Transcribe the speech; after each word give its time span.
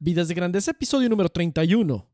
Vidas 0.00 0.28
de 0.28 0.34
Grandeza, 0.34 0.70
episodio 0.70 1.08
número 1.08 1.28
31. 1.28 2.06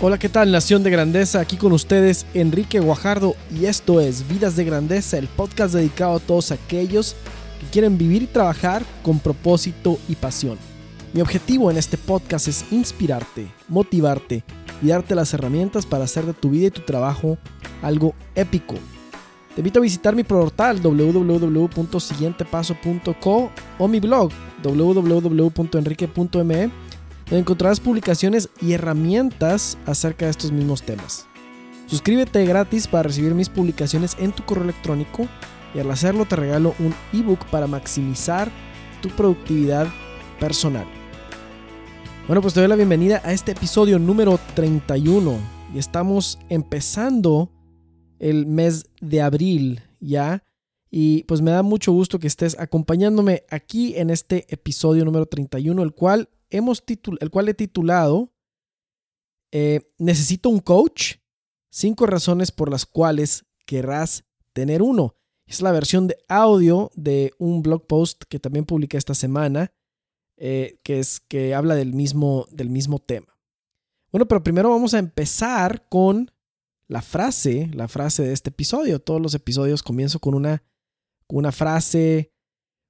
Hola, 0.00 0.18
¿qué 0.18 0.30
tal 0.30 0.50
Nación 0.50 0.82
de 0.82 0.88
Grandeza? 0.88 1.40
Aquí 1.40 1.58
con 1.58 1.72
ustedes 1.72 2.24
Enrique 2.32 2.80
Guajardo 2.80 3.36
y 3.54 3.66
esto 3.66 4.00
es 4.00 4.26
Vidas 4.26 4.56
de 4.56 4.64
Grandeza, 4.64 5.18
el 5.18 5.28
podcast 5.28 5.74
dedicado 5.74 6.14
a 6.14 6.20
todos 6.20 6.50
aquellos 6.50 7.14
que 7.60 7.66
quieren 7.66 7.98
vivir 7.98 8.22
y 8.22 8.26
trabajar 8.26 8.82
con 9.02 9.18
propósito 9.18 9.98
y 10.08 10.14
pasión. 10.14 10.56
Mi 11.12 11.20
objetivo 11.20 11.70
en 11.70 11.76
este 11.76 11.98
podcast 11.98 12.48
es 12.48 12.72
inspirarte, 12.72 13.52
motivarte 13.68 14.44
y 14.82 14.88
darte 14.88 15.14
las 15.14 15.32
herramientas 15.34 15.86
para 15.86 16.04
hacer 16.04 16.26
de 16.26 16.34
tu 16.34 16.50
vida 16.50 16.66
y 16.68 16.70
tu 16.70 16.82
trabajo 16.82 17.38
algo 17.82 18.14
épico. 18.34 18.74
Te 19.54 19.60
invito 19.60 19.80
a 19.80 19.82
visitar 19.82 20.14
mi 20.14 20.24
portal 20.24 20.80
www.siguientepaso.co 20.82 23.50
o 23.78 23.88
mi 23.88 24.00
blog 24.00 24.30
www.enrique.me 24.62 26.70
donde 27.30 27.42
encontrarás 27.42 27.80
publicaciones 27.80 28.50
y 28.60 28.72
herramientas 28.72 29.78
acerca 29.86 30.26
de 30.26 30.32
estos 30.32 30.52
mismos 30.52 30.82
temas. 30.82 31.26
Suscríbete 31.86 32.44
gratis 32.44 32.86
para 32.86 33.04
recibir 33.04 33.34
mis 33.34 33.48
publicaciones 33.48 34.16
en 34.18 34.32
tu 34.32 34.44
correo 34.44 34.64
electrónico 34.64 35.26
y 35.74 35.78
al 35.78 35.90
hacerlo 35.90 36.24
te 36.24 36.36
regalo 36.36 36.74
un 36.78 36.94
ebook 37.12 37.44
para 37.46 37.66
maximizar 37.66 38.50
tu 39.00 39.08
productividad 39.10 39.86
personal. 40.38 40.99
Bueno, 42.30 42.42
pues 42.42 42.54
te 42.54 42.60
doy 42.60 42.68
la 42.68 42.76
bienvenida 42.76 43.20
a 43.24 43.32
este 43.32 43.50
episodio 43.50 43.98
número 43.98 44.38
31 44.54 45.36
y 45.74 45.80
estamos 45.80 46.38
empezando 46.48 47.50
el 48.20 48.46
mes 48.46 48.88
de 49.00 49.20
abril 49.20 49.82
ya 49.98 50.44
y 50.92 51.24
pues 51.24 51.40
me 51.40 51.50
da 51.50 51.64
mucho 51.64 51.90
gusto 51.90 52.20
que 52.20 52.28
estés 52.28 52.56
acompañándome 52.56 53.42
aquí 53.50 53.96
en 53.96 54.10
este 54.10 54.46
episodio 54.48 55.04
número 55.04 55.26
31, 55.26 55.82
el 55.82 55.92
cual 55.92 56.28
hemos 56.50 56.84
el 57.18 57.30
cual 57.30 57.48
he 57.48 57.54
titulado 57.54 58.32
eh, 59.50 59.80
Necesito 59.98 60.50
un 60.50 60.60
coach, 60.60 61.16
cinco 61.68 62.06
razones 62.06 62.52
por 62.52 62.70
las 62.70 62.86
cuales 62.86 63.44
querrás 63.66 64.22
tener 64.52 64.82
uno. 64.82 65.16
Es 65.46 65.62
la 65.62 65.72
versión 65.72 66.06
de 66.06 66.16
audio 66.28 66.92
de 66.94 67.32
un 67.40 67.60
blog 67.60 67.88
post 67.88 68.22
que 68.28 68.38
también 68.38 68.66
publiqué 68.66 68.98
esta 68.98 69.14
semana, 69.14 69.72
eh, 70.40 70.80
que, 70.82 70.98
es, 70.98 71.20
que 71.20 71.54
habla 71.54 71.76
del 71.76 71.92
mismo, 71.92 72.46
del 72.50 72.68
mismo 72.68 72.98
tema. 72.98 73.38
Bueno, 74.10 74.26
pero 74.26 74.42
primero 74.42 74.70
vamos 74.70 74.94
a 74.94 74.98
empezar 74.98 75.86
con 75.88 76.32
la 76.88 77.02
frase, 77.02 77.70
la 77.72 77.86
frase 77.86 78.24
de 78.24 78.32
este 78.32 78.50
episodio. 78.50 78.98
Todos 78.98 79.20
los 79.20 79.34
episodios 79.34 79.84
comienzo 79.84 80.18
con 80.18 80.34
una, 80.34 80.64
una 81.28 81.52
frase 81.52 82.32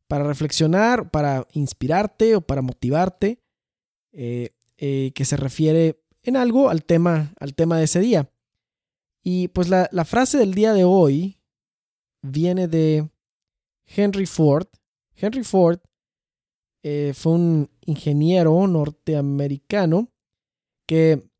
para 0.08 0.24
reflexionar, 0.24 1.10
para 1.10 1.46
inspirarte 1.52 2.36
o 2.36 2.40
para 2.40 2.62
motivarte. 2.62 3.42
Eh, 4.12 4.54
eh, 4.82 5.12
que 5.14 5.26
se 5.26 5.36
refiere 5.36 6.02
en 6.22 6.38
algo 6.38 6.70
al 6.70 6.84
tema, 6.84 7.34
al 7.38 7.54
tema 7.54 7.76
de 7.76 7.84
ese 7.84 8.00
día. 8.00 8.32
Y 9.22 9.48
pues 9.48 9.68
la, 9.68 9.88
frase 10.06 10.38
del 10.38 10.54
día 10.54 10.72
de 10.72 10.84
hoy 10.84 11.38
viene 12.22 12.66
de 12.66 13.10
Henry 13.84 14.24
Ford. 14.24 14.68
Henry 15.14 15.44
Ford 15.44 15.80
eh, 16.82 17.12
fue 17.14 17.32
un 17.32 17.70
ingeniero 17.86 18.66
norteamericano 18.66 20.08
que 20.86 21.30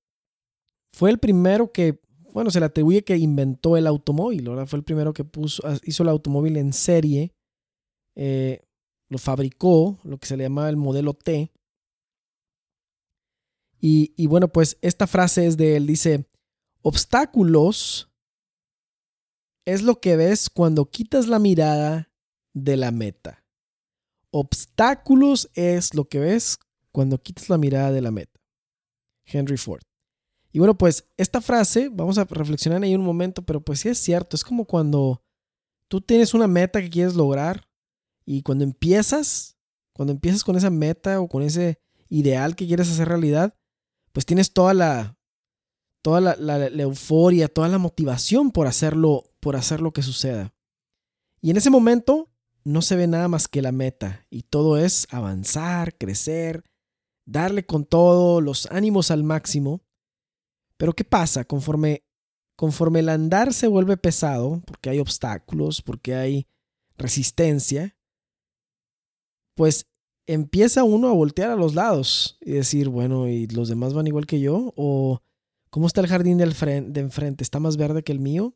fue 0.92 1.10
el 1.10 1.18
primero 1.18 1.72
que, 1.72 2.00
bueno, 2.32 2.50
se 2.50 2.60
le 2.60 2.66
atribuye 2.66 3.04
que 3.04 3.16
inventó 3.16 3.76
el 3.76 3.86
automóvil, 3.86 4.48
¿verdad? 4.48 4.66
Fue 4.66 4.78
el 4.78 4.84
primero 4.84 5.12
que 5.12 5.24
puso, 5.24 5.62
hizo 5.84 6.02
el 6.02 6.08
automóvil 6.08 6.56
en 6.56 6.72
serie, 6.72 7.34
lo 8.14 9.18
fabricó, 9.18 9.98
lo 10.04 10.18
que 10.18 10.26
se 10.26 10.36
le 10.36 10.44
llamaba 10.44 10.68
el 10.68 10.76
modelo 10.76 11.14
T. 11.14 11.52
Y, 13.82 14.26
bueno, 14.26 14.48
pues 14.48 14.78
esta 14.82 15.06
frase 15.06 15.46
es 15.46 15.56
de 15.56 15.76
él, 15.76 15.86
dice, 15.86 16.28
obstáculos 16.82 18.10
es 19.64 19.82
lo 19.82 20.00
que 20.00 20.16
ves 20.16 20.50
cuando 20.50 20.90
quitas 20.90 21.26
la 21.28 21.38
mirada 21.38 22.10
de 22.52 22.76
la 22.76 22.90
meta. 22.90 23.44
Obstáculos 24.30 25.50
es 25.54 25.94
lo 25.94 26.06
que 26.06 26.18
ves 26.18 26.58
cuando 26.92 27.18
quitas 27.18 27.48
la 27.48 27.58
mirada 27.58 27.92
de 27.92 28.00
la 28.00 28.10
meta. 28.10 28.40
Henry 29.24 29.56
Ford. 29.56 29.82
Y 30.52 30.58
bueno, 30.58 30.76
pues 30.76 31.04
esta 31.16 31.40
frase, 31.40 31.88
vamos 31.88 32.18
a 32.18 32.24
reflexionar 32.24 32.82
ahí 32.82 32.94
un 32.94 33.04
momento, 33.04 33.42
pero 33.42 33.60
pues 33.60 33.80
sí 33.80 33.88
es 33.88 33.98
cierto, 33.98 34.36
es 34.36 34.42
como 34.42 34.64
cuando 34.64 35.22
tú 35.88 36.00
tienes 36.00 36.34
una 36.34 36.48
meta 36.48 36.80
que 36.80 36.90
quieres 36.90 37.14
lograr 37.14 37.68
y 38.24 38.42
cuando 38.42 38.64
empiezas, 38.64 39.56
cuando 39.92 40.12
empiezas 40.12 40.42
con 40.42 40.56
esa 40.56 40.70
meta 40.70 41.20
o 41.20 41.28
con 41.28 41.42
ese 41.42 41.80
ideal 42.08 42.56
que 42.56 42.66
quieres 42.66 42.90
hacer 42.90 43.08
realidad, 43.08 43.54
pues 44.12 44.26
tienes 44.26 44.52
toda 44.52 44.74
la, 44.74 45.16
toda 46.02 46.20
la, 46.20 46.66
euforia, 46.82 47.48
toda 47.48 47.68
la 47.68 47.78
motivación 47.78 48.50
por 48.50 48.66
hacerlo, 48.66 49.24
por 49.40 49.56
hacer 49.56 49.80
lo 49.80 49.92
que 49.92 50.02
suceda. 50.02 50.52
Y 51.40 51.50
en 51.50 51.56
ese 51.56 51.70
momento 51.70 52.28
no 52.64 52.82
se 52.82 52.96
ve 52.96 53.06
nada 53.06 53.28
más 53.28 53.48
que 53.48 53.62
la 53.62 53.72
meta 53.72 54.26
y 54.30 54.42
todo 54.42 54.76
es 54.76 55.06
avanzar, 55.10 55.96
crecer, 55.96 56.64
darle 57.26 57.64
con 57.64 57.84
todo, 57.84 58.40
los 58.40 58.66
ánimos 58.66 59.10
al 59.10 59.24
máximo. 59.24 59.80
Pero 60.76 60.92
¿qué 60.92 61.04
pasa? 61.04 61.44
Conforme, 61.44 62.04
conforme 62.56 63.00
el 63.00 63.08
andar 63.08 63.52
se 63.52 63.68
vuelve 63.68 63.96
pesado, 63.96 64.62
porque 64.66 64.90
hay 64.90 64.98
obstáculos, 64.98 65.82
porque 65.82 66.14
hay 66.14 66.46
resistencia, 66.96 67.96
pues 69.54 69.86
empieza 70.26 70.84
uno 70.84 71.08
a 71.08 71.12
voltear 71.12 71.50
a 71.50 71.56
los 71.56 71.74
lados 71.74 72.38
y 72.40 72.52
decir, 72.52 72.88
bueno, 72.88 73.28
¿y 73.28 73.46
los 73.48 73.68
demás 73.68 73.94
van 73.94 74.06
igual 74.06 74.26
que 74.26 74.40
yo? 74.40 74.72
¿O 74.76 75.20
cómo 75.70 75.86
está 75.86 76.00
el 76.00 76.06
jardín 76.06 76.38
del 76.38 76.54
de 76.54 77.00
enfrente? 77.00 77.42
¿Está 77.42 77.58
más 77.58 77.76
verde 77.76 78.02
que 78.02 78.12
el 78.12 78.20
mío? 78.20 78.54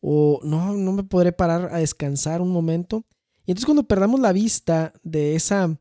¿O 0.00 0.40
no, 0.44 0.74
no 0.74 0.92
me 0.92 1.02
podré 1.02 1.32
parar 1.32 1.74
a 1.74 1.78
descansar 1.78 2.40
un 2.40 2.50
momento? 2.50 3.04
Y 3.48 3.52
entonces 3.52 3.64
cuando 3.64 3.88
perdamos 3.88 4.20
la 4.20 4.34
vista 4.34 4.92
de 5.02 5.34
esa, 5.34 5.80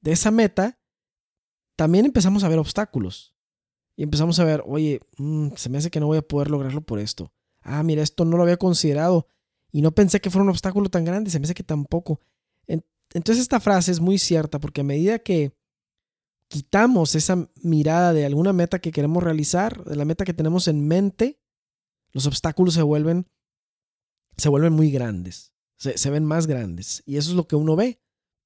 de 0.00 0.12
esa 0.12 0.30
meta, 0.30 0.80
también 1.76 2.06
empezamos 2.06 2.42
a 2.42 2.48
ver 2.48 2.58
obstáculos. 2.58 3.36
Y 3.96 4.04
empezamos 4.04 4.38
a 4.38 4.44
ver, 4.44 4.64
oye, 4.66 5.02
mm, 5.18 5.48
se 5.56 5.68
me 5.68 5.76
hace 5.76 5.90
que 5.90 6.00
no 6.00 6.06
voy 6.06 6.16
a 6.16 6.22
poder 6.22 6.50
lograrlo 6.50 6.80
por 6.80 6.98
esto. 6.98 7.30
Ah, 7.60 7.82
mira, 7.82 8.02
esto 8.02 8.24
no 8.24 8.38
lo 8.38 8.44
había 8.44 8.56
considerado. 8.56 9.28
Y 9.72 9.82
no 9.82 9.92
pensé 9.94 10.22
que 10.22 10.30
fuera 10.30 10.44
un 10.44 10.48
obstáculo 10.48 10.88
tan 10.88 11.04
grande, 11.04 11.30
se 11.30 11.38
me 11.38 11.44
hace 11.44 11.52
que 11.52 11.62
tampoco. 11.62 12.18
Entonces 12.66 13.42
esta 13.42 13.60
frase 13.60 13.92
es 13.92 14.00
muy 14.00 14.16
cierta 14.16 14.58
porque 14.58 14.80
a 14.80 14.84
medida 14.84 15.18
que 15.18 15.54
quitamos 16.48 17.14
esa 17.14 17.46
mirada 17.62 18.14
de 18.14 18.24
alguna 18.24 18.54
meta 18.54 18.78
que 18.78 18.90
queremos 18.90 19.22
realizar, 19.22 19.84
de 19.84 19.96
la 19.96 20.06
meta 20.06 20.24
que 20.24 20.32
tenemos 20.32 20.66
en 20.66 20.88
mente, 20.88 21.38
los 22.12 22.26
obstáculos 22.26 22.72
se 22.72 22.80
vuelven, 22.80 23.28
se 24.38 24.48
vuelven 24.48 24.72
muy 24.72 24.90
grandes, 24.90 25.51
se, 25.82 26.10
ven 26.10 26.24
más 26.24 26.46
grandes. 26.46 27.02
Y 27.06 27.16
eso 27.16 27.30
es 27.30 27.36
lo 27.36 27.48
que 27.48 27.56
uno 27.56 27.74
ve. 27.74 28.00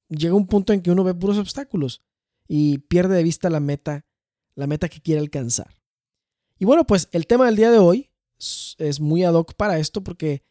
Llega 0.08 0.34
un 0.34 0.46
punto 0.46 0.72
en 0.72 0.80
que 0.80 0.90
uno 0.90 1.04
ve 1.04 1.14
puros 1.14 1.38
obstáculos 1.38 2.02
y 2.48 2.78
pierde 2.78 3.16
de 3.16 3.22
vista 3.22 3.50
la 3.50 3.60
meta, 3.60 4.06
la 4.54 4.66
meta 4.66 4.88
que 4.88 5.00
quiere 5.00 5.20
alcanzar. 5.20 5.76
Y 6.58 6.64
bueno, 6.64 6.86
pues 6.86 7.08
el 7.12 7.26
tema 7.26 7.46
del 7.46 7.56
día 7.56 7.70
de 7.70 7.78
hoy 7.78 8.10
es 8.38 9.00
muy 9.00 9.24
ad 9.24 9.34
hoc 9.34 9.54
para 9.54 9.78
esto 9.78 10.02
porque 10.02 10.44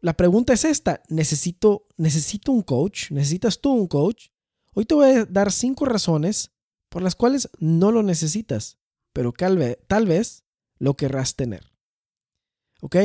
la 0.00 0.14
pregunta 0.14 0.52
es 0.52 0.64
esta, 0.64 1.02
¿necesito, 1.08 1.86
¿necesito 1.96 2.52
un 2.52 2.62
coach? 2.62 3.10
¿Necesitas 3.10 3.60
tú 3.60 3.72
un 3.72 3.88
coach? 3.88 4.28
Hoy 4.74 4.84
te 4.84 4.94
voy 4.94 5.10
a 5.10 5.24
dar 5.26 5.52
cinco 5.52 5.84
razones 5.84 6.52
por 6.88 7.02
las 7.02 7.16
cuales 7.16 7.50
no 7.58 7.90
lo 7.90 8.02
necesitas, 8.02 8.78
pero 9.12 9.32
tal 9.32 10.06
vez 10.06 10.44
lo 10.78 10.94
querrás 10.94 11.34
tener. 11.34 11.72
¿Ok? 12.80 12.96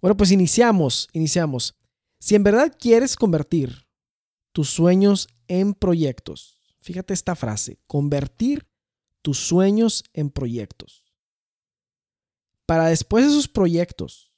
Bueno, 0.00 0.16
pues 0.16 0.30
iniciamos, 0.30 1.08
iniciamos. 1.14 1.74
Si 2.24 2.34
en 2.34 2.42
verdad 2.42 2.74
quieres 2.80 3.16
convertir 3.16 3.86
tus 4.52 4.70
sueños 4.70 5.28
en 5.46 5.74
proyectos, 5.74 6.58
fíjate 6.80 7.12
esta 7.12 7.36
frase, 7.36 7.82
convertir 7.86 8.66
tus 9.20 9.38
sueños 9.38 10.04
en 10.14 10.30
proyectos. 10.30 11.12
Para 12.64 12.86
después 12.86 13.26
de 13.26 13.30
esos 13.30 13.46
proyectos 13.46 14.32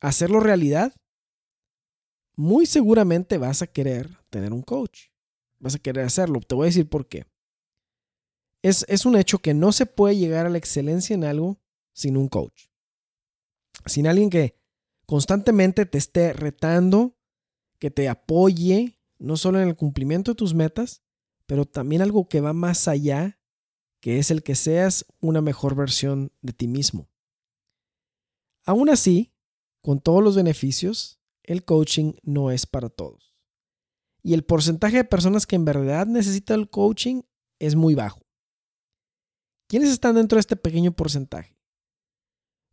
hacerlo 0.00 0.38
realidad, 0.38 0.94
muy 2.36 2.66
seguramente 2.66 3.36
vas 3.36 3.62
a 3.62 3.66
querer 3.66 4.20
tener 4.30 4.52
un 4.52 4.62
coach. 4.62 5.08
Vas 5.58 5.74
a 5.74 5.80
querer 5.80 6.04
hacerlo. 6.04 6.38
Te 6.38 6.54
voy 6.54 6.66
a 6.66 6.72
decir 6.72 6.88
por 6.88 7.08
qué. 7.08 7.26
Es, 8.62 8.86
es 8.86 9.04
un 9.04 9.16
hecho 9.16 9.40
que 9.40 9.54
no 9.54 9.72
se 9.72 9.86
puede 9.86 10.16
llegar 10.16 10.46
a 10.46 10.50
la 10.50 10.58
excelencia 10.58 11.14
en 11.14 11.24
algo 11.24 11.58
sin 11.92 12.16
un 12.16 12.28
coach. 12.28 12.68
Sin 13.86 14.06
alguien 14.06 14.30
que 14.30 14.65
constantemente 15.06 15.86
te 15.86 15.98
esté 15.98 16.32
retando, 16.32 17.16
que 17.78 17.90
te 17.90 18.08
apoye, 18.08 19.00
no 19.18 19.36
solo 19.36 19.60
en 19.60 19.68
el 19.68 19.76
cumplimiento 19.76 20.32
de 20.32 20.36
tus 20.36 20.54
metas, 20.54 21.02
pero 21.46 21.64
también 21.64 22.02
algo 22.02 22.28
que 22.28 22.40
va 22.40 22.52
más 22.52 22.88
allá 22.88 23.38
que 24.00 24.18
es 24.18 24.30
el 24.30 24.42
que 24.42 24.54
seas 24.54 25.06
una 25.20 25.40
mejor 25.40 25.74
versión 25.74 26.32
de 26.40 26.52
ti 26.52 26.68
mismo. 26.68 27.08
Aún 28.64 28.88
así, 28.88 29.34
con 29.82 30.00
todos 30.00 30.22
los 30.22 30.36
beneficios, 30.36 31.20
el 31.42 31.64
coaching 31.64 32.14
no 32.22 32.50
es 32.50 32.66
para 32.66 32.88
todos. 32.88 33.34
Y 34.22 34.34
el 34.34 34.44
porcentaje 34.44 34.98
de 34.98 35.04
personas 35.04 35.46
que 35.46 35.56
en 35.56 35.64
verdad 35.64 36.06
necesitan 36.06 36.60
el 36.60 36.70
coaching 36.70 37.22
es 37.58 37.76
muy 37.76 37.94
bajo. 37.94 38.20
¿Quiénes 39.68 39.90
están 39.90 40.16
dentro 40.16 40.36
de 40.36 40.40
este 40.40 40.56
pequeño 40.56 40.92
porcentaje? 40.92 41.55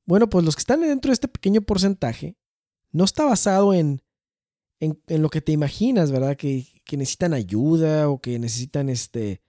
Bueno, 0.05 0.29
pues 0.29 0.43
los 0.43 0.55
que 0.55 0.61
están 0.61 0.81
dentro 0.81 1.09
de 1.09 1.13
este 1.13 1.27
pequeño 1.27 1.61
porcentaje 1.61 2.35
no 2.91 3.03
está 3.05 3.25
basado 3.25 3.73
en, 3.73 4.01
en, 4.79 5.21
lo 5.21 5.29
que 5.29 5.41
te 5.41 5.51
imaginas, 5.51 6.11
¿verdad? 6.11 6.35
Que, 6.35 6.67
que, 6.83 6.97
necesitan 6.97 7.33
ayuda 7.33 8.09
o 8.09 8.19
que 8.19 8.37
necesitan 8.37 8.89
este, 8.89 9.41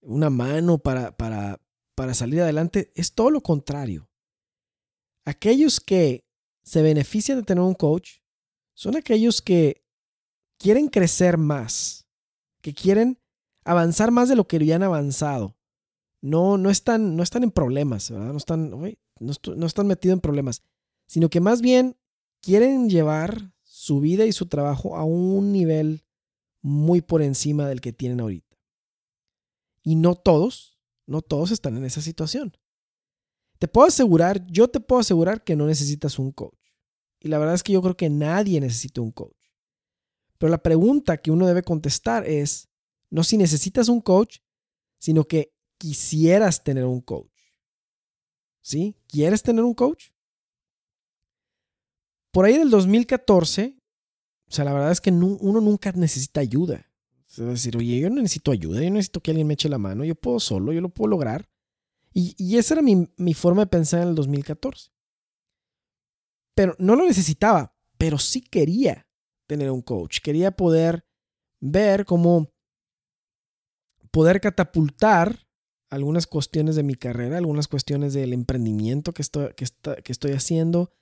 una 0.00 0.30
mano 0.30 0.78
para, 0.78 1.16
para, 1.16 1.60
para 1.94 2.14
salir 2.14 2.40
adelante. 2.40 2.92
Es 2.94 3.12
todo 3.12 3.30
lo 3.30 3.40
contrario. 3.40 4.10
Aquellos 5.24 5.80
que 5.80 6.24
se 6.62 6.82
benefician 6.82 7.38
de 7.38 7.44
tener 7.44 7.62
un 7.62 7.74
coach 7.74 8.18
son 8.74 8.96
aquellos 8.96 9.40
que 9.40 9.84
quieren 10.58 10.88
crecer 10.88 11.38
más, 11.38 12.06
que 12.60 12.74
quieren 12.74 13.18
avanzar 13.64 14.10
más 14.10 14.28
de 14.28 14.36
lo 14.36 14.46
que 14.46 14.64
ya 14.64 14.76
han 14.76 14.82
avanzado. 14.82 15.56
No, 16.20 16.58
no, 16.58 16.70
están, 16.70 17.16
no 17.16 17.22
están 17.22 17.44
en 17.44 17.50
problemas, 17.50 18.10
¿verdad? 18.10 18.32
No 18.32 18.38
están, 18.38 18.70
no, 19.18 19.66
están 19.66 19.86
metidos 19.86 20.14
en 20.14 20.20
problemas, 20.20 20.62
sino 21.06 21.28
que 21.30 21.40
más 21.40 21.60
bien 21.60 21.96
quieren 22.40 22.88
llevar 22.88 23.52
su 23.62 24.00
vida 24.00 24.24
y 24.26 24.32
su 24.32 24.46
trabajo 24.46 24.96
a 24.96 25.04
un 25.04 25.52
nivel 25.52 26.04
muy 26.62 27.00
por 27.00 27.22
encima 27.22 27.68
del 27.68 27.80
que 27.80 27.92
tienen 27.92 28.20
ahorita. 28.20 28.56
Y 29.82 29.94
no 29.94 30.14
todos, 30.14 30.78
no 31.06 31.22
todos 31.22 31.50
están 31.50 31.76
en 31.76 31.84
esa 31.84 32.00
situación. 32.00 32.56
Te 33.58 33.68
puedo 33.68 33.86
asegurar, 33.86 34.46
yo 34.48 34.68
te 34.68 34.80
puedo 34.80 35.00
asegurar 35.00 35.44
que 35.44 35.56
no 35.56 35.66
necesitas 35.66 36.18
un 36.18 36.32
coach. 36.32 36.58
Y 37.20 37.28
la 37.28 37.38
verdad 37.38 37.54
es 37.54 37.62
que 37.62 37.72
yo 37.72 37.82
creo 37.82 37.96
que 37.96 38.10
nadie 38.10 38.60
necesita 38.60 39.00
un 39.00 39.12
coach. 39.12 39.36
Pero 40.38 40.50
la 40.50 40.62
pregunta 40.62 41.16
que 41.16 41.30
uno 41.30 41.46
debe 41.46 41.62
contestar 41.62 42.26
es, 42.26 42.68
no 43.10 43.24
si 43.24 43.38
necesitas 43.38 43.88
un 43.88 44.00
coach, 44.00 44.38
sino 44.98 45.24
que 45.24 45.54
quisieras 45.78 46.62
tener 46.62 46.84
un 46.84 47.00
coach. 47.00 47.35
¿Sí? 48.66 48.96
¿Quieres 49.06 49.44
tener 49.44 49.62
un 49.62 49.74
coach? 49.74 50.08
Por 52.32 52.46
ahí 52.46 52.58
del 52.58 52.68
2014, 52.68 53.78
o 54.48 54.52
sea, 54.52 54.64
la 54.64 54.72
verdad 54.72 54.90
es 54.90 55.00
que 55.00 55.10
uno 55.12 55.60
nunca 55.60 55.92
necesita 55.92 56.40
ayuda. 56.40 56.90
Es 57.28 57.36
decir, 57.36 57.76
oye, 57.76 58.00
yo 58.00 58.10
no 58.10 58.16
necesito 58.16 58.50
ayuda, 58.50 58.82
yo 58.82 58.90
necesito 58.90 59.20
que 59.20 59.30
alguien 59.30 59.46
me 59.46 59.54
eche 59.54 59.68
la 59.68 59.78
mano, 59.78 60.04
yo 60.04 60.16
puedo 60.16 60.40
solo, 60.40 60.72
yo 60.72 60.80
lo 60.80 60.88
puedo 60.88 61.10
lograr. 61.10 61.48
Y, 62.12 62.56
esa 62.56 62.74
era 62.74 62.82
mi, 62.82 63.08
mi 63.16 63.34
forma 63.34 63.62
de 63.62 63.66
pensar 63.68 64.02
en 64.02 64.08
el 64.08 64.14
2014. 64.16 64.90
Pero 66.56 66.74
no 66.80 66.96
lo 66.96 67.04
necesitaba, 67.04 67.72
pero 67.96 68.18
sí 68.18 68.40
quería 68.40 69.06
tener 69.46 69.70
un 69.70 69.82
coach. 69.82 70.18
Quería 70.18 70.50
poder 70.50 71.06
ver 71.60 72.04
cómo 72.04 72.50
poder 74.10 74.40
catapultar 74.40 75.45
algunas 75.96 76.26
cuestiones 76.26 76.76
de 76.76 76.82
mi 76.82 76.94
carrera, 76.94 77.38
algunas 77.38 77.68
cuestiones 77.68 78.12
del 78.12 78.32
emprendimiento 78.32 79.12
que 79.12 79.22
estoy, 79.22 80.32
haciendo, 80.32 80.92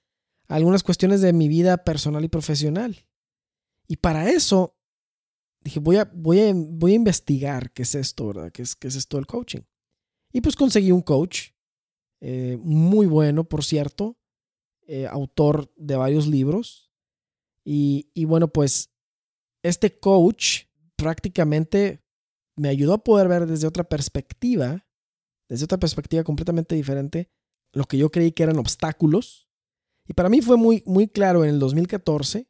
algunas 0.46 0.82
cuestiones 0.82 1.20
de 1.20 1.32
mi 1.32 1.49
vida 1.49 1.79
personal 1.79 2.25
y 2.25 2.29
profesional. 2.29 3.06
Y 3.88 3.96
para 3.96 4.31
eso 4.31 4.79
dije, 5.61 5.81
voy 5.81 5.96
a, 5.96 6.11
voy 6.14 6.41
a, 6.41 6.49
investigar 6.49 7.73
qué 7.73 7.82
es 7.82 7.94
esto, 7.94 8.29
¿verdad? 8.29 8.52
¿Qué 8.52 8.62
es, 8.62 8.76
esto 8.82 9.17
del 9.17 9.26
coaching? 9.26 9.62
Y 10.32 10.41
pues 10.41 10.56
conseguí 10.56 10.93
un 10.93 11.02
coach, 11.02 11.50
eh, 12.20 12.56
muy 12.62 13.06
bueno, 13.06 13.44
por 13.44 13.64
cierto, 13.64 14.17
eh, 14.87 15.06
autor 15.06 15.73
de 15.76 15.96
varios 15.96 16.26
libros. 16.26 16.93
Y 17.67 18.25
bueno, 18.26 18.49
pues 18.49 18.91
este 19.62 19.99
coach 19.99 20.67
prácticamente 20.96 22.03
me 22.56 22.68
ayudó 22.68 22.94
a 22.94 23.04
poder 23.04 23.28
ver 23.28 23.46
desde 23.46 23.66
otra 23.66 23.84
perspectiva, 23.84 24.86
desde 25.48 25.64
otra 25.64 25.78
perspectiva 25.78 26.24
completamente 26.24 26.74
diferente, 26.74 27.30
lo 27.72 27.84
que 27.84 27.98
yo 27.98 28.10
creí 28.10 28.32
que 28.32 28.42
eran 28.42 28.58
obstáculos. 28.58 29.48
Y 30.06 30.14
para 30.14 30.28
mí 30.28 30.40
fue 30.40 30.56
muy, 30.56 30.82
muy 30.86 31.08
claro 31.08 31.44
en 31.44 31.50
el 31.50 31.58
2014 31.58 32.48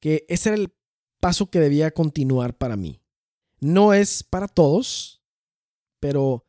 que 0.00 0.24
ese 0.28 0.50
era 0.50 0.58
el 0.58 0.74
paso 1.20 1.50
que 1.50 1.60
debía 1.60 1.90
continuar 1.90 2.56
para 2.56 2.76
mí. 2.76 3.02
No 3.60 3.92
es 3.92 4.22
para 4.22 4.48
todos, 4.48 5.22
pero 6.00 6.46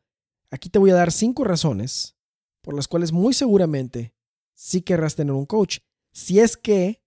Aquí 0.52 0.68
te 0.68 0.78
voy 0.78 0.90
a 0.90 0.94
dar 0.94 1.10
cinco 1.10 1.44
razones 1.44 2.14
por 2.60 2.74
las 2.74 2.86
cuales 2.86 3.10
muy 3.10 3.32
seguramente 3.32 4.14
sí 4.52 4.82
querrás 4.82 5.16
tener 5.16 5.32
un 5.32 5.46
coach. 5.46 5.78
Si 6.12 6.40
es 6.40 6.58
que 6.58 7.02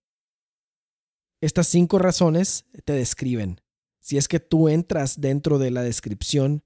estas 1.42 1.68
cinco 1.68 2.00
razones 2.00 2.66
te 2.86 2.94
describen. 2.94 3.62
Si 4.06 4.18
es 4.18 4.28
que 4.28 4.40
tú 4.40 4.70
entras 4.70 5.20
dentro 5.20 5.58
de 5.58 5.72
la 5.72 5.82
descripción 5.82 6.64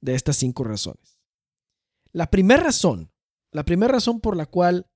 de 0.00 0.16
estas 0.16 0.36
cinco 0.36 0.64
razones. 0.64 1.20
La 2.10 2.28
primera 2.28 2.60
razón, 2.60 3.12
la 3.52 3.64
primera 3.64 3.92
razón 3.92 4.20
por 4.20 4.36
la 4.36 4.46
cual 4.46 4.90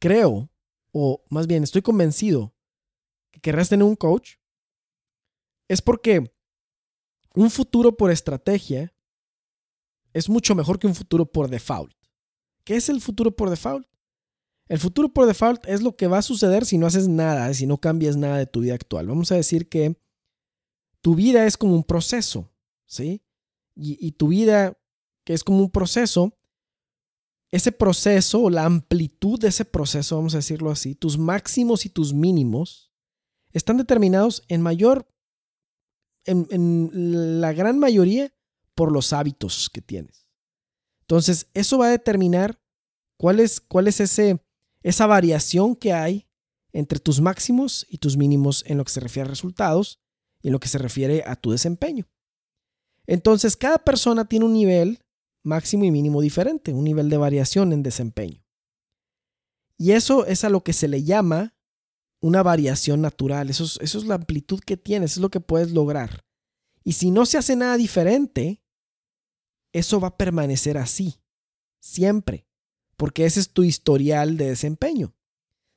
creo, 0.00 0.52
o 0.92 1.24
más 1.30 1.48
bien 1.48 1.64
estoy 1.64 1.82
convencido 1.82 2.54
que 3.32 3.40
querrás 3.40 3.70
tener 3.70 3.82
un 3.82 3.96
coach, 3.96 4.36
es 5.66 5.82
porque 5.82 6.32
un 7.34 7.50
futuro 7.50 7.96
por 7.96 8.12
estrategia 8.12 8.94
es 10.12 10.28
mucho 10.28 10.54
mejor 10.54 10.78
que 10.78 10.86
un 10.86 10.94
futuro 10.94 11.26
por 11.26 11.48
default. 11.48 11.96
¿Qué 12.62 12.76
es 12.76 12.88
el 12.88 13.00
futuro 13.00 13.34
por 13.34 13.50
default? 13.50 13.88
El 14.68 14.78
futuro 14.78 15.12
por 15.12 15.26
default 15.26 15.66
es 15.66 15.82
lo 15.82 15.96
que 15.96 16.06
va 16.06 16.18
a 16.18 16.22
suceder 16.22 16.66
si 16.66 16.78
no 16.78 16.86
haces 16.86 17.08
nada, 17.08 17.52
si 17.52 17.66
no 17.66 17.78
cambias 17.78 18.16
nada 18.16 18.38
de 18.38 18.46
tu 18.46 18.60
vida 18.60 18.74
actual. 18.74 19.08
Vamos 19.08 19.32
a 19.32 19.34
decir 19.34 19.68
que 19.68 20.03
tu 21.04 21.14
vida 21.14 21.44
es 21.44 21.58
como 21.58 21.74
un 21.74 21.84
proceso, 21.84 22.50
¿sí? 22.86 23.22
Y, 23.76 24.12
tu 24.12 24.28
vida, 24.28 24.80
que 25.22 25.34
es 25.34 25.44
como 25.44 25.58
un 25.58 25.70
proceso, 25.70 26.38
ese 27.50 27.72
proceso, 27.72 28.48
la 28.48 28.64
amplitud 28.64 29.38
de 29.38 29.48
ese 29.48 29.66
proceso, 29.66 30.16
vamos 30.16 30.32
a 30.32 30.38
decirlo 30.38 30.70
así, 30.70 30.94
tus 30.94 31.18
máximos 31.18 31.84
y 31.84 31.90
tus 31.90 32.14
mínimos, 32.14 32.90
están 33.52 33.76
determinados 33.76 34.44
en 34.48 34.62
mayor, 34.62 35.06
en 36.24 36.88
la 37.42 37.52
gran 37.52 37.78
mayoría, 37.78 38.32
por 38.74 38.90
los 38.90 39.12
hábitos 39.12 39.68
que 39.68 39.82
tienes. 39.82 40.30
Entonces, 41.02 41.50
eso 41.52 41.76
va 41.76 41.88
a 41.88 41.90
determinar 41.90 42.62
cuál 43.18 43.40
es, 43.40 43.60
cuál 43.60 43.88
es 43.88 44.00
ese, 44.00 44.42
esa 44.82 45.06
variación 45.06 45.76
que 45.76 45.92
hay 45.92 46.30
entre 46.72 46.98
tus 46.98 47.20
máximos 47.20 47.84
y 47.90 47.98
tus 47.98 48.16
mínimos 48.16 48.64
en 48.66 48.78
lo 48.78 48.84
que 48.84 48.92
se 48.92 49.00
refiere 49.00 49.26
a 49.26 49.30
resultados 49.30 50.00
y 50.44 50.48
en 50.48 50.52
lo 50.52 50.60
que 50.60 50.68
se 50.68 50.78
refiere 50.78 51.24
a 51.26 51.36
tu 51.36 51.52
desempeño. 51.52 52.06
Entonces, 53.06 53.56
cada 53.56 53.78
persona 53.78 54.26
tiene 54.26 54.44
un 54.44 54.52
nivel 54.52 55.00
máximo 55.42 55.84
y 55.84 55.90
mínimo 55.90 56.20
diferente, 56.20 56.72
un 56.72 56.84
nivel 56.84 57.08
de 57.08 57.16
variación 57.16 57.72
en 57.72 57.82
desempeño. 57.82 58.44
Y 59.78 59.92
eso 59.92 60.26
es 60.26 60.44
a 60.44 60.50
lo 60.50 60.62
que 60.62 60.74
se 60.74 60.86
le 60.86 61.02
llama 61.02 61.54
una 62.20 62.42
variación 62.42 63.00
natural. 63.00 63.48
Eso 63.48 63.64
es, 63.64 63.78
eso 63.80 63.98
es 63.98 64.04
la 64.04 64.16
amplitud 64.16 64.60
que 64.60 64.76
tienes, 64.76 65.12
es 65.12 65.18
lo 65.18 65.30
que 65.30 65.40
puedes 65.40 65.72
lograr. 65.72 66.26
Y 66.84 66.92
si 66.92 67.10
no 67.10 67.24
se 67.24 67.38
hace 67.38 67.56
nada 67.56 67.78
diferente, 67.78 68.62
eso 69.72 69.98
va 69.98 70.08
a 70.08 70.16
permanecer 70.18 70.76
así, 70.76 71.22
siempre, 71.80 72.46
porque 72.98 73.24
ese 73.24 73.40
es 73.40 73.50
tu 73.50 73.62
historial 73.62 74.36
de 74.36 74.50
desempeño. 74.50 75.14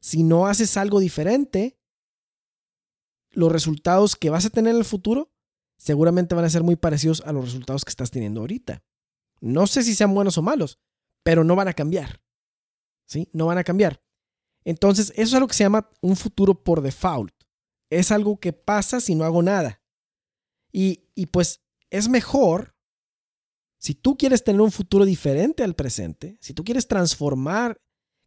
Si 0.01 0.23
no 0.23 0.45
haces 0.45 0.75
algo 0.75 0.99
diferente, 0.99 1.76
los 3.37 3.51
resultados 3.51 4.15
que 4.15 4.31
vas 4.31 4.45
a 4.45 4.49
tener 4.49 4.71
en 4.71 4.79
el 4.79 4.85
futuro 4.85 5.31
seguramente 5.77 6.33
van 6.33 6.45
a 6.45 6.49
ser 6.49 6.63
muy 6.63 6.75
parecidos 6.75 7.21
a 7.21 7.31
los 7.31 7.45
resultados 7.45 7.85
que 7.85 7.91
estás 7.91 8.09
teniendo 8.09 8.41
ahorita. 8.41 8.83
No 9.41 9.67
sé 9.67 9.83
si 9.83 9.93
sean 9.93 10.11
buenos 10.15 10.39
o 10.39 10.41
malos, 10.41 10.79
pero 11.21 11.43
no 11.43 11.55
van 11.55 11.67
a 11.67 11.73
cambiar. 11.73 12.19
¿Sí? 13.05 13.29
No 13.33 13.45
van 13.45 13.59
a 13.59 13.63
cambiar. 13.63 14.01
Entonces, 14.65 15.13
eso 15.15 15.35
es 15.35 15.39
lo 15.39 15.47
que 15.47 15.53
se 15.53 15.63
llama 15.63 15.87
un 16.01 16.15
futuro 16.15 16.63
por 16.63 16.81
default. 16.81 17.31
Es 17.91 18.11
algo 18.11 18.39
que 18.39 18.53
pasa 18.53 18.99
si 18.99 19.13
no 19.13 19.23
hago 19.23 19.43
nada. 19.43 19.83
Y, 20.71 21.11
y 21.13 21.27
pues 21.27 21.61
es 21.91 22.09
mejor 22.09 22.75
si 23.77 23.93
tú 23.93 24.17
quieres 24.17 24.43
tener 24.43 24.61
un 24.61 24.71
futuro 24.71 25.05
diferente 25.05 25.63
al 25.63 25.75
presente, 25.75 26.39
si 26.41 26.55
tú 26.55 26.63
quieres 26.63 26.87
transformar, 26.87 27.79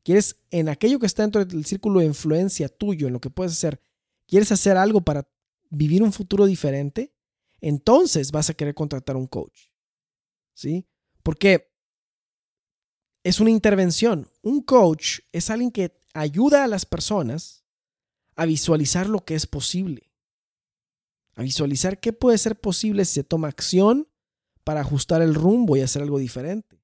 quieres 0.05 0.37
en 0.51 0.69
aquello 0.69 1.01
que 1.01 1.07
está 1.07 1.23
dentro 1.23 1.45
del 1.45 1.65
círculo 1.65 1.99
de 1.99 2.07
influencia 2.07 2.69
tuyo, 2.69 3.09
en 3.09 3.13
lo 3.13 3.21
que 3.21 3.31
puedes 3.31 3.53
hacer, 3.55 3.81
quieres 4.31 4.53
hacer 4.53 4.77
algo 4.77 5.01
para 5.01 5.29
vivir 5.71 6.03
un 6.03 6.13
futuro 6.13 6.47
diferente, 6.47 7.13
entonces 7.61 8.31
vas 8.31 8.49
a 8.49 8.55
querer 8.55 8.75
contratar 8.75 9.17
un 9.17 9.27
coach. 9.27 9.71
¿Sí? 10.55 10.87
Porque 11.23 11.75
es 13.25 13.41
una 13.41 13.51
intervención. 13.51 14.31
Un 14.43 14.63
coach 14.63 15.21
es 15.33 15.51
alguien 15.51 15.73
que 15.73 15.99
ayuda 16.15 16.65
a 16.65 16.69
las 16.69 16.87
personas 16.87 17.65
a 18.37 18.47
visualizar 18.47 19.09
lo 19.09 19.25
que 19.25 19.35
es 19.35 19.47
posible. 19.47 20.13
A 21.35 21.43
visualizar 21.43 21.99
qué 21.99 22.13
puede 22.13 22.39
ser 22.39 22.59
posible 22.59 23.05
si 23.05 23.15
se 23.15 23.25
toma 23.25 23.49
acción 23.49 24.09
para 24.63 24.81
ajustar 24.81 25.23
el 25.23 25.35
rumbo 25.35 25.77
y 25.77 25.81
hacer 25.81 26.03
algo 26.03 26.19
diferente. 26.19 26.81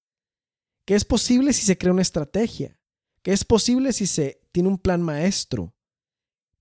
¿Qué 0.85 0.95
es 0.95 1.05
posible 1.05 1.53
si 1.53 1.62
se 1.62 1.79
crea 1.79 1.93
una 1.93 2.03
estrategia? 2.03 2.81
¿Qué 3.23 3.33
es 3.33 3.45
posible 3.45 3.93
si 3.93 4.07
se 4.07 4.43
tiene 4.50 4.69
un 4.69 4.79
plan 4.79 5.03
maestro 5.03 5.75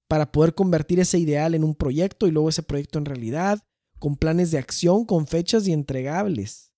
para 0.07 0.31
poder 0.31 0.53
convertir 0.53 0.99
ese 0.99 1.17
ideal 1.17 1.55
en 1.55 1.63
un 1.63 1.75
proyecto 1.75 2.27
y 2.27 2.31
luego 2.31 2.49
ese 2.49 2.63
proyecto 2.63 2.99
en 2.99 3.05
realidad, 3.05 3.63
con 3.99 4.17
planes 4.17 4.51
de 4.51 4.57
acción, 4.57 5.05
con 5.05 5.27
fechas 5.27 5.67
y 5.67 5.73
entregables? 5.73 6.71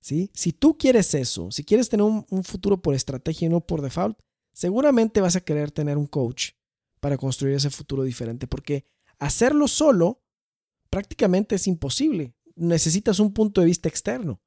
¿Sí? 0.00 0.30
Si 0.34 0.52
tú 0.52 0.78
quieres 0.78 1.14
eso, 1.14 1.50
si 1.50 1.64
quieres 1.64 1.88
tener 1.88 2.04
un, 2.04 2.44
futuro 2.44 2.80
por 2.80 2.94
estrategia 2.94 3.46
y 3.46 3.48
no 3.48 3.60
por 3.60 3.82
default, 3.82 4.18
seguramente 4.52 5.20
vas 5.20 5.36
a 5.36 5.40
querer 5.40 5.70
tener 5.70 5.98
un 5.98 6.06
coach 6.06 6.52
para 7.00 7.18
construir 7.18 7.56
ese 7.56 7.70
futuro 7.70 8.04
diferente, 8.04 8.46
porque 8.46 8.84
hacerlo 9.18 9.68
solo 9.68 10.22
prácticamente 10.90 11.56
es 11.56 11.66
imposible. 11.66 12.34
Necesitas 12.54 13.20
un 13.20 13.32
punto 13.32 13.60
de 13.60 13.66
vista 13.66 13.88
externo. 13.88 14.40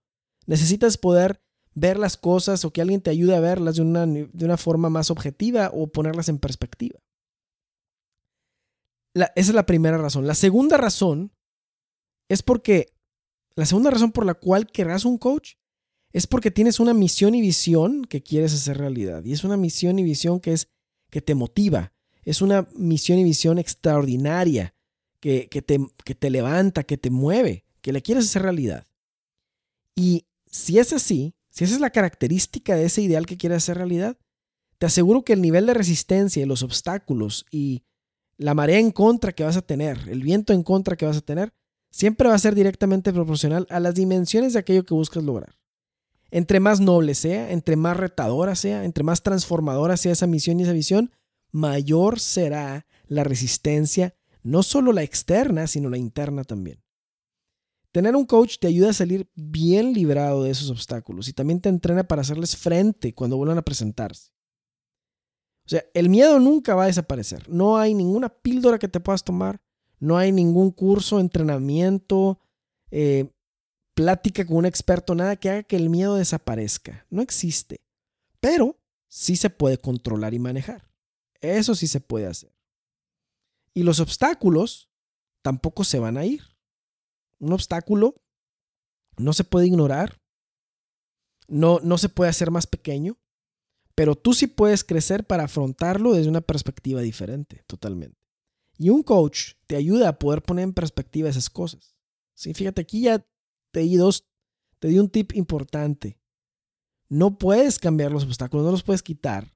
Necesitas 0.48 0.98
poder 0.98 1.42
ver 1.74 1.98
las 1.98 2.18
cosas 2.18 2.66
o 2.66 2.72
que 2.72 2.82
alguien 2.82 3.02
te 3.02 3.10
ayude 3.10 3.36
a 3.36 3.40
verlas 3.40 3.76
de 3.76 3.82
una, 3.84 4.06
de 4.06 4.46
una 4.46 4.58
forma 4.58 4.90
más 4.90 5.12
objetiva 5.12 5.72
o 5.74 5.88
ponerlas 5.88 6.28
en 6.30 6.40
perspectiva. 6.40 7.00
Esa 9.14 9.32
es 9.36 9.54
la 9.54 9.66
primera 9.66 9.98
razón. 9.98 10.28
La 10.28 10.36
segunda 10.36 10.78
razón 10.78 11.32
es 12.30 12.44
porque, 12.44 12.94
la 13.56 13.66
segunda 13.66 13.92
razón 13.92 14.12
por 14.12 14.26
la 14.26 14.34
cual 14.34 14.68
querrás 14.68 15.06
un 15.06 15.18
coach 15.18 15.54
es 16.14 16.28
porque 16.28 16.52
tienes 16.52 16.80
una 16.80 16.94
misión 16.94 17.36
y 17.36 17.42
visión 17.42 18.06
que 18.06 18.22
quieres 18.22 18.54
hacer 18.54 18.78
realidad. 18.78 19.24
Y 19.24 19.34
es 19.34 19.44
una 19.44 19.58
misión 19.58 20.00
y 20.00 20.04
visión 20.04 20.40
que 20.40 20.54
es 20.54 20.70
que 21.10 21.22
te 21.22 21.36
motiva. 21.36 21.94
Es 22.24 22.42
una 22.42 22.68
misión 22.76 23.20
y 23.20 23.24
visión 23.24 23.60
extraordinaria 23.60 24.76
que, 25.20 25.48
que, 25.50 25.62
te, 25.62 25.80
que 26.04 26.16
te 26.16 26.30
levanta, 26.30 26.84
que 26.84 26.98
te 26.98 27.10
mueve, 27.10 27.66
que 27.82 27.94
le 27.94 28.02
quieres 28.02 28.26
hacer 28.26 28.44
realidad. 28.44 28.86
Y 29.96 30.26
si 30.50 30.80
es 30.80 30.94
así, 30.94 31.36
si 31.50 31.64
esa 31.64 31.76
es 31.76 31.82
la 31.82 31.90
característica 31.90 32.76
de 32.76 32.86
ese 32.86 33.02
ideal 33.02 33.26
que 33.26 33.38
quieres 33.38 33.58
hacer 33.58 33.78
realidad, 33.78 34.18
te 34.78 34.86
aseguro 34.86 35.24
que 35.24 35.34
el 35.34 35.42
nivel 35.42 35.66
de 35.66 35.74
resistencia 35.74 36.42
y 36.42 36.46
los 36.46 36.64
obstáculos 36.64 37.46
y 37.52 37.84
la 38.42 38.56
marea 38.56 38.80
en 38.80 38.92
contra 38.92 39.34
que 39.34 39.44
vas 39.44 39.56
a 39.56 39.62
tener, 39.62 40.00
el 40.10 40.24
viento 40.24 40.52
en 40.52 40.64
contra 40.64 40.96
que 40.96 41.06
vas 41.06 41.18
a 41.18 41.22
tener, 41.22 41.54
siempre 41.92 42.28
va 42.28 42.34
a 42.34 42.40
ser 42.40 42.56
directamente 42.56 43.14
proporcional 43.14 43.68
a 43.70 43.80
las 43.80 43.94
dimensiones 43.94 44.54
de 44.54 44.60
aquello 44.60 44.84
que 44.84 44.96
buscas 44.96 45.24
lograr. 45.24 45.56
Entre 46.32 46.60
más 46.60 46.80
noble 46.80 47.14
sea, 47.14 47.52
entre 47.52 47.76
más 47.76 47.98
retadora 47.98 48.56
sea, 48.56 48.84
entre 48.84 49.04
más 49.04 49.22
transformadora 49.22 49.96
sea 49.96 50.14
esa 50.14 50.26
misión 50.26 50.60
y 50.60 50.64
esa 50.64 50.72
visión, 50.72 51.12
mayor 51.52 52.20
será 52.20 52.88
la 53.06 53.24
resistencia, 53.24 54.16
no 54.42 54.64
solo 54.64 54.92
la 54.92 55.04
externa, 55.04 55.68
sino 55.68 55.90
la 55.90 55.98
interna 56.00 56.44
también. 56.44 56.82
Tener 57.92 58.16
un 58.16 58.26
coach 58.26 58.56
te 58.60 58.68
ayuda 58.68 58.90
a 58.90 58.94
salir 58.94 59.30
bien 59.36 59.94
librado 59.94 60.44
de 60.44 60.50
esos 60.50 60.72
obstáculos 60.72 61.28
y 61.28 61.34
también 61.34 61.62
te 61.62 61.70
entrena 61.70 62.06
para 62.06 62.22
hacerles 62.22 62.56
frente 62.56 63.14
cuando 63.14 63.38
vuelvan 63.38 63.60
a 63.60 63.64
presentarse. 63.64 64.32
O 65.66 65.70
sea, 65.70 65.84
el 65.94 66.10
miedo 66.10 66.40
nunca 66.40 66.76
va 66.76 66.84
a 66.84 66.88
desaparecer. 66.88 67.48
No 67.50 67.78
hay 67.78 67.94
ninguna 67.94 68.30
píldora 68.30 68.80
que 68.80 68.88
te 68.88 69.00
puedas 69.00 69.24
tomar, 69.24 69.62
no 70.00 70.18
hay 70.18 70.32
ningún 70.32 70.72
curso, 70.72 71.20
entrenamiento, 71.20 72.40
eh, 72.90 73.32
plática 73.94 74.46
con 74.46 74.58
un 74.58 74.66
experto, 74.66 75.16
nada 75.16 75.36
que 75.36 75.50
haga 75.50 75.64
que 75.64 75.76
el 75.76 75.90
miedo 75.90 76.16
desaparezca. 76.16 77.06
No 77.10 77.22
existe. 77.22 77.82
Pero 78.40 78.80
sí 79.08 79.36
se 79.36 79.50
puede 79.50 79.78
controlar 79.78 80.34
y 80.34 80.40
manejar. 80.40 80.90
Eso 81.40 81.76
sí 81.76 81.88
se 81.88 82.02
puede 82.02 82.28
hacer. 82.28 82.54
Y 83.74 83.84
los 83.84 84.00
obstáculos 84.00 84.90
tampoco 85.42 85.84
se 85.84 86.00
van 86.00 86.18
a 86.18 86.26
ir 86.26 86.52
un 87.42 87.54
obstáculo 87.54 88.16
no 89.18 89.34
se 89.34 89.44
puede 89.44 89.68
ignorar, 89.68 90.22
no, 91.48 91.80
no 91.84 91.98
se 91.98 92.08
puede 92.08 92.30
hacer 92.30 92.50
más 92.50 92.66
pequeño, 92.66 93.18
pero 93.96 94.16
tú 94.16 94.34
sí 94.34 94.48
puedes 94.48 94.84
crecer 94.84 95.26
para 95.26 95.46
afrontarlo 95.46 96.14
desde 96.14 96.30
una 96.30 96.42
perspectiva 96.42 97.02
diferente, 97.02 97.64
totalmente. 97.68 98.18
Y 98.78 98.90
un 98.90 99.04
coach 99.04 99.54
te 99.68 99.76
ayuda 99.76 100.10
a 100.10 100.20
poder 100.20 100.42
poner 100.42 100.64
en 100.64 100.74
perspectiva 100.74 101.30
esas 101.30 101.50
cosas. 101.50 101.96
Sí, 102.34 102.54
fíjate, 102.54 102.82
aquí 102.82 103.02
ya 103.02 103.26
te 103.72 103.82
di 103.82 103.96
dos, 103.96 104.28
te 104.80 104.88
di 104.88 104.98
un 104.98 105.10
tip 105.10 105.34
importante. 105.34 106.20
No 107.10 107.38
puedes 107.38 107.78
cambiar 107.78 108.12
los 108.12 108.24
obstáculos, 108.24 108.66
no 108.66 108.72
los 108.72 108.84
puedes 108.84 109.04
quitar. 109.04 109.54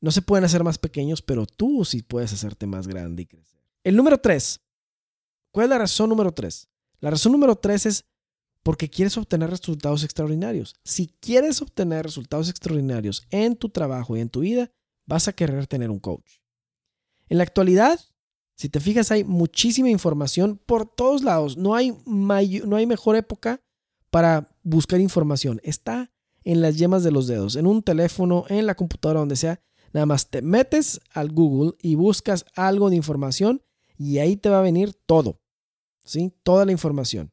No 0.00 0.10
se 0.10 0.22
pueden 0.22 0.44
hacer 0.44 0.64
más 0.64 0.78
pequeños, 0.78 1.22
pero 1.22 1.46
tú 1.46 1.84
sí 1.84 2.02
puedes 2.02 2.32
hacerte 2.32 2.66
más 2.66 2.86
grande 2.88 3.22
y 3.22 3.26
crecer. 3.26 3.60
El 3.84 3.96
número 3.96 4.18
tres, 4.18 4.60
¿Cuál 5.50 5.64
es 5.64 5.70
la 5.70 5.78
razón 5.78 6.08
número 6.10 6.32
tres? 6.32 6.68
La 7.00 7.10
razón 7.10 7.32
número 7.32 7.56
tres 7.56 7.86
es 7.86 8.04
porque 8.68 8.90
quieres 8.90 9.16
obtener 9.16 9.48
resultados 9.48 10.04
extraordinarios. 10.04 10.76
Si 10.84 11.06
quieres 11.20 11.62
obtener 11.62 12.04
resultados 12.04 12.50
extraordinarios 12.50 13.26
en 13.30 13.56
tu 13.56 13.70
trabajo 13.70 14.14
y 14.14 14.20
en 14.20 14.28
tu 14.28 14.40
vida, 14.40 14.70
vas 15.06 15.26
a 15.26 15.32
querer 15.32 15.66
tener 15.66 15.88
un 15.88 15.98
coach. 15.98 16.42
En 17.30 17.38
la 17.38 17.44
actualidad, 17.44 17.98
si 18.56 18.68
te 18.68 18.78
fijas, 18.78 19.10
hay 19.10 19.24
muchísima 19.24 19.88
información 19.88 20.60
por 20.66 20.84
todos 20.84 21.22
lados. 21.22 21.56
No 21.56 21.74
hay, 21.76 21.96
no 22.04 22.76
hay 22.76 22.86
mejor 22.86 23.16
época 23.16 23.62
para 24.10 24.54
buscar 24.62 25.00
información. 25.00 25.62
Está 25.64 26.12
en 26.44 26.60
las 26.60 26.76
yemas 26.76 27.02
de 27.02 27.10
los 27.10 27.26
dedos, 27.26 27.56
en 27.56 27.66
un 27.66 27.82
teléfono, 27.82 28.44
en 28.50 28.66
la 28.66 28.74
computadora, 28.74 29.20
donde 29.20 29.36
sea. 29.36 29.62
Nada 29.94 30.04
más 30.04 30.28
te 30.28 30.42
metes 30.42 31.00
al 31.14 31.32
Google 31.32 31.72
y 31.80 31.94
buscas 31.94 32.44
algo 32.54 32.90
de 32.90 32.96
información 32.96 33.62
y 33.96 34.18
ahí 34.18 34.36
te 34.36 34.50
va 34.50 34.58
a 34.58 34.62
venir 34.62 34.92
todo, 34.92 35.40
¿sí? 36.04 36.34
Toda 36.42 36.66
la 36.66 36.72
información. 36.72 37.32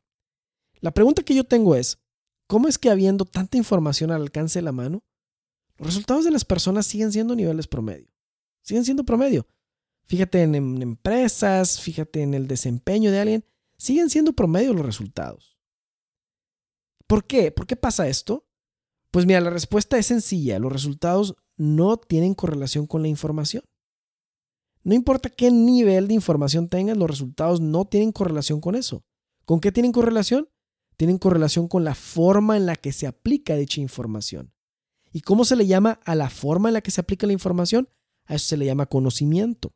La 0.86 0.92
pregunta 0.92 1.24
que 1.24 1.34
yo 1.34 1.44
tengo 1.44 1.74
es, 1.74 1.98
¿cómo 2.46 2.68
es 2.68 2.77
que 2.77 2.92
habiendo 2.92 3.25
tanta 3.25 3.58
información 3.58 4.12
al 4.12 4.22
alcance 4.22 4.60
de 4.60 4.63
la 4.63 4.72
mano, 4.72 5.04
los 5.77 5.88
resultados 5.88 6.25
de 6.25 6.30
las 6.30 6.46
personas 6.46 6.86
siguen 6.86 7.12
siendo 7.12 7.36
niveles 7.36 7.65
promedio? 7.65 8.13
Siguen 8.62 8.86
siendo 8.86 9.04
promedio. 9.04 9.48
Fíjate 10.04 10.44
en, 10.44 10.54
empresas, 10.54 11.82
fíjate 11.82 12.22
en 12.22 12.36
el 12.36 12.46
desempeño 12.48 13.10
de 13.10 13.20
alguien, 13.20 13.46
siguen 13.80 14.12
siendo 14.12 14.34
promedio 14.34 14.75
los 14.75 14.86
resultados. 14.86 15.58
¿Por 17.08 17.25
qué? 17.25 17.50
¿Por 17.50 17.65
qué 17.65 17.75
pasa 17.75 18.08
esto? 18.08 18.46
Pues 19.10 19.25
mira, 19.25 19.42
la 19.42 19.50
respuesta 19.50 19.98
es 19.98 20.06
sencilla. 20.06 20.60
Los 20.60 20.72
resultados 20.72 21.34
no 21.58 21.98
tienen 21.98 22.36
correlación 22.36 22.86
con 22.86 23.01
la 23.01 23.08
información. 23.08 23.63
No 24.84 24.94
importa 24.94 25.32
qué 25.32 25.50
nivel 25.50 26.08
de 26.08 26.13
información 26.13 26.70
tengas, 26.70 26.96
los 26.96 27.10
resultados 27.10 27.60
no 27.60 27.86
tienen 27.86 28.12
correlación 28.12 28.62
con 28.62 28.75
eso. 28.75 29.04
¿Con 29.46 29.60
qué 29.60 29.72
tienen 29.72 29.92
correlación? 29.92 30.48
Tienen 30.98 31.18
correlación 31.18 31.68
con 31.68 31.84
la 31.84 31.96
forma 31.96 32.58
en 32.58 32.66
la 32.66 32.75
que 32.75 32.92
se 32.92 33.08
aplica 33.08 33.56
dicha 33.56 33.82
información. 33.82 34.54
¿Y 35.12 35.22
cómo 35.22 35.46
se 35.46 35.56
le 35.56 35.68
llama 35.68 36.00
a 36.06 36.16
la 36.16 36.30
forma 36.30 36.70
en 36.70 36.74
la 36.74 36.82
que 36.82 36.92
se 36.92 37.02
aplica 37.02 37.28
la 37.28 37.34
información? 37.34 37.90
A 38.25 38.36
eso 38.36 38.48
se 38.48 38.58
le 38.58 38.66
llama 38.66 38.86
conocimiento. 38.86 39.74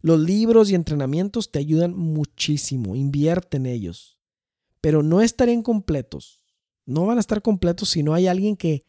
Los 0.00 0.18
libros 0.18 0.70
y 0.70 0.74
entrenamientos 0.74 1.50
te 1.50 1.58
ayudan 1.58 1.94
muchísimo, 1.94 2.96
invierte 2.96 3.58
en 3.58 3.66
ellos, 3.66 4.18
pero 4.80 5.02
no 5.02 5.20
estarían 5.20 5.62
completos. 5.62 6.42
No 6.86 7.04
van 7.06 7.18
a 7.18 7.20
estar 7.20 7.42
completos 7.42 7.90
si 7.90 8.02
no 8.02 8.14
hay 8.14 8.26
alguien 8.26 8.56
que 8.56 8.86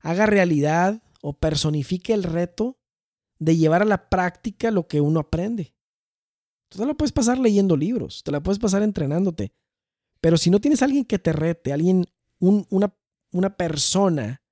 haga 0.00 0.26
realidad 0.26 1.02
o 1.20 1.34
personifique 1.38 2.14
el 2.14 2.22
reto 2.22 2.78
de 3.38 3.56
llevar 3.56 3.82
a 3.82 3.86
la 3.86 4.08
práctica 4.08 4.70
lo 4.70 4.88
que 4.88 5.00
uno 5.00 5.20
aprende. 5.20 5.74
Tú 6.68 6.78
te 6.78 6.86
la 6.86 6.94
puedes 6.94 7.12
pasar 7.12 7.38
leyendo 7.38 7.76
libros, 7.76 8.22
te 8.24 8.32
la 8.32 8.42
puedes 8.42 8.58
pasar 8.58 8.82
entrenándote, 8.82 9.52
pero 10.24 10.38
si 10.38 10.48
no 10.48 10.58
tienes 10.58 10.80
alguien 10.80 11.04
que 11.04 11.18
te 11.18 11.34
rete, 11.34 11.70
alguien, 11.70 12.06
una, 12.38 12.96
una 13.30 13.56
persona 13.58 14.42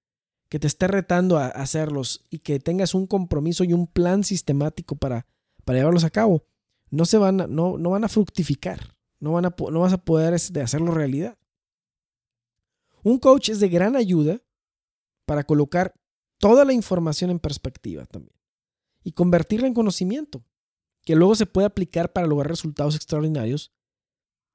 que 0.50 0.58
te 0.58 0.66
esté 0.66 0.86
retando 0.86 1.38
a 1.38 1.46
hacerlos 1.46 2.26
y 2.28 2.40
que 2.40 2.60
tengas 2.60 2.94
un 2.94 3.06
compromiso 3.06 3.64
y 3.64 3.72
un 3.72 3.86
plan 3.86 4.22
sistemático 4.22 4.96
para, 4.96 5.26
para 5.64 5.78
llevarlos 5.78 6.04
a 6.04 6.10
cabo, 6.10 6.44
no, 6.90 7.06
se 7.06 7.16
van, 7.16 7.40
a, 7.40 7.46
no, 7.46 7.78
no 7.78 7.88
van 7.88 8.04
a 8.04 8.10
fructificar, 8.10 8.94
no, 9.18 9.32
van 9.32 9.46
a, 9.46 9.54
no 9.70 9.80
vas 9.80 9.94
a 9.94 10.04
poder 10.04 10.34
este, 10.34 10.60
hacerlo 10.60 10.92
realidad. 10.92 11.38
Un 13.02 13.18
coach 13.18 13.48
es 13.48 13.58
de 13.58 13.70
gran 13.70 13.96
ayuda 13.96 14.42
para 15.24 15.44
colocar 15.44 15.94
toda 16.36 16.66
la 16.66 16.74
información 16.74 17.30
en 17.30 17.38
perspectiva 17.38 18.04
también 18.04 18.36
y 19.04 19.12
convertirla 19.12 19.68
en 19.68 19.72
conocimiento, 19.72 20.44
que 21.02 21.16
luego 21.16 21.34
se 21.34 21.46
puede 21.46 21.66
aplicar 21.66 22.12
para 22.12 22.26
lograr 22.26 22.50
resultados 22.50 22.94
extraordinarios, 22.94 23.72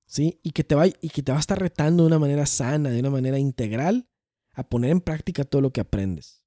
¿sí? 0.07 0.39
Y 0.41 0.51
que 0.51 0.63
te 0.63 0.73
va, 0.73 0.87
y 0.87 1.09
que 1.09 1.21
te 1.21 1.31
va 1.31 1.37
a 1.37 1.41
estar 1.41 1.59
retando 1.59 2.03
de 2.03 2.07
una 2.07 2.19
manera 2.19 2.47
sana, 2.47 2.89
de 2.89 2.99
una 2.99 3.11
manera 3.11 3.37
integral, 3.37 4.09
a 4.53 4.67
poner 4.67 4.89
en 4.89 5.01
práctica 5.01 5.43
todo 5.43 5.61
lo 5.61 5.71
que 5.71 5.81
aprendes. 5.81 6.43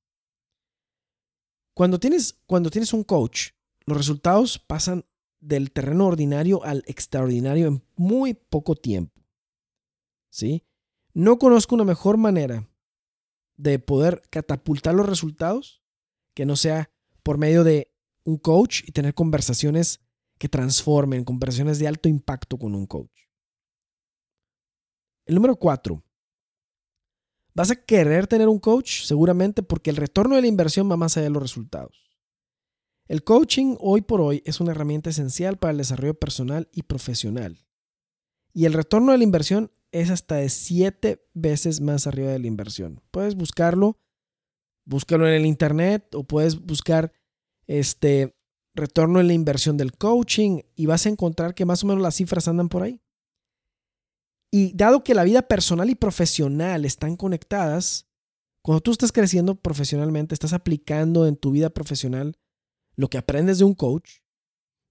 Cuando 1.75 2.00
tienes, 2.00 2.40
cuando 2.47 2.71
tienes 2.71 2.93
un 2.93 3.05
coach, 3.05 3.50
los 3.87 3.97
resultados 3.97 4.59
pasan 4.59 5.05
del 5.40 5.71
terreno 5.71 6.07
ordinario 6.07 6.64
al 6.64 6.83
extraordinario 6.87 7.69
en 7.69 7.85
muy 7.97 8.35
poco 8.35 8.75
tiempo. 8.75 9.23
¿Sí? 10.31 10.67
No 11.14 11.38
conozco 11.38 11.75
una 11.75 11.85
mejor 11.85 12.17
manera 12.17 12.69
de 13.57 13.79
poder 13.79 14.23
catapultar 14.31 14.95
los 14.95 15.09
resultados 15.09 15.83
que 16.35 16.47
no 16.47 16.57
sea 16.57 16.90
por 17.23 17.38
medio 17.38 17.64
de 17.64 17.93
un 18.25 18.38
coach 18.38 18.83
y 18.87 18.93
tener 18.93 19.14
conversaciones 19.14 20.00
que 20.38 20.49
transformen, 20.49 21.25
conversaciones 21.25 21.79
de 21.79 21.88
alto 21.88 22.09
impacto 22.09 22.59
con 22.59 22.75
un 22.75 22.87
coach. 22.87 23.29
El 25.27 25.35
número 25.35 25.57
cuatro. 25.57 26.03
Vas 27.55 27.71
a 27.71 27.77
querer 27.77 28.27
tener 28.27 28.49
un 28.49 28.59
coach 28.59 29.05
seguramente 29.05 29.62
porque 29.62 29.91
el 29.91 29.97
retorno 29.97 30.37
de 30.37 30.43
la 30.43 30.47
inversión 30.47 30.91
va 30.91 30.97
más 30.97 31.17
allá 31.17 31.25
de 31.25 31.31
los 31.31 31.43
resultados. 31.43 32.11
El 33.09 33.25
coaching 33.25 33.77
hoy 33.81 34.03
por 34.03 34.21
hoy 34.21 34.43
es 34.47 34.61
una 34.61 34.71
herramienta 34.71 35.11
esencial 35.11 35.59
para 35.59 35.73
el 35.73 35.79
desarrollo 35.79 36.15
personal 36.15 36.69
y 36.73 36.85
profesional. 36.85 37.67
Y 38.53 38.67
el 38.67 38.73
retorno 38.73 39.12
de 39.12 39.19
la 39.19 39.25
inversión 39.25 39.73
es 39.93 40.11
hasta 40.11 40.37
de 40.37 40.49
siete 40.49 41.27
veces 41.35 41.81
más 41.81 42.07
arriba 42.07 42.31
de 42.31 42.39
la 42.39 42.47
inversión. 42.47 43.00
Puedes 43.11 43.35
buscarlo, 43.35 43.99
búscalo 44.85 45.27
en 45.27 45.35
el 45.35 45.47
internet 45.47 46.15
o 46.15 46.25
puedes 46.25 46.61
buscar 46.61 47.12
este 47.67 48.37
retorno 48.75 49.21
en 49.21 49.27
la 49.27 49.33
inversión 49.33 49.77
del 49.77 49.93
coaching 49.93 50.61
y 50.77 50.87
vas 50.87 51.07
a 51.07 51.09
encontrar 51.09 51.55
que 51.55 51.65
más 51.65 51.83
o 51.83 51.89
menos 51.89 52.03
las 52.03 52.15
cifras 52.15 52.49
andan 52.49 52.69
por 52.69 52.83
ahí. 52.83 53.00
Y 54.50 54.73
dado 54.75 55.04
que 55.04 55.14
la 55.14 55.25
vida 55.25 55.42
personal 55.42 55.90
y 55.90 55.95
profesional 55.95 56.85
están 56.85 57.16
conectadas, 57.16 58.07
cuando 58.62 58.80
tú 58.80 58.90
estás 58.90 59.12
creciendo 59.12 59.54
profesionalmente, 59.54 60.35
estás 60.35 60.52
aplicando 60.52 61.26
en 61.26 61.37
tu 61.37 61.52
vida 61.52 61.71
profesional 61.71 62.37
lo 62.97 63.09
que 63.09 63.19
aprendes 63.19 63.59
de 63.59 63.64
un 63.64 63.75
coach, 63.75 64.19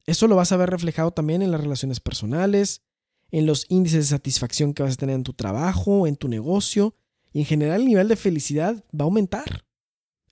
eso 0.05 0.27
lo 0.27 0.35
vas 0.35 0.51
a 0.51 0.57
ver 0.57 0.71
reflejado 0.71 1.11
también 1.11 1.43
en 1.43 1.51
las 1.51 1.61
relaciones 1.61 1.99
personales, 1.99 2.81
en 3.29 3.45
los 3.45 3.67
índices 3.69 4.09
de 4.09 4.15
satisfacción 4.15 4.73
que 4.73 4.81
vas 4.81 4.93
a 4.93 4.97
tener 4.97 5.15
en 5.15 5.23
tu 5.23 5.33
trabajo, 5.33 6.07
en 6.07 6.15
tu 6.15 6.27
negocio, 6.27 6.95
y 7.31 7.41
en 7.41 7.45
general 7.45 7.81
el 7.81 7.87
nivel 7.87 8.07
de 8.07 8.15
felicidad 8.15 8.83
va 8.91 9.03
a 9.03 9.03
aumentar. 9.03 9.65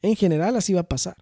En 0.01 0.15
general 0.15 0.55
así 0.55 0.73
va 0.73 0.81
a 0.81 0.89
pasar. 0.89 1.15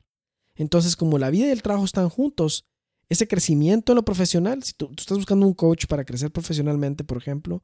Entonces, 0.55 0.95
como 0.95 1.17
la 1.17 1.29
vida 1.31 1.47
y 1.47 1.51
el 1.51 1.62
trabajo 1.62 1.83
están 1.83 2.07
juntos, 2.07 2.65
ese 3.09 3.27
crecimiento 3.27 3.91
en 3.91 3.97
lo 3.97 4.05
profesional, 4.05 4.63
si 4.63 4.74
tú, 4.74 4.89
estás 4.97 5.17
buscando 5.17 5.45
un 5.45 5.53
coach 5.53 5.85
para 5.85 6.05
crecer 6.05 6.31
profesionalmente, 6.31 7.03
por 7.03 7.17
ejemplo, 7.17 7.62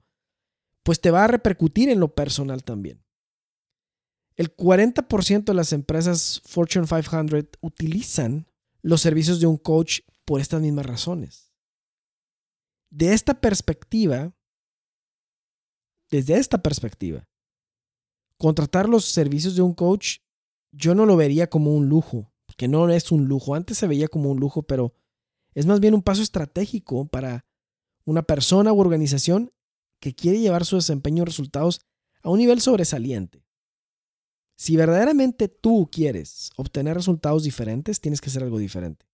pues 0.83 0.99
te 0.99 1.11
va 1.11 1.25
a 1.25 1.27
repercutir 1.27 1.89
en 1.89 1.99
lo 1.99 2.13
personal 2.15 2.63
también. 2.63 3.03
El 4.35 4.55
40% 4.55 5.43
de 5.43 5.53
las 5.53 5.73
empresas 5.73 6.41
Fortune 6.45 6.87
500 6.87 7.49
utilizan 7.61 8.47
los 8.81 9.01
servicios 9.01 9.39
de 9.39 9.47
un 9.47 9.57
coach 9.57 9.99
por 10.25 10.41
estas 10.41 10.61
mismas 10.61 10.85
razones. 10.85 11.53
De 12.89 13.13
esta 13.13 13.39
perspectiva, 13.39 14.33
desde 16.09 16.37
esta 16.37 16.61
perspectiva, 16.61 17.27
contratar 18.37 18.89
los 18.89 19.05
servicios 19.05 19.55
de 19.55 19.61
un 19.61 19.73
coach 19.73 20.17
yo 20.71 20.95
no 20.95 21.05
lo 21.05 21.17
vería 21.17 21.49
como 21.49 21.75
un 21.75 21.89
lujo, 21.89 22.31
que 22.57 22.67
no 22.67 22.89
es 22.89 23.11
un 23.11 23.25
lujo. 23.25 23.55
Antes 23.55 23.77
se 23.77 23.87
veía 23.87 24.07
como 24.07 24.31
un 24.31 24.39
lujo, 24.39 24.63
pero 24.63 24.93
es 25.53 25.65
más 25.65 25.79
bien 25.79 25.93
un 25.93 26.01
paso 26.01 26.21
estratégico 26.21 27.07
para 27.07 27.45
una 28.05 28.23
persona 28.23 28.73
u 28.73 28.79
organización 28.79 29.51
que 30.01 30.13
quiere 30.13 30.39
llevar 30.39 30.65
su 30.65 30.75
desempeño 30.75 31.21
y 31.21 31.25
resultados 31.25 31.79
a 32.23 32.29
un 32.29 32.39
nivel 32.39 32.59
sobresaliente. 32.59 33.45
Si 34.57 34.75
verdaderamente 34.75 35.47
tú 35.47 35.89
quieres 35.91 36.51
obtener 36.57 36.95
resultados 36.95 37.43
diferentes, 37.43 38.01
tienes 38.01 38.19
que 38.19 38.29
hacer 38.29 38.43
algo 38.43 38.57
diferente. 38.57 39.05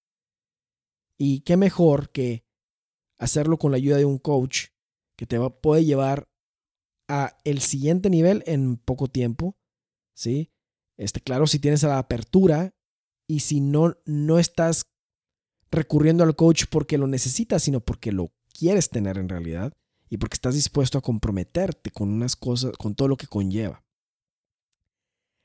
Y 1.18 1.42
qué 1.42 1.58
mejor 1.58 2.10
que 2.10 2.46
hacerlo 3.20 3.58
con 3.58 3.72
la 3.72 3.78
ayuda 3.78 3.98
de 3.98 4.06
un 4.06 4.18
coach 4.18 4.68
que 5.18 5.26
te 5.26 5.40
puede 5.50 5.86
llevar 5.86 6.30
a 7.08 7.38
el 7.44 7.60
siguiente 7.60 8.10
nivel 8.10 8.44
en 8.46 8.78
poco 8.78 9.08
tiempo, 9.08 9.58
¿sí? 10.14 10.52
Este, 10.98 11.22
claro, 11.22 11.48
si 11.48 11.60
tienes 11.60 11.84
la 11.84 11.98
apertura 11.98 12.76
y 13.28 13.42
si 13.42 13.62
no, 13.62 13.98
no 14.06 14.40
estás 14.40 14.88
recurriendo 15.72 16.24
al 16.24 16.36
coach 16.36 16.66
porque 16.70 16.98
lo 16.98 17.08
necesitas, 17.08 17.64
sino 17.64 17.82
porque 17.82 18.12
lo 18.12 18.32
quieres 18.54 18.90
tener 18.90 19.18
en 19.18 19.30
realidad 19.30 19.74
y 20.10 20.18
porque 20.18 20.36
estás 20.36 20.56
dispuesto 20.56 20.98
a 20.98 21.02
comprometerte 21.02 21.92
con 21.92 22.10
unas 22.10 22.36
cosas, 22.36 22.74
con 22.78 22.96
todo 22.96 23.08
lo 23.08 23.18
que 23.18 23.28
conlleva. 23.28 23.84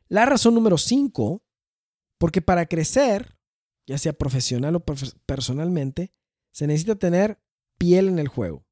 La 0.08 0.26
razón 0.26 0.54
número 0.54 0.78
cinco, 0.78 1.42
porque 2.18 2.42
para 2.42 2.66
crecer, 2.66 3.38
ya 3.86 3.98
sea 3.98 4.12
profesional 4.12 4.76
o 4.76 4.84
personalmente, 4.84 6.12
se 6.52 6.66
necesita 6.66 6.96
tener 6.96 7.42
piel 7.78 8.08
en 8.08 8.18
el 8.18 8.28
juego. 8.28 8.64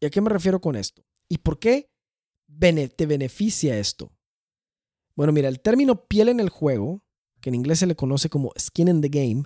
¿Y 0.00 0.06
a 0.06 0.10
qué 0.10 0.20
me 0.20 0.30
refiero 0.30 0.60
con 0.60 0.76
esto? 0.76 1.04
¿Y 1.28 1.38
por 1.38 1.58
qué 1.58 1.90
te 2.96 3.06
beneficia 3.06 3.78
esto? 3.78 4.12
Bueno, 5.16 5.32
mira, 5.32 5.48
el 5.48 5.60
término 5.60 6.04
piel 6.06 6.28
en 6.28 6.40
el 6.40 6.50
juego, 6.50 7.02
que 7.40 7.48
en 7.48 7.54
inglés 7.54 7.78
se 7.78 7.86
le 7.86 7.96
conoce 7.96 8.28
como 8.28 8.52
skin 8.58 8.88
in 8.88 9.00
the 9.00 9.08
game, 9.08 9.44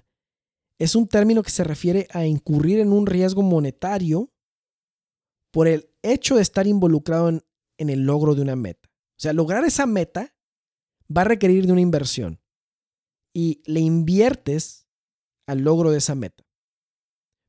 es 0.79 0.94
un 0.94 1.09
término 1.09 1.42
que 1.42 1.51
se 1.51 1.64
refiere 1.64 2.09
a 2.11 2.27
incurrir 2.27 2.81
en 2.81 2.92
un 2.92 3.07
riesgo 3.07 3.42
monetario 3.42 4.33
por 5.51 5.69
el 5.69 5.91
hecho 6.03 6.37
de 6.37 6.43
estar 6.43 6.67
involucrado 6.67 7.29
en, 7.29 7.43
el 7.79 8.05
logro 8.05 8.35
de 8.35 8.43
una 8.43 8.57
meta. 8.57 8.89
O 8.91 9.21
sea, 9.21 9.33
lograr 9.33 9.65
esa 9.65 9.87
meta 9.87 10.35
va 11.15 11.23
a 11.23 11.25
requerir 11.25 11.67
de 11.67 11.73
una 11.73 11.81
inversión 11.81 12.41
y 13.33 13.63
le 13.67 13.81
inviertes 13.81 14.87
al 15.47 15.61
logro 15.61 15.91
de 15.91 15.99
esa 15.99 16.15
meta. 16.15 16.45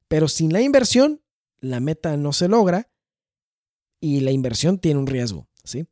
Pero 0.08 0.28
sin 0.28 0.54
la 0.54 0.62
inversión, 0.62 1.22
la 1.60 1.80
meta 1.80 2.16
no 2.18 2.34
se 2.34 2.48
logra 2.48 2.92
y 4.00 4.22
la 4.22 4.32
inversión 4.32 4.80
tiene 4.80 5.00
un 5.00 5.08
riesgo, 5.08 5.48
¿sí? 5.64 5.88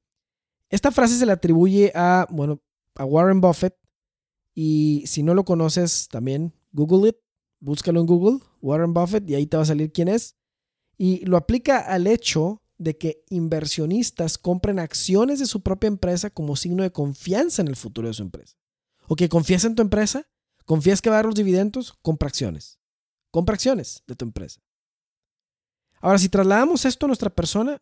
Esta 0.70 0.91
frase 0.91 1.17
se 1.17 1.26
le 1.26 1.32
atribuye 1.32 1.91
a, 1.96 2.28
bueno, 2.30 2.62
a 2.96 3.06
Warren 3.06 3.41
Buffett. 3.41 3.76
Y 4.54 5.04
si 5.06 5.24
no 5.24 5.34
lo 5.34 5.46
conoces, 5.46 6.08
también 6.10 6.54
Google 6.72 7.10
it, 7.10 7.17
búscalo 7.60 8.00
en 8.00 8.06
Google, 8.06 8.39
Warren 8.62 8.93
Buffett, 8.93 9.30
y 9.30 9.36
ahí 9.36 9.46
te 9.46 9.58
va 9.58 9.63
a 9.63 9.67
salir 9.67 9.91
quién 9.91 10.08
es. 10.08 10.37
Y 10.97 11.25
lo 11.25 11.38
aplica 11.38 11.79
al 11.79 12.07
hecho 12.07 12.62
de 12.77 12.97
que 12.97 13.23
inversionistas 13.29 14.38
compren 14.38 14.79
acciones 14.79 15.39
de 15.39 15.45
su 15.45 15.62
propia 15.62 15.88
empresa 15.88 16.29
como 16.29 16.55
signo 16.55 16.83
de 16.83 16.91
confianza 16.91 17.62
en 17.62 17.67
el 17.67 17.75
futuro 17.75 18.07
de 18.07 18.13
su 18.13 18.23
empresa. 18.23 18.55
¿O 19.07 19.15
que 19.15 19.29
confías 19.29 19.63
en 19.63 19.75
tu 19.75 19.81
empresa? 19.81 20.27
¿Confías 20.65 21.01
que 21.01 21.10
va 21.10 21.15
a 21.15 21.19
dar 21.19 21.25
los 21.25 21.36
dividendos? 21.36 21.93
Compra 22.01 22.27
acciones. 22.27 22.79
Compra 23.31 23.55
acciones 23.55 24.03
de 24.05 24.15
tu 24.15 24.25
empresa. 24.25 24.62
Ahora, 26.01 26.19
si 26.19 26.29
trasladamos 26.29 26.86
esto 26.86 27.05
a 27.05 27.07
nuestra 27.07 27.29
persona, 27.29 27.81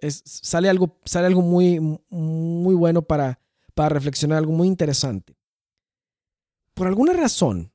sale 0.00 0.68
algo, 0.68 0.98
sale 1.04 1.26
algo 1.26 1.42
muy, 1.42 1.80
muy 2.08 2.74
bueno 2.74 3.02
para, 3.02 3.40
para 3.74 3.90
reflexionar, 3.90 4.38
algo 4.38 4.52
muy 4.52 4.68
interesante. 4.68 5.36
Por 6.74 6.86
alguna 6.86 7.12
razón, 7.12 7.72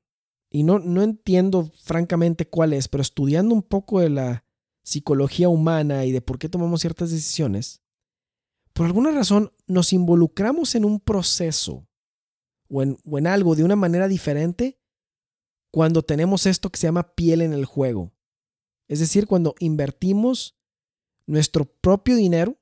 y 0.50 0.64
no, 0.64 0.80
no 0.80 1.02
entiendo 1.04 1.70
francamente 1.84 2.48
cuál 2.48 2.74
es, 2.74 2.88
pero 2.88 3.02
estudiando 3.02 3.54
un 3.54 3.64
poco 3.64 4.00
de 4.00 4.10
la 4.10 4.43
psicología 4.84 5.50
humana 5.50 6.06
y 6.06 6.12
de 6.12 6.22
por 6.22 6.38
qué 6.38 6.50
tomamos 6.50 6.82
ciertas 6.82 7.10
decisiones, 7.12 7.82
por 8.74 8.86
alguna 8.86 9.12
razón 9.12 9.54
nos 9.68 9.94
involucramos 9.94 10.76
en 10.76 10.86
un 10.86 11.00
proceso 11.00 11.88
o 12.70 12.82
en, 12.82 13.28
algo 13.28 13.56
de 13.56 13.64
una 13.64 13.76
manera 13.76 14.08
diferente 14.08 14.80
cuando 15.72 16.02
tenemos 16.02 16.46
esto 16.46 16.70
que 16.72 16.80
se 16.80 16.88
llama 16.88 17.16
piel 17.16 17.42
en 17.42 17.54
el 17.54 17.66
juego. 17.66 18.14
Es 18.88 19.00
decir, 19.00 19.28
cuando 19.28 19.56
invertimos 19.60 20.58
nuestro 21.26 21.66
propio 21.66 22.16
dinero 22.16 22.60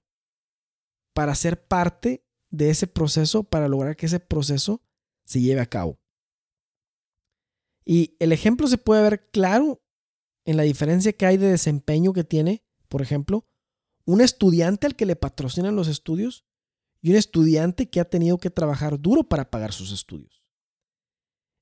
para 1.13 1.34
ser 1.36 1.65
parte 1.65 2.25
de 2.49 2.69
ese 2.69 2.88
proceso, 2.88 3.43
para 3.43 3.67
lograr 3.67 3.95
que 3.95 4.05
ese 4.05 4.19
proceso 4.19 4.84
se 5.25 5.41
lleve 5.41 5.62
a 5.62 5.65
cabo. 5.65 5.99
Y 7.86 8.15
el 8.19 8.31
ejemplo 8.31 8.67
se 8.67 8.77
puede 8.77 9.01
ver 9.01 9.29
claro 9.31 9.81
en 10.45 10.58
la 10.58 10.63
diferencia 10.63 11.13
que 11.13 11.25
hay 11.25 11.38
de 11.38 11.47
desempeño 11.47 12.13
que 12.13 12.23
tiene, 12.23 12.63
por 12.88 13.01
ejemplo, 13.01 13.47
un 14.06 14.21
estudiante 14.21 14.88
al 14.88 14.95
que 14.95 15.06
le 15.06 15.15
patrocinan 15.15 15.75
los 15.75 15.88
estudios 15.88 16.45
y 17.01 17.12
un 17.12 17.15
estudiante 17.15 17.89
que 17.89 17.99
ha 17.99 18.06
tenido 18.06 18.38
que 18.38 18.49
trabajar 18.49 18.99
duro 18.99 19.23
para 19.23 19.49
pagar 19.49 19.73
sus 19.73 19.91
estudios. 19.91 20.43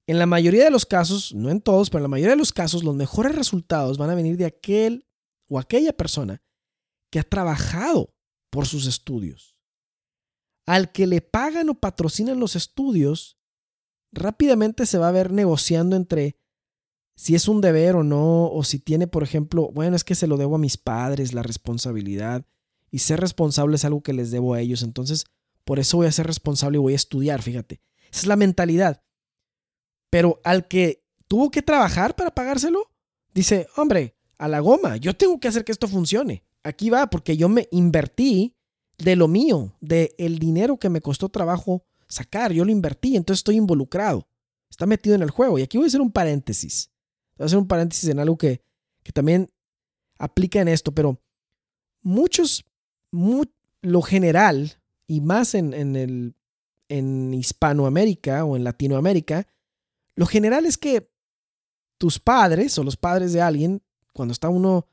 En 0.07 0.17
la 0.17 0.25
mayoría 0.25 0.63
de 0.63 0.71
los 0.71 0.85
casos, 0.85 1.35
no 1.35 1.51
en 1.51 1.61
todos, 1.61 1.89
pero 1.89 1.99
en 1.99 2.03
la 2.03 2.09
mayoría 2.09 2.31
de 2.31 2.39
los 2.39 2.51
casos, 2.51 2.83
los 2.83 2.95
mejores 2.95 3.35
resultados 3.35 3.97
van 3.97 4.09
a 4.09 4.15
venir 4.15 4.37
de 4.37 4.45
aquel 4.45 5.05
o 5.47 5.59
aquella 5.59 5.93
persona 5.93 6.41
que 7.11 7.19
ha 7.19 7.23
trabajado 7.23 8.15
por 8.49 8.65
sus 8.65 8.87
estudios. 8.87 9.55
Al 10.65 10.91
que 10.91 11.05
le 11.05 11.21
pagan 11.21 11.69
o 11.69 11.75
patrocinan 11.75 12.39
los 12.39 12.55
estudios, 12.55 13.37
rápidamente 14.11 14.85
se 14.85 14.97
va 14.97 15.09
a 15.09 15.11
ver 15.11 15.31
negociando 15.31 15.95
entre 15.95 16.38
si 17.19 17.35
es 17.35 17.47
un 17.47 17.59
deber 17.59 17.95
o 17.95 18.03
no, 18.03 18.49
o 18.49 18.63
si 18.63 18.79
tiene, 18.79 19.07
por 19.07 19.23
ejemplo, 19.23 19.71
bueno, 19.73 19.95
es 19.95 20.03
que 20.03 20.15
se 20.15 20.27
lo 20.27 20.37
debo 20.37 20.55
a 20.55 20.59
mis 20.59 20.77
padres, 20.77 21.33
la 21.33 21.43
responsabilidad, 21.43 22.45
y 22.91 22.99
ser 22.99 23.19
responsable 23.19 23.75
es 23.75 23.85
algo 23.85 24.01
que 24.01 24.13
les 24.13 24.31
debo 24.31 24.53
a 24.53 24.61
ellos, 24.61 24.83
entonces 24.83 25.25
por 25.65 25.79
eso 25.79 25.97
voy 25.97 26.07
a 26.07 26.11
ser 26.11 26.27
responsable 26.27 26.77
y 26.77 26.81
voy 26.81 26.93
a 26.93 26.95
estudiar, 26.95 27.41
fíjate. 27.41 27.81
Esa 28.11 28.21
es 28.21 28.27
la 28.27 28.35
mentalidad. 28.35 29.03
Pero 30.09 30.39
al 30.43 30.67
que 30.67 31.03
tuvo 31.27 31.51
que 31.51 31.61
trabajar 31.61 32.15
para 32.15 32.33
pagárselo, 32.33 32.91
dice, 33.33 33.67
hombre, 33.75 34.15
a 34.37 34.47
la 34.47 34.61
goma, 34.61 34.97
yo 34.97 35.15
tengo 35.15 35.39
que 35.39 35.47
hacer 35.47 35.65
que 35.65 35.71
esto 35.71 35.87
funcione 35.87 36.43
aquí 36.63 36.89
va, 36.89 37.09
porque 37.09 37.37
yo 37.37 37.49
me 37.49 37.67
invertí 37.71 38.55
de 38.97 39.15
lo 39.15 39.27
mío, 39.27 39.75
de 39.81 40.15
el 40.17 40.39
dinero 40.39 40.77
que 40.77 40.89
me 40.89 41.01
costó 41.01 41.29
trabajo 41.29 41.85
sacar, 42.07 42.51
yo 42.51 42.65
lo 42.65 42.71
invertí, 42.71 43.15
entonces 43.15 43.39
estoy 43.39 43.55
involucrado, 43.55 44.27
está 44.69 44.85
metido 44.85 45.15
en 45.15 45.21
el 45.21 45.29
juego. 45.29 45.59
Y 45.59 45.61
aquí 45.61 45.77
voy 45.77 45.85
a 45.85 45.87
hacer 45.87 46.01
un 46.01 46.11
paréntesis, 46.11 46.91
voy 47.39 47.45
a 47.45 47.47
hacer 47.47 47.57
un 47.57 47.67
paréntesis 47.67 48.09
en 48.09 48.19
algo 48.19 48.37
que, 48.37 48.61
que 49.01 49.11
también 49.11 49.49
aplica 50.17 50.59
en 50.59 50.67
esto, 50.67 50.91
pero 50.91 51.21
muchos, 52.01 52.65
lo 53.11 54.01
general, 54.01 54.77
y 55.07 55.21
más 55.21 55.55
en, 55.55 55.73
el, 55.95 56.35
en 56.89 57.33
Hispanoamérica 57.33 58.43
o 58.43 58.57
en 58.57 58.65
Latinoamérica, 58.65 59.47
lo 60.15 60.25
general 60.25 60.65
es 60.65 60.77
que 60.77 61.09
tus 61.97 62.19
padres 62.19 62.77
o 62.77 62.83
los 62.83 62.97
padres 62.97 63.31
de 63.33 63.41
alguien, 63.41 63.81
cuando 64.13 64.33
está 64.33 64.49
uno 64.49 64.85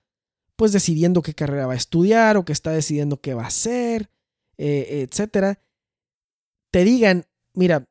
pues 0.54 0.72
decidiendo 0.72 1.20
qué 1.20 1.34
carrera 1.34 1.66
va 1.66 1.74
a 1.74 1.76
estudiar 1.76 2.36
o 2.36 2.44
que 2.44 2.52
está 2.52 2.70
decidiendo 2.70 3.20
qué 3.20 3.34
va 3.34 3.42
a 3.44 3.48
hacer, 3.48 4.08
eh, 4.56 5.06
etcétera, 5.06 5.58
te 6.70 6.84
digan, 6.84 7.26
mira, 7.52 7.86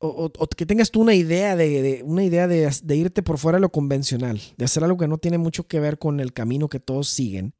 o, 0.00 0.30
que 0.56 0.66
tengas 0.66 0.90
tú 0.90 1.00
una 1.00 1.14
idea 1.14 1.56
de, 1.56 2.02
una 2.04 2.22
idea 2.22 2.46
de, 2.46 2.96
irte 2.96 3.22
por 3.22 3.38
fuera 3.38 3.56
de 3.56 3.62
lo 3.62 3.72
convencional, 3.72 4.40
de 4.56 4.64
hacer 4.64 4.84
algo 4.84 4.96
que 4.96 5.08
no 5.08 5.18
tiene 5.18 5.38
mucho 5.38 5.66
que 5.66 5.80
ver 5.80 5.98
con 5.98 6.20
el 6.20 6.32
camino 6.32 6.68
que 6.68 6.80
todos 6.80 7.08
siguen. 7.08 7.54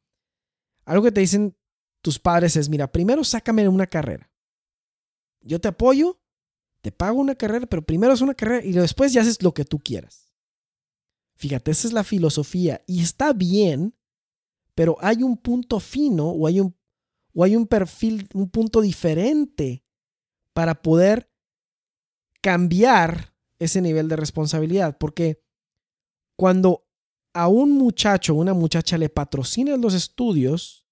Algo 0.85 1.05
que 1.05 1.13
te 1.13 1.21
dicen 1.21 1.57
tus 2.01 2.19
padres 2.19 2.57
es, 2.57 2.69
mira, 2.69 2.91
primero 2.91 3.25
sácame 3.25 3.69
una 3.69 3.87
carrera. 3.87 4.31
Yo 5.41 5.61
te 5.61 5.69
apoyo, 5.69 6.21
te 6.81 6.93
pago 6.93 7.19
una 7.19 7.35
carrera, 7.35 7.67
pero 7.67 7.83
primero 7.83 8.13
es 8.13 8.21
una 8.21 8.35
carrera 8.35 8.65
y 8.65 8.73
después 8.73 9.13
ya 9.13 9.23
haces 9.23 9.43
lo 9.43 9.53
que 9.53 9.65
tú 9.65 9.79
quieras. 9.79 10.33
Fíjate, 11.35 11.71
esa 11.71 11.89
es 11.89 11.93
la 11.93 12.05
filosofía 12.05 12.83
y 12.87 13.01
está 13.01 13.33
bien, 13.33 13.95
pero 14.75 14.97
hay 15.01 15.23
un 15.23 15.37
punto 15.37 15.81
fino 15.81 16.29
o 16.31 16.47
hay 16.47 16.61
un, 16.61 16.77
o 17.35 17.45
hay 17.45 17.57
un 17.57 17.67
perfil, 17.67 18.29
un 18.35 18.49
punto 18.49 18.81
diferente 18.81 19.85
para 20.53 20.83
poder 20.83 21.31
cambiar 22.43 23.35
ese 23.59 23.81
nivel 23.81 24.09
de 24.09 24.17
responsabilidad. 24.17 24.97
Porque 24.99 25.43
cuando 26.37 26.87
a 27.35 27.49
un 27.49 27.73
muchacho 27.73 28.35
o 28.35 28.37
una 28.37 28.55
muchacha 28.55 28.99
le 28.99 29.09
patrocinan 29.09 29.81
los 29.81 29.95
estudios, 29.95 30.87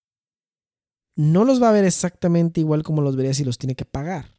no 1.17 1.45
los 1.45 1.63
va 1.63 1.71
a 1.71 1.73
ver 1.73 1.85
exactamente 1.85 2.61
igual 2.61 2.83
como 2.83 3.03
los 3.03 3.17
vería 3.17 3.35
si 3.35 3.45
los 3.45 3.59
tiene 3.59 3.75
que 3.75 3.85
pagar. 3.85 4.37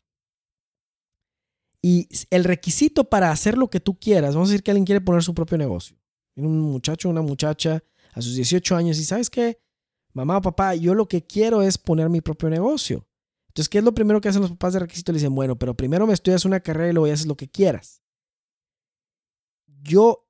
Y 1.82 2.08
el 2.30 2.44
requisito 2.44 3.06
para 3.06 3.32
hacer 3.32 3.58
lo 3.58 3.70
que 3.70 3.80
tú 3.80 4.00
quieras, 4.00 4.36
vamos 4.36 4.50
a 4.50 4.52
decir 4.52 4.64
que 4.64 4.72
alguien 4.72 4.86
quiere 4.86 5.02
poner 5.02 5.24
su 5.24 5.34
propio 5.34 5.58
negocio. 5.58 5.98
Un 6.36 6.60
muchacho 6.60 7.08
o 7.08 7.12
una 7.12 7.22
muchacha 7.22 7.84
a 8.14 8.22
sus 8.22 8.36
18 8.36 8.76
años 8.76 9.00
y 9.00 9.06
sabes 9.06 9.30
qué, 9.30 9.60
mamá 10.14 10.38
o 10.38 10.42
papá, 10.42 10.76
yo 10.76 10.94
lo 10.94 11.08
que 11.08 11.26
quiero 11.26 11.62
es 11.62 11.78
poner 11.78 12.10
mi 12.10 12.22
propio 12.22 12.50
negocio. 12.50 13.08
Entonces, 13.58 13.70
¿qué 13.70 13.80
es 13.80 13.84
lo 13.84 13.96
primero 13.96 14.22
que 14.22 14.30
hacen 14.30 14.44
los 14.44 14.52
papás 14.52 14.74
de 14.74 14.82
requisito? 14.82 15.12
Le 15.12 15.18
dicen, 15.18 15.34
bueno, 15.34 15.58
pero 15.58 15.76
primero 15.76 16.06
me 16.06 16.14
estudias 16.14 16.46
una 16.46 16.60
carrera 16.60 16.92
y 16.92 16.94
luego 16.94 17.12
haces 17.12 17.26
lo 17.26 17.36
que 17.36 17.50
quieras. 17.50 18.04
Yo, 19.82 20.30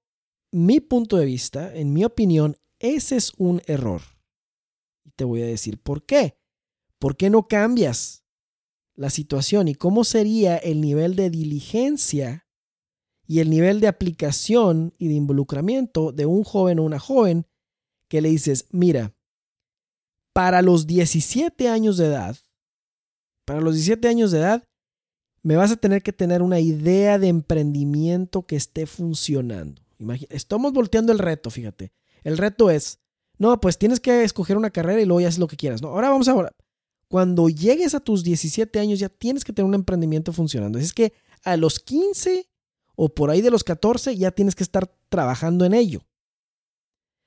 mi 0.54 0.80
punto 0.80 1.18
de 1.18 1.26
vista, 1.26 1.76
en 1.76 1.92
mi 1.92 2.06
opinión, 2.06 2.56
ese 2.80 3.18
es 3.18 3.34
un 3.38 3.62
error. 3.66 4.02
Y 5.04 5.12
te 5.12 5.26
voy 5.26 5.42
a 5.42 5.46
decir 5.46 5.78
por 5.78 6.06
qué. 6.06 6.40
¿Por 7.00 7.18
qué 7.18 7.30
no 7.30 7.50
cambias 7.50 8.24
la 8.96 9.10
situación 9.10 9.68
y 9.68 9.76
cómo 9.76 10.06
sería 10.06 10.56
el 10.56 10.80
nivel 10.80 11.18
de 11.18 11.30
diligencia 11.30 12.48
y 13.26 13.42
el 13.42 13.50
nivel 13.50 13.82
de 13.82 13.90
aplicación 13.90 14.94
y 14.98 15.10
de 15.10 15.16
involucramiento 15.16 16.13
de 16.13 16.26
un 16.26 16.46
joven 16.46 16.80
o 16.80 16.84
una 16.84 17.00
joven 17.00 17.46
que 18.08 18.22
le 18.22 18.30
dices, 18.30 18.68
mira, 18.72 19.13
para 20.32 20.62
los 20.62 20.88
17 20.88 21.68
años 21.68 21.98
de 21.98 22.06
edad, 22.06 22.38
para 23.48 23.62
los 23.62 23.76
17 23.76 24.06
años 24.10 24.32
de 24.32 24.40
edad, 24.40 24.64
me 25.42 25.56
vas 25.56 25.72
a 25.72 25.78
tener 25.78 26.04
que 26.04 26.12
tener 26.12 26.42
una 26.42 26.60
idea 26.60 27.18
de 27.18 27.30
emprendimiento 27.30 28.46
que 28.46 28.58
esté 28.58 28.86
funcionando. 28.86 29.82
estamos 30.28 30.74
volteando 30.74 31.14
el 31.14 31.20
reto, 31.20 31.50
fíjate. 31.50 31.94
El 32.26 32.38
reto 32.38 32.70
es, 32.70 33.00
no, 33.38 33.58
pues 33.62 33.78
tienes 33.78 34.02
que 34.02 34.26
escoger 34.26 34.58
una 34.58 34.70
carrera 34.70 35.02
y 35.02 35.06
luego 35.06 35.22
ya 35.22 35.30
haces 35.30 35.40
lo 35.40 35.48
que 35.48 35.56
quieras. 35.56 35.82
No, 35.82 35.88
ahora 35.88 36.10
vamos 36.10 36.28
a... 36.28 36.52
Cuando 37.08 37.48
llegues 37.48 37.96
a 37.96 38.02
tus 38.02 38.22
17 38.26 38.82
años 38.82 39.00
ya 39.00 39.08
tienes 39.08 39.46
que 39.46 39.54
tener 39.54 39.66
un 39.66 39.76
emprendimiento 39.76 40.34
funcionando. 40.34 40.78
Así 40.78 40.88
es 40.88 40.94
que 40.94 41.14
a 41.46 41.56
los 41.56 41.80
15 41.80 42.50
o 42.98 43.08
por 43.08 43.30
ahí 43.30 43.40
de 43.40 43.52
los 43.52 43.64
14 43.64 44.18
ya 44.18 44.32
tienes 44.32 44.56
que 44.56 44.64
estar 44.64 44.94
trabajando 45.08 45.64
en 45.64 45.74
ello. 45.74 46.02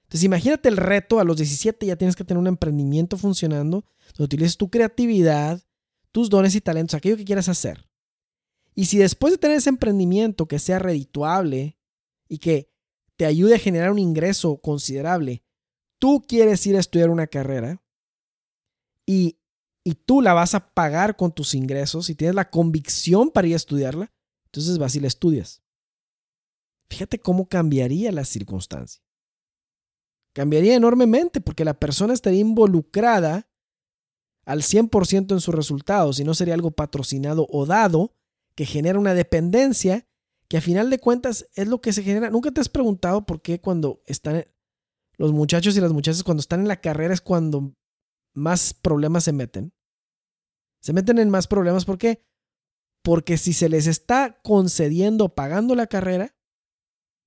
Entonces 0.03 0.25
imagínate 0.25 0.69
el 0.69 0.77
reto, 0.77 1.19
a 1.19 1.25
los 1.25 1.39
17 1.39 1.87
ya 1.87 1.97
tienes 1.97 2.15
que 2.15 2.25
tener 2.25 2.39
un 2.39 2.47
emprendimiento 2.49 3.17
funcionando, 3.17 3.87
donde 4.19 4.25
utilices 4.25 4.59
tu 4.59 4.69
creatividad, 4.69 5.63
tus 6.12 6.31
dones 6.31 6.55
y 6.55 6.61
talentos, 6.61 6.94
aquello 6.94 7.16
que 7.16 7.25
quieras 7.25 7.49
hacer. 7.49 7.88
Y 8.75 8.87
si 8.87 8.99
después 8.99 9.33
de 9.33 9.38
tener 9.38 9.57
ese 9.57 9.68
emprendimiento 9.68 10.46
que 10.46 10.59
sea 10.59 10.79
redituable 10.79 11.79
y 12.29 12.38
que 12.38 12.73
te 13.16 13.27
ayude 13.27 13.57
a 13.57 13.59
generar 13.59 13.90
un 13.90 13.99
ingreso 13.99 14.61
considerable, 14.61 15.44
tú 15.99 16.25
quieres 16.27 16.66
ir 16.66 16.77
a 16.77 16.81
estudiar 16.81 17.11
una 17.11 17.27
carrera 17.27 17.83
y, 19.07 19.38
y 19.85 19.94
tú 19.94 20.23
la 20.23 20.33
vas 20.33 20.55
a 20.55 20.73
pagar 20.73 21.16
con 21.16 21.33
tus 21.33 21.55
ingresos 21.55 22.09
y 22.11 22.14
tienes 22.14 22.35
la 22.35 22.49
convicción 22.49 23.31
para 23.31 23.49
ir 23.49 23.55
a 23.55 23.57
estudiarla, 23.57 24.12
entonces 24.46 24.79
vas 24.79 24.94
y 24.94 25.01
la 25.01 25.09
estudias. 25.09 25.62
Fíjate 26.88 27.20
cómo 27.20 27.49
cambiaría 27.49 28.11
la 28.12 28.25
circunstancia. 28.25 29.03
Cambiaría 30.33 30.77
enormemente 30.77 31.40
porque 31.40 31.64
la 31.64 31.75
persona 31.75 32.14
estaría 32.14 32.40
involucrada 32.40 33.50
al 34.51 34.63
100% 34.63 35.31
en 35.31 35.41
sus 35.41 35.55
resultados 35.55 36.19
y 36.19 36.25
no 36.25 36.35
sería 36.35 36.55
algo 36.55 36.73
patrocinado 36.73 37.47
o 37.51 37.67
dado 37.67 38.17
que 38.57 38.67
genera 38.67 38.99
una 38.99 39.15
dependencia 39.15 40.09
que 40.49 40.57
a 40.57 40.61
final 40.61 40.91
de 40.91 40.99
cuentas 40.99 41.47
es 41.55 41.69
lo 41.69 41.81
que 41.81 41.93
se 41.93 42.03
genera. 42.03 42.31
¿Nunca 42.31 42.51
te 42.51 42.61
has 42.61 42.69
preguntado 42.69 43.25
por 43.25 43.43
qué 43.43 43.61
cuando 43.61 44.03
están 44.07 44.45
los 45.17 45.33
muchachos 45.33 45.77
y 45.77 45.81
las 45.81 45.93
muchachas 45.93 46.25
cuando 46.25 46.41
están 46.41 46.63
en 46.63 46.67
la 46.67 46.81
carrera 46.81 47.15
es 47.15 47.21
cuando 47.21 47.77
más 48.35 48.75
problemas 48.75 49.23
se 49.23 49.33
meten? 49.33 49.73
Se 50.81 50.93
meten 50.93 51.21
en 51.21 51.31
más 51.31 51.47
problemas 51.47 51.85
¿por 51.85 51.97
qué? 51.97 52.27
Porque 53.03 53.39
si 53.39 53.53
se 53.53 53.69
les 53.69 53.87
está 53.87 54.41
concediendo 54.43 55.29
pagando 55.37 55.77
la 55.77 55.87
carrera, 55.87 56.35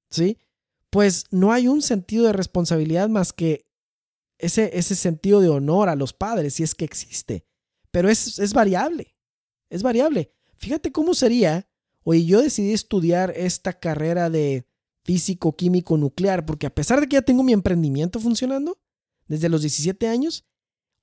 ¿sí? 0.09 0.39
Pues 0.89 1.27
no 1.31 1.53
hay 1.53 1.69
un 1.69 1.81
sentido 1.81 2.25
de 2.25 2.33
responsabilidad 2.33 3.07
más 3.07 3.31
que 3.31 3.65
ese, 4.45 4.77
ese 4.77 4.95
sentido 4.95 5.39
de 5.41 5.49
honor 5.49 5.89
a 5.89 5.95
los 5.95 6.13
padres, 6.13 6.55
si 6.55 6.63
es 6.63 6.75
que 6.75 6.85
existe. 6.85 7.45
Pero 7.91 8.09
es, 8.09 8.39
es 8.39 8.53
variable, 8.53 9.15
es 9.69 9.83
variable. 9.83 10.33
Fíjate 10.55 10.91
cómo 10.91 11.13
sería, 11.13 11.69
oye, 12.03 12.25
yo 12.25 12.41
decidí 12.41 12.73
estudiar 12.73 13.33
esta 13.35 13.73
carrera 13.79 14.29
de 14.29 14.67
físico, 15.03 15.55
químico, 15.55 15.97
nuclear, 15.97 16.45
porque 16.45 16.67
a 16.67 16.73
pesar 16.73 16.99
de 17.01 17.07
que 17.07 17.15
ya 17.15 17.21
tengo 17.21 17.43
mi 17.43 17.53
emprendimiento 17.53 18.19
funcionando, 18.19 18.79
desde 19.27 19.49
los 19.49 19.61
17 19.61 20.07
años, 20.07 20.45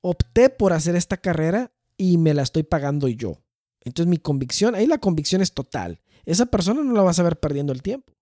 opté 0.00 0.50
por 0.50 0.72
hacer 0.72 0.96
esta 0.96 1.16
carrera 1.16 1.72
y 1.96 2.18
me 2.18 2.34
la 2.34 2.42
estoy 2.42 2.62
pagando 2.62 3.08
yo. 3.08 3.42
Entonces 3.82 4.08
mi 4.08 4.18
convicción, 4.18 4.74
ahí 4.74 4.86
la 4.86 4.98
convicción 4.98 5.42
es 5.42 5.52
total. 5.52 6.00
Esa 6.24 6.46
persona 6.46 6.82
no 6.82 6.92
la 6.92 7.02
vas 7.02 7.18
a 7.18 7.22
ver 7.22 7.38
perdiendo 7.38 7.72
el 7.72 7.82
tiempo 7.82 8.14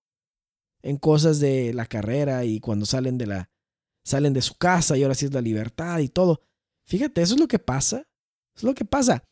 en 0.81 0.97
cosas 0.97 1.39
de 1.39 1.73
la 1.73 1.85
carrera 1.85 2.45
y 2.45 2.59
cuando 2.59 2.85
salen 2.85 3.17
de 3.17 3.27
la 3.27 3.49
salen 4.09 4.33
de 4.33 4.41
su 4.41 4.55
casa 4.55 4.97
y 4.97 5.03
ahora 5.03 5.15
sí 5.15 5.25
es 5.25 5.33
la 5.33 5.41
libertad 5.41 5.99
y 5.99 6.09
todo. 6.09 6.41
Fíjate, 6.85 7.21
eso 7.21 7.35
es 7.35 7.39
lo 7.39 7.47
que 7.47 7.59
pasa. 7.59 8.07
Es 8.55 8.63
lo 8.63 8.73
que 8.73 8.85
pasa. 8.85 9.23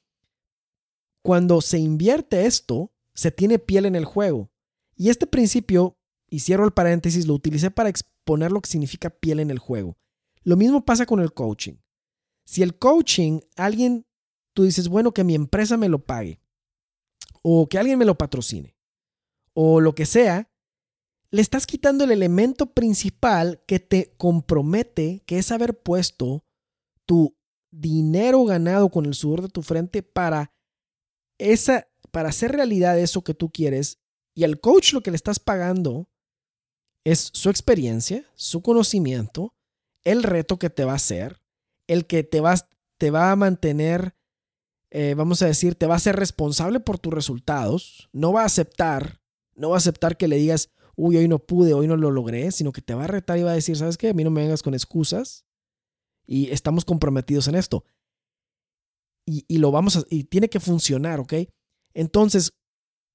Cuando 1.24 1.62
se 1.62 1.80
invierte 1.80 2.46
esto, 2.46 2.94
se 3.14 3.32
tiene 3.32 3.60
piel 3.60 3.86
en 3.86 3.96
el 3.96 4.06
juego. 4.06 4.52
Y 4.96 5.10
este 5.10 5.28
principio, 5.28 5.98
y 6.30 6.40
cierro 6.40 6.66
el 6.66 6.72
paréntesis, 6.72 7.26
lo 7.26 7.34
utilicé 7.34 7.72
para 7.72 7.90
exponer 7.90 8.52
lo 8.52 8.62
que 8.62 8.70
significa 8.70 9.10
piel 9.10 9.40
en 9.40 9.50
el 9.50 9.60
juego. 9.60 9.98
Lo 10.44 10.56
mismo 10.56 10.86
pasa 10.86 11.06
con 11.06 11.20
el 11.20 11.34
coaching. 11.34 11.76
Si 12.46 12.62
el 12.62 12.78
coaching, 12.78 13.42
alguien, 13.56 14.06
tú 14.54 14.64
dices, 14.64 14.88
bueno, 14.88 15.14
que 15.14 15.24
mi 15.24 15.36
empresa 15.36 15.76
me 15.76 15.90
lo 15.90 16.06
pague, 16.06 16.40
o 17.42 17.68
que 17.68 17.78
alguien 17.78 18.00
me 18.00 18.06
lo 18.06 18.18
patrocine, 18.18 18.78
o 19.54 19.82
lo 19.82 19.94
que 19.94 20.06
sea, 20.06 20.50
le 21.32 21.42
estás 21.42 21.68
quitando 21.68 22.04
el 22.04 22.12
elemento 22.12 22.74
principal 22.74 23.62
que 23.68 23.80
te 23.80 24.14
compromete, 24.18 25.24
que 25.26 25.38
es 25.40 25.52
haber 25.52 25.78
puesto 25.82 26.46
tu 27.06 27.36
dinero 27.72 28.44
ganado 28.46 28.90
con 28.90 29.06
el 29.06 29.14
sudor 29.14 29.42
de 29.42 29.50
tu 29.50 29.62
frente 29.62 30.04
para 30.04 30.54
esa 31.38 31.88
para 32.12 32.30
hacer 32.30 32.52
realidad 32.52 32.98
eso 32.98 33.24
que 33.24 33.34
tú 33.34 33.52
quieres. 33.52 34.00
Y 34.36 34.44
al 34.44 34.60
coach 34.60 34.94
lo 34.94 35.02
que 35.02 35.12
le 35.12 35.18
estás 35.18 35.40
pagando 35.40 36.10
es 37.04 37.30
su 37.34 37.50
experiencia, 37.50 38.26
su 38.36 38.62
conocimiento, 38.62 39.54
el 40.04 40.24
reto 40.24 40.58
que 40.58 40.70
te 40.70 40.84
va 40.84 40.94
a 40.94 40.98
hacer, 40.98 41.42
el 41.88 42.06
que 42.06 42.24
te, 42.24 42.42
vas, 42.42 42.68
te 42.98 43.12
va 43.12 43.32
a 43.32 43.36
mantener, 43.36 44.16
eh, 44.92 45.14
vamos 45.16 45.42
a 45.42 45.48
decir, 45.48 45.76
te 45.76 45.86
va 45.86 45.96
a 45.96 46.00
ser 46.00 46.16
responsable 46.16 46.80
por 46.80 47.00
tus 47.00 47.14
resultados, 47.14 48.10
no 48.12 48.34
va 48.34 48.44
a 48.44 48.46
aceptar, 48.46 49.22
no 49.56 49.70
va 49.70 49.76
a 49.76 49.78
aceptar 49.78 50.18
que 50.18 50.28
le 50.28 50.38
digas, 50.38 50.70
uy, 50.98 51.16
hoy 51.18 51.28
no 51.28 51.40
pude, 51.40 51.74
hoy 51.74 51.88
no 51.88 51.96
lo 51.96 52.12
logré, 52.12 52.52
sino 52.52 52.72
que 52.72 52.82
te 52.82 52.94
va 52.94 53.06
a 53.06 53.08
retar 53.08 53.38
y 53.38 53.44
va 53.44 53.52
a 53.52 53.56
decir, 53.56 53.78
¿sabes 53.78 53.98
qué? 53.98 54.10
A 54.10 54.14
mí 54.14 54.24
no 54.24 54.32
me 54.32 54.42
vengas 54.42 54.64
con 54.64 54.74
excusas 54.74 55.46
y 56.26 56.50
estamos 56.52 56.84
comprometidos 56.84 57.48
en 57.48 57.56
esto. 57.56 57.86
Y, 59.26 59.46
y 59.48 59.60
lo 59.60 59.72
vamos 59.72 59.98
a, 59.98 60.04
y 60.10 60.24
tiene 60.26 60.50
que 60.50 60.60
funcionar, 60.60 61.20
¿ok? 61.20 61.34
Entonces, 61.94 62.52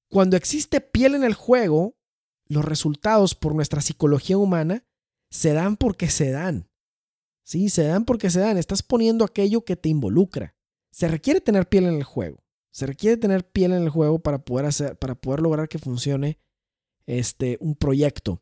cuando 0.09 0.37
existe 0.37 0.79
piel 0.79 1.15
en 1.15 1.23
el 1.23 1.33
juego, 1.33 1.97
los 2.47 2.63
resultados 2.63 3.35
por 3.35 3.53
nuestra 3.53 3.81
psicología 3.81 4.37
humana 4.37 4.85
se 5.29 5.53
dan 5.53 5.75
porque 5.75 6.09
se 6.09 6.31
dan. 6.31 6.69
Sí, 7.45 7.69
se 7.69 7.83
dan 7.83 8.05
porque 8.05 8.29
se 8.29 8.39
dan. 8.39 8.57
Estás 8.57 8.83
poniendo 8.83 9.25
aquello 9.25 9.65
que 9.65 9.75
te 9.75 9.89
involucra. 9.89 10.55
Se 10.91 11.07
requiere 11.07 11.41
tener 11.41 11.67
piel 11.67 11.85
en 11.85 11.95
el 11.95 12.03
juego. 12.03 12.43
Se 12.71 12.85
requiere 12.85 13.17
tener 13.17 13.49
piel 13.49 13.73
en 13.73 13.83
el 13.83 13.89
juego 13.89 14.19
para 14.19 14.45
poder 14.45 14.67
hacer, 14.67 14.97
para 14.97 15.15
poder 15.15 15.41
lograr 15.41 15.67
que 15.67 15.79
funcione 15.79 16.39
este, 17.05 17.57
un 17.59 17.75
proyecto. 17.75 18.41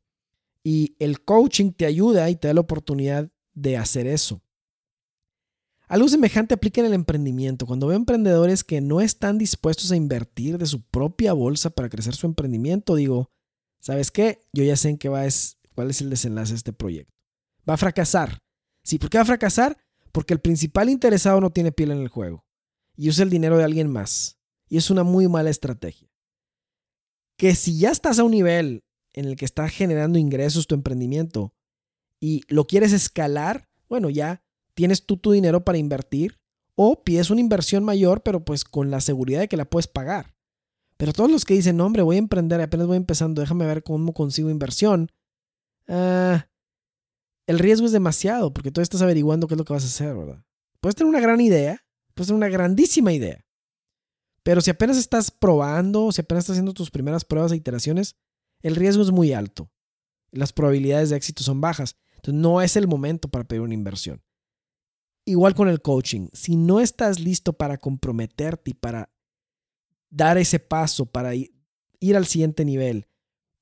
Y 0.64 0.96
el 1.00 1.24
coaching 1.24 1.72
te 1.72 1.86
ayuda 1.86 2.30
y 2.30 2.36
te 2.36 2.48
da 2.48 2.54
la 2.54 2.62
oportunidad 2.62 3.32
de 3.54 3.78
hacer 3.78 4.08
eso. 4.08 4.42
Algo 5.88 6.08
semejante 6.08 6.54
aplica 6.54 6.80
en 6.80 6.88
el 6.88 6.94
emprendimiento. 6.94 7.66
Cuando 7.66 7.88
veo 7.88 7.98
emprendedores 7.98 8.64
que 8.64 8.80
no 8.80 9.02
están 9.02 9.38
dispuestos 9.38 9.92
a 9.92 9.98
invertir 9.98 10.58
de 10.58 10.66
su 10.66 10.82
propia 10.82 11.34
bolsa 11.34 11.70
para 11.70 11.90
crecer 11.90 12.16
su 12.16 12.28
emprendimiento, 12.28 12.96
digo, 12.96 13.30
¿sabes 13.82 14.10
qué? 14.10 14.48
Yo 14.54 14.64
ya 14.64 14.78
sé 14.78 14.90
en 14.90 14.98
qué 14.98 15.10
va 15.10 15.26
es, 15.26 15.58
cuál 15.76 15.90
es 15.90 16.00
el 16.00 16.10
desenlace 16.10 16.54
de 16.54 16.58
este 16.58 16.72
proyecto. 16.72 17.14
Va 17.70 17.74
a 17.74 17.78
fracasar. 17.78 18.40
Sí, 18.84 19.00
¿por 19.00 19.10
qué 19.10 19.18
va 19.18 19.24
a 19.24 19.26
fracasar? 19.26 19.78
Porque 20.12 20.34
el 20.34 20.40
principal 20.40 20.90
interesado 20.90 21.42
no 21.42 21.52
tiene 21.52 21.72
piel 21.72 21.92
en 21.92 22.00
el 22.00 22.08
juego 22.08 22.46
y 22.96 23.10
usa 23.10 23.24
el 23.24 23.30
dinero 23.30 23.58
de 23.58 23.64
alguien 23.64 23.90
más. 23.90 24.38
Y 24.70 24.78
es 24.78 24.90
una 24.90 25.04
muy 25.04 25.28
mala 25.28 25.50
estrategia. 25.50 26.11
Que 27.42 27.56
si 27.56 27.80
ya 27.80 27.90
estás 27.90 28.20
a 28.20 28.24
un 28.24 28.30
nivel 28.30 28.84
en 29.14 29.26
el 29.26 29.36
que 29.36 29.46
estás 29.46 29.72
generando 29.72 30.20
ingresos 30.20 30.68
tu 30.68 30.76
emprendimiento 30.76 31.56
y 32.20 32.44
lo 32.50 32.68
quieres 32.68 32.94
escalar, 32.94 33.68
bueno, 33.90 34.12
ya 34.12 34.44
tienes 34.76 35.08
tú 35.08 35.18
tu 35.18 35.32
dinero 35.32 35.66
para 35.66 35.80
invertir 35.80 36.40
o 36.76 37.04
pides 37.04 37.32
una 37.32 37.42
inversión 37.42 37.84
mayor, 37.84 38.22
pero 38.22 38.46
pues 38.46 38.64
con 38.64 38.92
la 38.92 39.02
seguridad 39.02 39.40
de 39.40 39.48
que 39.48 39.58
la 39.58 39.66
puedes 39.66 39.88
pagar. 39.88 40.36
Pero 40.98 41.14
todos 41.14 41.32
los 41.32 41.44
que 41.44 41.56
dicen, 41.56 41.78
no, 41.78 41.88
hombre, 41.88 42.04
voy 42.04 42.18
a 42.18 42.20
emprender, 42.20 42.62
apenas 42.62 42.86
voy 42.86 42.98
empezando, 42.98 43.42
déjame 43.42 43.66
ver 43.66 43.82
cómo 43.82 44.14
consigo 44.14 44.52
inversión. 44.52 45.12
Ah, 45.88 46.48
el 47.48 47.58
riesgo 47.58 47.88
es 47.88 47.92
demasiado 47.92 48.54
porque 48.54 48.70
tú 48.70 48.82
estás 48.82 49.02
averiguando 49.02 49.48
qué 49.48 49.56
es 49.56 49.58
lo 49.58 49.66
que 49.66 49.74
vas 49.74 49.84
a 49.84 49.88
hacer, 49.88 50.16
¿verdad? 50.16 50.46
Puedes 50.80 50.96
tener 50.96 51.10
una 51.10 51.22
gran 51.22 51.42
idea, 51.42 51.84
puedes 52.14 52.28
tener 52.28 52.38
una 52.38 52.50
grandísima 52.50 53.14
idea. 53.14 53.44
Pero 54.44 54.62
si 54.62 54.72
apenas 54.72 54.98
estás 54.98 55.32
probando, 55.32 56.12
si 56.12 56.22
apenas 56.22 56.44
estás 56.44 56.56
haciendo 56.56 56.74
tus 56.74 56.92
primeras 56.92 57.26
pruebas 57.26 57.52
e 57.52 57.56
iteraciones, 57.56 58.16
el 58.62 58.76
riesgo 58.76 59.04
es 59.04 59.12
muy 59.12 59.34
alto. 59.34 59.72
Las 60.32 60.54
probabilidades 60.54 61.10
de 61.10 61.18
éxito 61.18 61.44
son 61.44 61.62
bajas. 61.62 61.98
Entonces 62.16 62.42
no 62.42 62.62
es 62.62 62.76
el 62.76 62.88
momento 62.88 63.28
para 63.28 63.44
pedir 63.44 63.62
una 63.62 63.74
inversión. 63.74 64.24
Igual 65.26 65.54
con 65.56 65.70
el 65.70 65.82
coaching. 65.82 66.30
Si 66.34 66.56
no 66.56 66.80
estás 66.80 67.20
listo 67.20 67.54
para 67.54 67.78
comprometerte 67.78 68.72
y 68.72 68.74
para 68.74 69.12
dar 70.10 70.38
ese 70.38 70.60
paso, 70.60 71.06
para 71.06 71.34
ir 71.36 72.18
al 72.18 72.26
siguiente 72.26 72.66
nivel, 72.66 73.08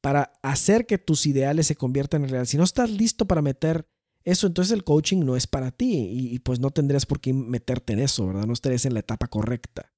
para 0.02 0.34
hacer 0.42 0.86
que 0.86 0.98
tus 0.98 1.26
ideales 1.26 1.68
se 1.68 1.76
conviertan 1.76 2.24
en 2.24 2.30
realidad, 2.30 2.50
si 2.50 2.58
no 2.58 2.64
estás 2.64 2.90
listo 2.90 3.28
para 3.28 3.42
meter 3.42 3.88
eso, 4.24 4.48
entonces 4.48 4.72
el 4.72 4.84
coaching 4.84 5.20
no 5.26 5.36
es 5.36 5.48
para 5.48 5.72
ti 5.72 6.08
y, 6.12 6.40
pues 6.40 6.60
no 6.60 6.72
tendrías 6.72 7.06
por 7.06 7.20
qué 7.20 7.34
meterte 7.34 7.94
en 7.94 8.00
eso, 8.00 8.28
¿verdad? 8.28 8.46
No 8.46 8.54
estarías 8.54 8.86
en 8.86 8.94
la 8.94 9.00
etapa 9.00 9.28
correcta. 9.28 9.94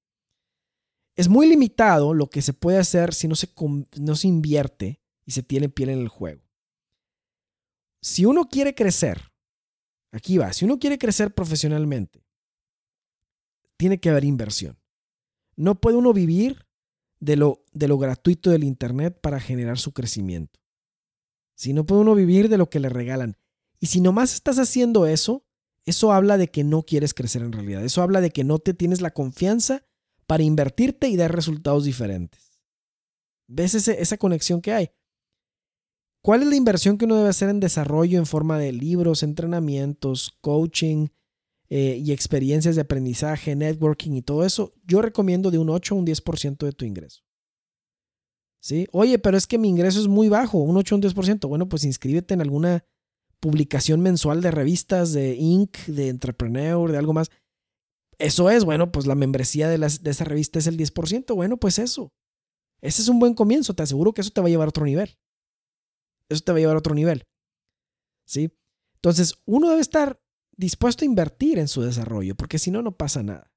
Es 1.16 1.28
muy 1.28 1.48
limitado 1.48 2.14
lo 2.14 2.30
que 2.30 2.42
se 2.42 2.54
puede 2.54 2.78
hacer 2.78 3.14
si 3.14 3.28
no 3.28 3.36
se, 3.36 3.50
no 4.00 4.16
se 4.16 4.28
invierte 4.28 5.02
y 5.26 5.32
se 5.32 5.44
tiene 5.44 5.70
piel 5.70 5.90
en 5.90 6.00
el 6.00 6.08
juego. 6.08 6.42
Si 8.02 8.26
uno 8.26 8.50
quiere 8.50 8.74
crecer, 8.74 9.32
aquí 10.12 10.38
va, 10.38 10.54
si 10.54 10.66
uno 10.66 10.80
quiere 10.80 10.98
crecer 10.98 11.34
profesionalmente, 11.34 12.26
tiene 13.78 14.00
que 14.00 14.10
haber 14.10 14.24
inversión. 14.24 14.80
No 15.56 15.80
puede 15.80 15.98
uno 15.98 16.14
vivir 16.14 16.66
de 17.20 17.36
lo, 17.36 17.66
de 17.72 17.88
lo 17.88 17.98
gratuito 17.98 18.50
del 18.50 18.64
Internet 18.64 19.20
para 19.22 19.40
generar 19.40 19.78
su 19.78 19.94
crecimiento. 19.94 20.60
Si 21.56 21.74
no 21.74 21.86
puede 21.86 22.02
uno 22.02 22.16
vivir 22.16 22.50
de 22.50 22.58
lo 22.58 22.70
que 22.70 22.80
le 22.80 22.90
regalan. 22.90 23.38
Y 23.80 23.88
si 23.88 24.02
nomás 24.02 24.34
estás 24.34 24.58
haciendo 24.58 25.06
eso, 25.06 25.46
eso 25.86 26.12
habla 26.12 26.38
de 26.38 26.48
que 26.48 26.64
no 26.64 26.84
quieres 26.84 27.14
crecer 27.14 27.44
en 27.44 27.52
realidad. 27.52 27.84
Eso 27.84 28.02
habla 28.02 28.22
de 28.22 28.32
que 28.32 28.44
no 28.44 28.60
te 28.60 28.74
tienes 28.74 29.02
la 29.02 29.12
confianza 29.12 29.86
para 30.32 30.44
invertirte 30.44 31.10
y 31.10 31.18
dar 31.18 31.36
resultados 31.36 31.84
diferentes. 31.84 32.58
¿Ves 33.50 33.76
esa 33.76 34.16
conexión 34.16 34.62
que 34.62 34.72
hay? 34.72 34.90
¿Cuál 36.24 36.44
es 36.44 36.48
la 36.48 36.56
inversión 36.56 36.98
que 36.98 37.04
uno 37.04 37.18
debe 37.18 37.28
hacer 37.28 37.50
en 37.50 37.60
desarrollo 37.60 38.18
en 38.18 38.26
forma 38.26 38.58
de 38.58 38.72
libros, 38.72 39.24
entrenamientos, 39.24 40.32
coaching 40.40 41.10
eh, 41.68 42.02
y 42.02 42.14
experiencias 42.14 42.76
de 42.76 42.82
aprendizaje, 42.84 43.58
networking 43.58 44.14
y 44.14 44.22
todo 44.22 44.46
eso? 44.46 44.74
Yo 44.86 45.02
recomiendo 45.02 45.52
de 45.52 45.58
un 45.58 45.70
8 45.70 45.96
a 45.96 45.98
un 45.98 46.08
10% 46.08 46.66
de 46.66 46.72
tu 46.72 46.86
ingreso. 46.86 47.24
¿Sí? 48.62 48.88
Oye, 48.94 49.20
pero 49.20 49.36
es 49.36 49.46
que 49.48 49.58
mi 49.58 49.68
ingreso 49.68 50.00
es 50.00 50.08
muy 50.08 50.30
bajo, 50.30 50.60
un 50.60 50.78
8 50.78 50.96
a 50.96 50.98
un 50.98 51.04
10%. 51.04 51.50
Bueno, 51.50 51.68
pues 51.68 51.84
inscríbete 51.84 52.36
en 52.36 52.40
alguna 52.40 52.86
publicación 53.42 54.00
mensual 54.00 54.42
de 54.42 54.52
revistas, 54.52 55.12
de 55.12 55.36
Inc., 55.36 55.76
de 55.88 56.08
Entrepreneur, 56.08 56.90
de 56.90 56.98
algo 56.98 57.12
más. 57.12 57.32
Eso 58.22 58.50
es, 58.50 58.64
bueno, 58.64 58.92
pues 58.92 59.08
la 59.08 59.16
membresía 59.16 59.68
de, 59.68 59.78
de 59.78 60.10
esa 60.10 60.24
revista 60.24 60.60
es 60.60 60.68
el 60.68 60.78
10%. 60.78 61.34
Bueno, 61.36 61.58
pues 61.58 61.80
eso. 61.80 62.14
Ese 62.82 63.02
es 63.02 63.08
un 63.08 63.20
buen 63.20 63.34
comienzo. 63.34 63.74
Te 63.74 63.84
aseguro 63.84 64.14
que 64.14 64.22
eso 64.22 64.32
te 64.32 64.42
va 64.42 64.48
a 64.48 64.50
llevar 64.50 64.68
a 64.68 64.70
otro 64.70 64.86
nivel. 64.86 65.18
Eso 66.30 66.42
te 66.42 66.52
va 66.52 66.58
a 66.58 66.62
llevar 66.62 66.76
a 66.76 66.80
otro 66.80 66.96
nivel. 66.96 67.24
¿Sí? 68.26 68.52
Entonces, 68.96 69.36
uno 69.46 69.70
debe 69.70 69.82
estar 69.82 70.22
dispuesto 70.56 71.04
a 71.04 71.08
invertir 71.08 71.58
en 71.60 71.68
su 71.68 71.82
desarrollo, 71.82 72.36
porque 72.36 72.60
si 72.60 72.72
no, 72.72 72.82
no 72.82 72.96
pasa 72.96 73.24
nada. 73.24 73.52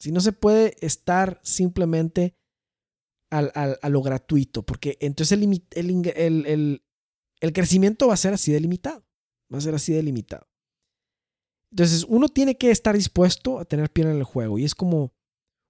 Si 0.00 0.10
no 0.12 0.20
se 0.20 0.32
puede 0.32 0.74
estar 0.84 1.40
simplemente 1.44 2.34
al, 3.30 3.52
a 3.54 3.88
lo 3.88 4.02
gratuito, 4.02 4.66
porque 4.66 4.98
entonces 5.00 5.38
el, 5.38 5.62
el, 5.70 6.82
el, 7.40 7.52
crecimiento 7.52 8.08
va 8.08 8.14
a 8.14 8.16
ser 8.16 8.34
así 8.34 8.50
delimitado. 8.50 9.06
Va 9.52 9.58
a 9.58 9.60
ser 9.60 9.74
así 9.74 9.92
delimitado. 9.92 10.49
Entonces, 11.70 12.04
uno 12.08 12.28
tiene 12.28 12.56
que 12.56 12.70
estar 12.70 12.96
dispuesto 12.96 13.58
a 13.58 13.64
tener 13.64 13.90
pie 13.90 14.04
en 14.04 14.10
el 14.10 14.24
juego. 14.24 14.58
Y 14.58 14.64
es 14.64 14.74
como 14.74 15.12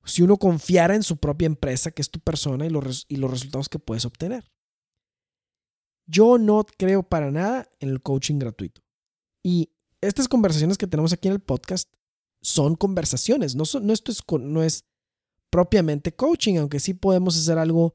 si 0.04 0.22
uno 0.22 0.36
confiara 0.36 0.94
en 0.94 1.02
su 1.02 1.18
propia 1.18 1.46
empresa, 1.46 1.90
que 1.90 2.02
es 2.02 2.10
tu 2.10 2.20
persona, 2.20 2.66
y 2.66 2.70
los, 2.70 3.06
y 3.08 3.16
los 3.16 3.30
resultados 3.30 3.68
que 3.68 3.78
puedes 3.78 4.04
obtener. 4.04 4.50
Yo 6.06 6.38
no 6.38 6.64
creo 6.78 7.02
para 7.02 7.30
nada 7.30 7.68
en 7.78 7.90
el 7.90 8.02
coaching 8.02 8.38
gratuito. 8.38 8.82
Y 9.42 9.70
estas 10.00 10.28
conversaciones 10.28 10.78
que 10.78 10.86
tenemos 10.86 11.12
aquí 11.12 11.28
en 11.28 11.34
el 11.34 11.40
podcast 11.40 11.92
son 12.42 12.74
conversaciones. 12.74 13.54
No, 13.54 13.64
no 13.80 13.92
esto 13.92 14.10
es, 14.10 14.22
no 14.40 14.62
es 14.62 14.86
propiamente 15.50 16.14
coaching, 16.14 16.56
aunque 16.56 16.80
sí 16.80 16.94
podemos 16.94 17.36
hacer 17.36 17.58
algo, 17.58 17.94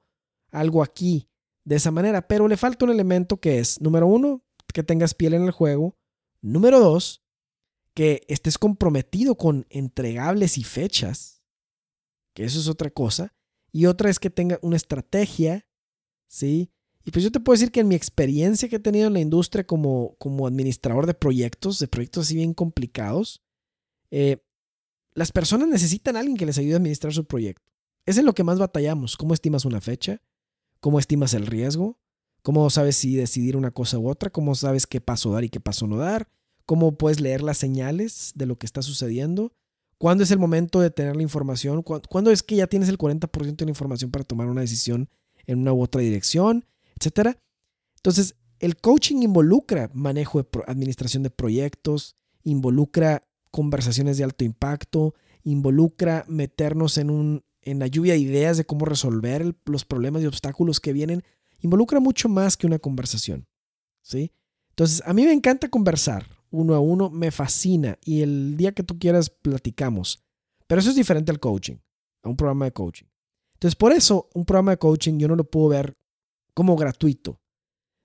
algo 0.52 0.84
aquí 0.84 1.28
de 1.64 1.76
esa 1.76 1.92
manera. 1.92 2.28
Pero 2.28 2.48
le 2.48 2.58
falta 2.58 2.86
un 2.86 2.92
elemento 2.92 3.38
que 3.38 3.60
es, 3.60 3.82
número 3.82 4.08
uno, 4.08 4.44
que 4.74 4.84
tengas 4.84 5.14
piel 5.14 5.34
en 5.34 5.44
el 5.44 5.52
juego. 5.52 5.98
Número 6.42 6.80
dos, 6.80 7.25
que 7.96 8.24
estés 8.28 8.60
comprometido 8.60 9.36
con 9.36 9.66
entregables 9.70 10.60
y 10.60 10.64
fechas, 10.64 11.42
que 12.36 12.44
eso 12.44 12.60
es 12.60 12.68
otra 12.68 12.92
cosa, 12.92 13.34
y 13.72 13.88
otra 13.88 14.10
es 14.10 14.20
que 14.20 14.30
tenga 14.30 14.60
una 14.62 14.76
estrategia, 14.76 15.66
¿sí? 16.28 16.72
Y 17.06 17.12
pues 17.12 17.24
yo 17.24 17.32
te 17.32 17.40
puedo 17.40 17.56
decir 17.56 17.72
que 17.72 17.80
en 17.80 17.88
mi 17.88 17.96
experiencia 17.96 18.68
que 18.68 18.76
he 18.76 18.80
tenido 18.80 19.08
en 19.08 19.14
la 19.14 19.20
industria 19.22 19.66
como, 19.66 20.16
como 20.18 20.46
administrador 20.46 21.06
de 21.06 21.14
proyectos, 21.14 21.80
de 21.80 21.88
proyectos 21.88 22.26
así 22.26 22.36
bien 22.36 22.54
complicados, 22.54 23.44
eh, 24.12 24.44
las 25.14 25.32
personas 25.32 25.70
necesitan 25.70 26.18
a 26.18 26.20
alguien 26.20 26.36
que 26.36 26.46
les 26.46 26.58
ayude 26.58 26.74
a 26.74 26.78
administrar 26.78 27.14
su 27.14 27.26
proyecto. 27.26 27.72
Es 28.06 28.18
en 28.18 28.26
lo 28.26 28.34
que 28.34 28.44
más 28.44 28.60
batallamos. 28.60 29.16
¿Cómo 29.18 29.34
estimas 29.34 29.66
una 29.66 29.82
fecha? 29.82 30.22
¿Cómo 30.82 31.00
estimas 31.00 31.34
el 31.34 31.48
riesgo? 31.48 32.00
¿Cómo 32.42 32.70
sabes 32.70 32.98
si 32.98 33.16
decidir 33.16 33.56
una 33.56 33.72
cosa 33.72 33.98
u 33.98 34.10
otra? 34.10 34.30
¿Cómo 34.30 34.54
sabes 34.56 34.86
qué 34.86 35.00
paso 35.00 35.32
dar 35.32 35.44
y 35.44 35.50
qué 35.50 35.60
paso 35.60 35.88
no 35.88 35.98
dar? 35.98 36.30
Cómo 36.66 36.98
puedes 36.98 37.20
leer 37.20 37.42
las 37.42 37.58
señales 37.58 38.32
de 38.36 38.46
lo 38.46 38.58
que 38.58 38.66
está 38.66 38.82
sucediendo, 38.82 39.54
cuándo 39.98 40.24
es 40.24 40.32
el 40.32 40.40
momento 40.40 40.80
de 40.80 40.90
tener 40.90 41.16
la 41.16 41.24
información, 41.24 41.84
cuándo 41.84 42.32
es 42.32 42.44
que 42.44 42.56
ya 42.56 42.68
tienes 42.68 42.90
el 42.90 42.98
40% 42.98 43.56
de 43.56 43.66
la 43.66 43.72
información 43.72 44.12
para 44.12 44.26
tomar 44.26 44.48
una 44.48 44.62
decisión 44.62 45.10
en 45.46 45.60
una 45.60 45.74
u 45.74 45.82
otra 45.82 46.02
dirección, 46.02 46.66
etcétera. 47.00 47.40
Entonces, 47.98 48.36
el 48.60 48.78
coaching 48.78 49.22
involucra 49.22 49.90
manejo 49.94 50.42
de 50.42 50.48
administración 50.68 51.24
de 51.24 51.30
proyectos, 51.30 52.16
involucra 52.44 53.22
conversaciones 53.52 54.18
de 54.18 54.24
alto 54.24 54.44
impacto, 54.44 55.14
involucra 55.44 56.26
meternos 56.28 56.98
en, 56.98 57.10
un, 57.10 57.44
en 57.62 57.80
la 57.80 57.88
lluvia 57.88 58.14
de 58.14 58.20
ideas 58.20 58.58
de 58.58 58.66
cómo 58.66 58.86
resolver 58.86 59.56
los 59.66 59.86
problemas 59.86 60.24
y 60.24 60.26
obstáculos 60.26 60.80
que 60.80 60.94
vienen, 60.94 61.24
involucra 61.60 62.00
mucho 62.00 62.28
más 62.30 62.58
que 62.58 62.68
una 62.68 62.80
conversación. 62.80 63.48
¿sí? 64.02 64.32
Entonces, 64.70 65.04
a 65.06 65.14
mí 65.14 65.24
me 65.24 65.34
encanta 65.34 65.70
conversar 65.70 66.35
uno 66.56 66.76
a 66.76 66.80
uno, 66.80 67.10
me 67.10 67.32
fascina 67.32 67.98
y 68.04 68.22
el 68.22 68.58
día 68.58 68.74
que 68.74 68.84
tú 68.84 68.98
quieras 68.98 69.30
platicamos. 69.30 70.24
Pero 70.68 70.82
eso 70.82 70.90
es 70.90 70.96
diferente 70.96 71.32
al 71.32 71.40
coaching, 71.40 71.76
a 72.24 72.30
un 72.30 72.36
programa 72.36 72.66
de 72.66 72.72
coaching. 72.72 73.06
Entonces, 73.54 73.76
por 73.76 73.92
eso, 73.92 74.30
un 74.34 74.46
programa 74.46 74.72
de 74.72 74.78
coaching 74.78 75.18
yo 75.18 75.28
no 75.28 75.36
lo 75.36 75.44
puedo 75.44 75.70
ver 75.70 75.98
como 76.54 76.76
gratuito. 76.76 77.40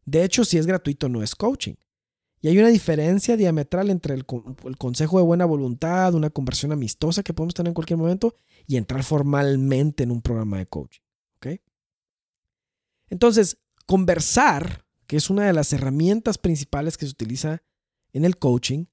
De 0.04 0.24
hecho, 0.24 0.44
si 0.44 0.58
es 0.58 0.66
gratuito, 0.66 1.08
no 1.08 1.22
es 1.22 1.34
coaching. 1.34 1.74
Y 2.42 2.48
hay 2.48 2.58
una 2.58 2.68
diferencia 2.68 3.36
diametral 3.36 3.90
entre 3.90 4.14
el, 4.14 4.24
consejo 4.24 5.18
de 5.18 5.24
buena 5.24 5.44
voluntad, 5.44 6.14
una 6.14 6.30
conversión 6.30 6.72
amistosa 6.72 7.22
que 7.22 7.34
podemos 7.34 7.54
tener 7.54 7.68
en 7.68 7.74
cualquier 7.74 7.98
momento, 7.98 8.34
y 8.66 8.76
entrar 8.76 9.02
formalmente 9.04 10.02
en 10.04 10.10
un 10.10 10.22
programa 10.22 10.58
de 10.58 10.66
coaching. 10.66 11.02
¿Ok? 11.36 11.60
Entonces, 13.10 13.58
conversar, 13.86 14.86
que 15.06 15.16
es 15.16 15.28
una 15.28 15.46
de 15.46 15.52
las 15.52 15.72
herramientas 15.72 16.38
principales 16.38 16.96
que 16.96 17.06
se 17.06 17.12
utiliza 17.12 17.62
en 18.12 18.24
el 18.24 18.38
coaching, 18.38 18.86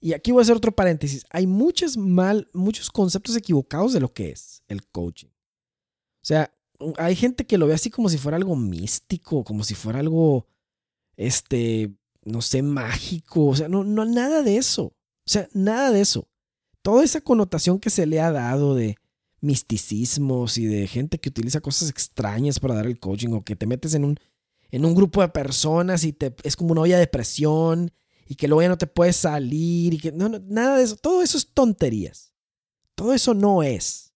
Y 0.00 0.12
aquí 0.12 0.32
voy 0.32 0.40
a 0.40 0.42
hacer 0.42 0.56
otro 0.56 0.74
paréntesis. 0.74 1.24
Hay 1.30 1.46
muchos 1.46 1.96
mal, 1.96 2.50
muchos 2.52 2.90
conceptos 2.90 3.36
equivocados 3.36 3.94
de 3.94 4.00
lo 4.00 4.12
que 4.12 4.30
es 4.30 4.62
el 4.68 4.86
coaching. 4.88 5.28
O 5.28 6.26
sea, 6.26 6.54
hay 6.98 7.16
gente 7.16 7.46
que 7.46 7.56
lo 7.56 7.66
ve 7.66 7.74
así 7.74 7.88
como 7.88 8.10
si 8.10 8.18
fuera 8.18 8.36
algo 8.36 8.54
místico, 8.54 9.44
como 9.44 9.64
si 9.64 9.74
fuera 9.74 10.00
algo, 10.00 10.46
este, 11.16 11.94
no 12.22 12.42
sé, 12.42 12.62
mágico. 12.62 13.46
O 13.46 13.56
sea, 13.56 13.68
no, 13.68 13.82
no, 13.82 14.04
nada 14.04 14.42
de 14.42 14.58
eso. 14.58 14.84
O 14.84 14.94
sea, 15.26 15.48
nada 15.54 15.90
de 15.90 16.02
eso. 16.02 16.28
Toda 16.82 17.02
esa 17.02 17.22
connotación 17.22 17.78
que 17.78 17.88
se 17.88 18.04
le 18.04 18.20
ha 18.20 18.30
dado 18.30 18.74
de 18.74 18.96
misticismos 19.40 20.58
y 20.58 20.66
de 20.66 20.86
gente 20.86 21.18
que 21.18 21.28
utiliza 21.28 21.60
cosas 21.60 21.88
extrañas 21.88 22.60
para 22.60 22.74
dar 22.74 22.86
el 22.86 22.98
coaching 22.98 23.32
o 23.32 23.44
que 23.44 23.56
te 23.56 23.66
metes 23.66 23.94
en 23.94 24.04
un, 24.04 24.18
en 24.70 24.84
un 24.84 24.94
grupo 24.94 25.20
de 25.20 25.28
personas 25.28 26.04
y 26.04 26.12
te, 26.12 26.34
es 26.42 26.56
como 26.56 26.72
una 26.72 26.82
olla 26.82 26.98
de 26.98 27.06
presión 27.06 27.90
y 28.26 28.36
que 28.36 28.48
luego 28.48 28.62
ya 28.62 28.68
no 28.68 28.78
te 28.78 28.86
puedes 28.86 29.16
salir 29.16 29.94
y 29.94 29.98
que 29.98 30.12
no, 30.12 30.28
nada 30.28 30.78
de 30.78 30.84
eso. 30.84 30.96
Todo 30.96 31.22
eso 31.22 31.36
es 31.36 31.52
tonterías. 31.52 32.34
Todo 32.94 33.12
eso 33.12 33.34
no 33.34 33.62
es, 33.62 34.14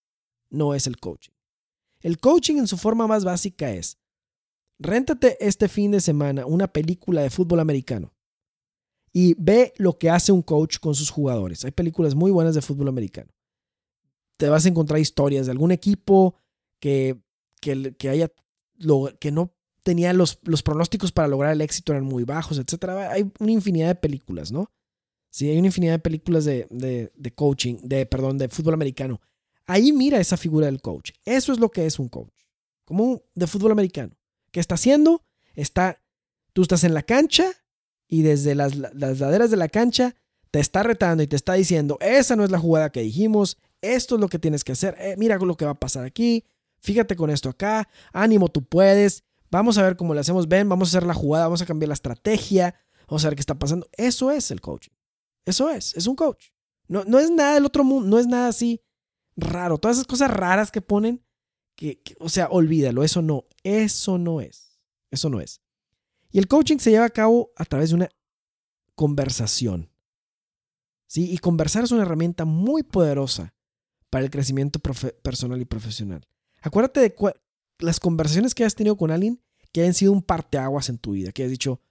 no 0.49 0.73
es 0.73 0.87
el 0.87 0.99
coaching. 0.99 1.33
El 2.01 2.19
coaching 2.19 2.57
en 2.57 2.67
su 2.67 2.77
forma 2.77 3.07
más 3.07 3.25
básica 3.25 3.71
es, 3.71 3.99
réntate 4.79 5.37
este 5.45 5.67
fin 5.67 5.91
de 5.91 5.99
semana 5.99 6.45
una 6.45 6.71
película 6.71 7.21
de 7.21 7.29
fútbol 7.29 7.59
americano 7.59 8.13
y 9.11 9.35
ve 9.37 9.73
lo 9.77 9.97
que 9.97 10.09
hace 10.09 10.31
un 10.31 10.41
coach 10.41 10.79
con 10.79 10.95
sus 10.95 11.09
jugadores. 11.09 11.65
Hay 11.65 11.71
películas 11.71 12.15
muy 12.15 12.31
buenas 12.31 12.55
de 12.55 12.61
fútbol 12.61 12.87
americano. 12.87 13.31
Te 14.37 14.47
vas 14.47 14.65
a 14.65 14.69
encontrar 14.69 14.99
historias 14.99 15.45
de 15.45 15.51
algún 15.51 15.71
equipo 15.71 16.35
que, 16.79 17.21
que, 17.59 17.93
que 17.97 18.09
haya, 18.09 18.31
que 19.19 19.31
no 19.31 19.53
tenía 19.83 20.13
los, 20.13 20.39
los 20.43 20.63
pronósticos 20.63 21.11
para 21.11 21.27
lograr 21.27 21.53
el 21.53 21.61
éxito 21.61 21.93
eran 21.93 22.05
muy 22.05 22.23
bajos, 22.23 22.57
etc. 22.57 22.89
Hay 23.11 23.31
una 23.39 23.51
infinidad 23.51 23.87
de 23.87 23.95
películas, 23.95 24.51
¿no? 24.51 24.71
Sí, 25.29 25.49
hay 25.49 25.57
una 25.57 25.67
infinidad 25.67 25.93
de 25.93 25.99
películas 25.99 26.45
de, 26.45 26.67
de, 26.69 27.11
de 27.15 27.31
coaching, 27.33 27.77
de, 27.83 28.05
perdón, 28.05 28.37
de 28.37 28.49
fútbol 28.49 28.73
americano. 28.73 29.21
Ahí 29.67 29.91
mira 29.91 30.19
esa 30.19 30.37
figura 30.37 30.65
del 30.65 30.81
coach. 30.81 31.11
Eso 31.25 31.53
es 31.53 31.59
lo 31.59 31.69
que 31.69 31.85
es 31.85 31.99
un 31.99 32.09
coach. 32.09 32.33
Como 32.85 33.03
un 33.03 33.21
de 33.35 33.45
fútbol 33.45 33.71
americano. 33.71 34.15
¿Qué 34.51 34.59
está 34.59 34.75
haciendo? 34.75 35.23
Está, 35.55 36.01
tú 36.53 36.63
estás 36.63 36.83
en 36.83 36.95
la 36.95 37.03
cancha 37.03 37.51
y 38.07 38.23
desde 38.23 38.55
las, 38.55 38.75
las 38.75 39.19
laderas 39.19 39.51
de 39.51 39.57
la 39.57 39.69
cancha 39.69 40.15
te 40.51 40.59
está 40.59 40.83
retando 40.83 41.23
y 41.23 41.27
te 41.27 41.35
está 41.35 41.53
diciendo, 41.53 41.97
esa 42.01 42.35
no 42.35 42.43
es 42.43 42.49
la 42.49 42.59
jugada 42.59 42.91
que 42.91 43.01
dijimos, 43.01 43.57
esto 43.81 44.15
es 44.15 44.21
lo 44.21 44.27
que 44.27 44.39
tienes 44.39 44.63
que 44.63 44.71
hacer, 44.71 44.95
eh, 44.99 45.15
mira 45.17 45.37
lo 45.37 45.55
que 45.55 45.65
va 45.65 45.71
a 45.71 45.79
pasar 45.79 46.05
aquí, 46.05 46.43
fíjate 46.79 47.15
con 47.15 47.29
esto 47.29 47.49
acá, 47.49 47.87
ánimo, 48.11 48.49
tú 48.49 48.63
puedes, 48.63 49.23
vamos 49.51 49.77
a 49.77 49.83
ver 49.83 49.95
cómo 49.95 50.13
le 50.13 50.19
hacemos, 50.19 50.47
ven, 50.47 50.69
vamos 50.69 50.89
a 50.89 50.97
hacer 50.97 51.07
la 51.07 51.13
jugada, 51.13 51.45
vamos 51.45 51.61
a 51.61 51.65
cambiar 51.65 51.89
la 51.89 51.93
estrategia, 51.93 52.75
vamos 53.07 53.23
a 53.23 53.29
ver 53.29 53.35
qué 53.35 53.41
está 53.41 53.57
pasando. 53.57 53.87
Eso 53.97 54.31
es 54.31 54.51
el 54.51 54.61
coaching. 54.61 54.91
Eso 55.45 55.69
es, 55.69 55.95
es 55.95 56.07
un 56.07 56.15
coach. 56.15 56.47
No, 56.87 57.03
no 57.05 57.19
es 57.19 57.31
nada 57.31 57.55
del 57.55 57.65
otro 57.65 57.83
mundo, 57.83 58.09
no 58.09 58.19
es 58.19 58.27
nada 58.27 58.47
así 58.47 58.81
raro. 59.35 59.77
Todas 59.77 59.97
esas 59.97 60.07
cosas 60.07 60.31
raras 60.31 60.71
que 60.71 60.81
ponen, 60.81 61.23
que, 61.75 62.01
o 62.19 62.29
sea, 62.29 62.47
olvídalo, 62.49 63.03
eso 63.03 63.21
no, 63.21 63.45
eso 63.63 64.17
no 64.17 64.41
es, 64.41 64.79
eso 65.11 65.29
no 65.29 65.39
es. 65.39 65.61
Y 66.31 66.39
el 66.39 66.47
coaching 66.47 66.77
se 66.77 66.91
lleva 66.91 67.05
a 67.05 67.09
cabo 67.09 67.51
a 67.55 67.65
través 67.65 67.89
de 67.89 67.95
una 67.95 68.09
conversación. 68.95 69.89
¿Sí? 71.07 71.31
Y 71.31 71.39
conversar 71.39 71.83
es 71.83 71.91
una 71.91 72.03
herramienta 72.03 72.45
muy 72.45 72.83
poderosa 72.83 73.55
para 74.11 74.25
el 74.25 74.31
crecimiento 74.31 74.79
personal 74.79 75.59
y 75.59 75.65
profesional. 75.65 76.27
Acuérdate 76.61 76.99
de 76.99 77.15
las 77.79 77.99
conversaciones 77.99 78.53
que 78.53 78.65
has 78.65 78.75
tenido 78.75 78.97
con 78.97 79.11
alguien 79.11 79.41
que 79.71 79.81
hayan 79.81 79.93
sido 79.93 80.11
un 80.11 80.21
parteaguas 80.21 80.89
en 80.89 80.97
tu 80.97 81.11
vida, 81.11 81.31
que 81.31 81.43
hayas 81.43 81.51
dicho, 81.51 81.81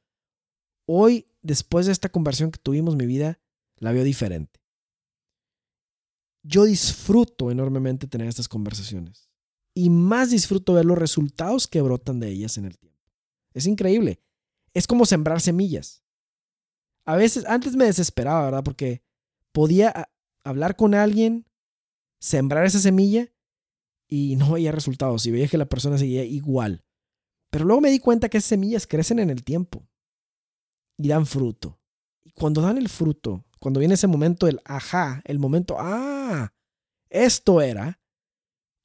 hoy, 0.87 1.27
después 1.43 1.87
de 1.87 1.93
esta 1.93 2.09
conversación 2.09 2.51
que 2.51 2.59
tuvimos, 2.59 2.97
mi 2.97 3.07
vida 3.07 3.41
la 3.77 3.93
veo 3.93 4.05
diferente 4.05 4.59
yo 6.49 6.65
disfruto 6.65 7.51
enormemente 7.51 8.07
tener 8.07 8.27
estas 8.27 8.49
conversaciones. 8.49 9.29
Y 9.75 9.91
más 9.91 10.31
disfruto 10.31 10.73
ver 10.73 10.87
los 10.87 10.99
resultados 10.99 11.69
que 11.69 11.83
brotan 11.83 12.21
de 12.21 12.29
ellas 12.29 12.57
en 12.57 12.65
el 12.65 12.79
tiempo. 12.79 12.99
Es 13.53 13.67
increíble. 13.67 14.21
Es 14.73 14.87
como 14.87 15.05
sembrar 15.05 15.41
semillas. 15.41 16.03
A 17.05 17.17
veces, 17.17 17.45
antes 17.47 17.77
me 17.77 17.85
desesperaba, 17.85 18.47
¿verdad? 18.47 18.65
Porque 18.65 19.03
podía 19.53 20.11
hablar 20.43 20.77
con 20.77 20.95
alguien, 20.95 21.47
sembrar 22.19 22.65
esa 22.65 22.81
semilla 22.81 23.29
y 24.09 24.37
no 24.37 24.53
veía 24.53 24.73
resultados. 24.73 25.27
Y 25.27 25.31
veía 25.31 25.49
que 25.49 25.59
la 25.59 25.69
persona 25.69 25.99
seguía 25.99 26.25
igual. 26.25 26.85
Pero 27.51 27.65
luego 27.65 27.81
me 27.81 27.91
di 27.91 27.99
cuenta 27.99 28.29
que 28.29 28.39
esas 28.39 28.49
semillas 28.49 28.87
crecen 28.87 29.19
en 29.19 29.31
el 29.31 29.45
tiempo 29.45 29.87
y 30.97 31.09
dan 31.09 31.27
fruto. 31.27 31.79
Y 32.25 32.31
cuando 32.33 32.61
dan 32.61 32.79
el 32.79 32.89
fruto, 32.89 33.45
cuando 33.61 33.81
viene 33.81 33.95
ese 33.95 34.07
momento 34.07 34.47
del 34.47 34.61
ajá, 34.65 35.23
el 35.25 35.39
momento, 35.39 35.77
ah, 35.79 36.53
esto 37.09 37.61
era. 37.61 38.01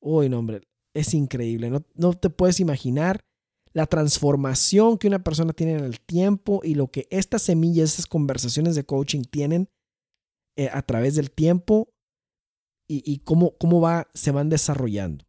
Uy, 0.02 0.30
no, 0.30 0.40
hombre, 0.40 0.62
es 0.94 1.14
increíble. 1.14 1.70
No, 1.70 1.84
no 1.96 2.14
te 2.14 2.30
puedes 2.30 2.60
imaginar 2.60 3.26
la 3.74 3.88
transformación 3.88 4.98
que 4.98 5.08
una 5.08 5.24
persona 5.24 5.52
tiene 5.54 5.74
en 5.74 5.84
el 5.84 6.00
tiempo 6.00 6.62
y 6.64 6.76
lo 6.76 6.92
que 6.92 7.08
estas 7.10 7.42
semillas, 7.42 7.92
estas 7.92 8.06
conversaciones 8.06 8.76
de 8.76 8.86
coaching 8.86 9.24
tienen 9.24 9.70
eh, 10.56 10.70
a 10.72 10.84
través 10.84 11.16
del 11.16 11.32
tiempo 11.32 11.93
y, 13.04 13.20
cómo, 13.20 13.58
cómo 13.58 13.82
va, 13.82 14.10
se 14.14 14.32
van 14.32 14.50
desarrollando. 14.50 15.26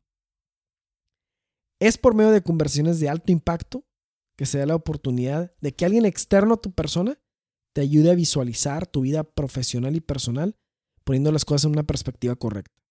Es 1.78 1.98
por 1.98 2.14
medio 2.14 2.30
de 2.30 2.42
conversaciones 2.42 3.00
de 3.00 3.08
alto 3.08 3.32
impacto 3.32 3.84
que 4.36 4.46
se 4.46 4.58
da 4.58 4.66
la 4.66 4.74
oportunidad 4.74 5.54
de 5.60 5.74
que 5.74 5.84
alguien 5.84 6.06
externo 6.06 6.54
a 6.54 6.60
tu 6.60 6.72
persona 6.72 7.18
te 7.72 7.80
ayude 7.80 8.10
a 8.10 8.14
visualizar 8.14 8.86
tu 8.86 9.02
vida 9.02 9.24
profesional 9.24 9.96
y 9.96 10.00
personal 10.00 10.56
poniendo 11.04 11.30
las 11.32 11.44
cosas 11.44 11.66
en 11.66 11.72
una 11.72 11.82
perspectiva 11.82 12.34
correcta. 12.34 12.82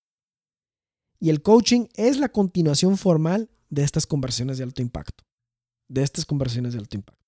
Y 1.20 1.30
el 1.30 1.42
coaching 1.42 1.88
es 1.96 2.18
la 2.18 2.30
continuación 2.30 2.98
formal 2.98 3.50
de 3.70 3.84
estas 3.84 4.06
conversiones 4.06 4.58
de 4.58 4.66
alto 4.66 4.82
impacto. 4.82 5.24
De 5.88 6.04
estas 6.04 6.26
conversiones 6.26 6.74
de 6.74 6.80
alto 6.80 6.98
impacto. 6.98 7.26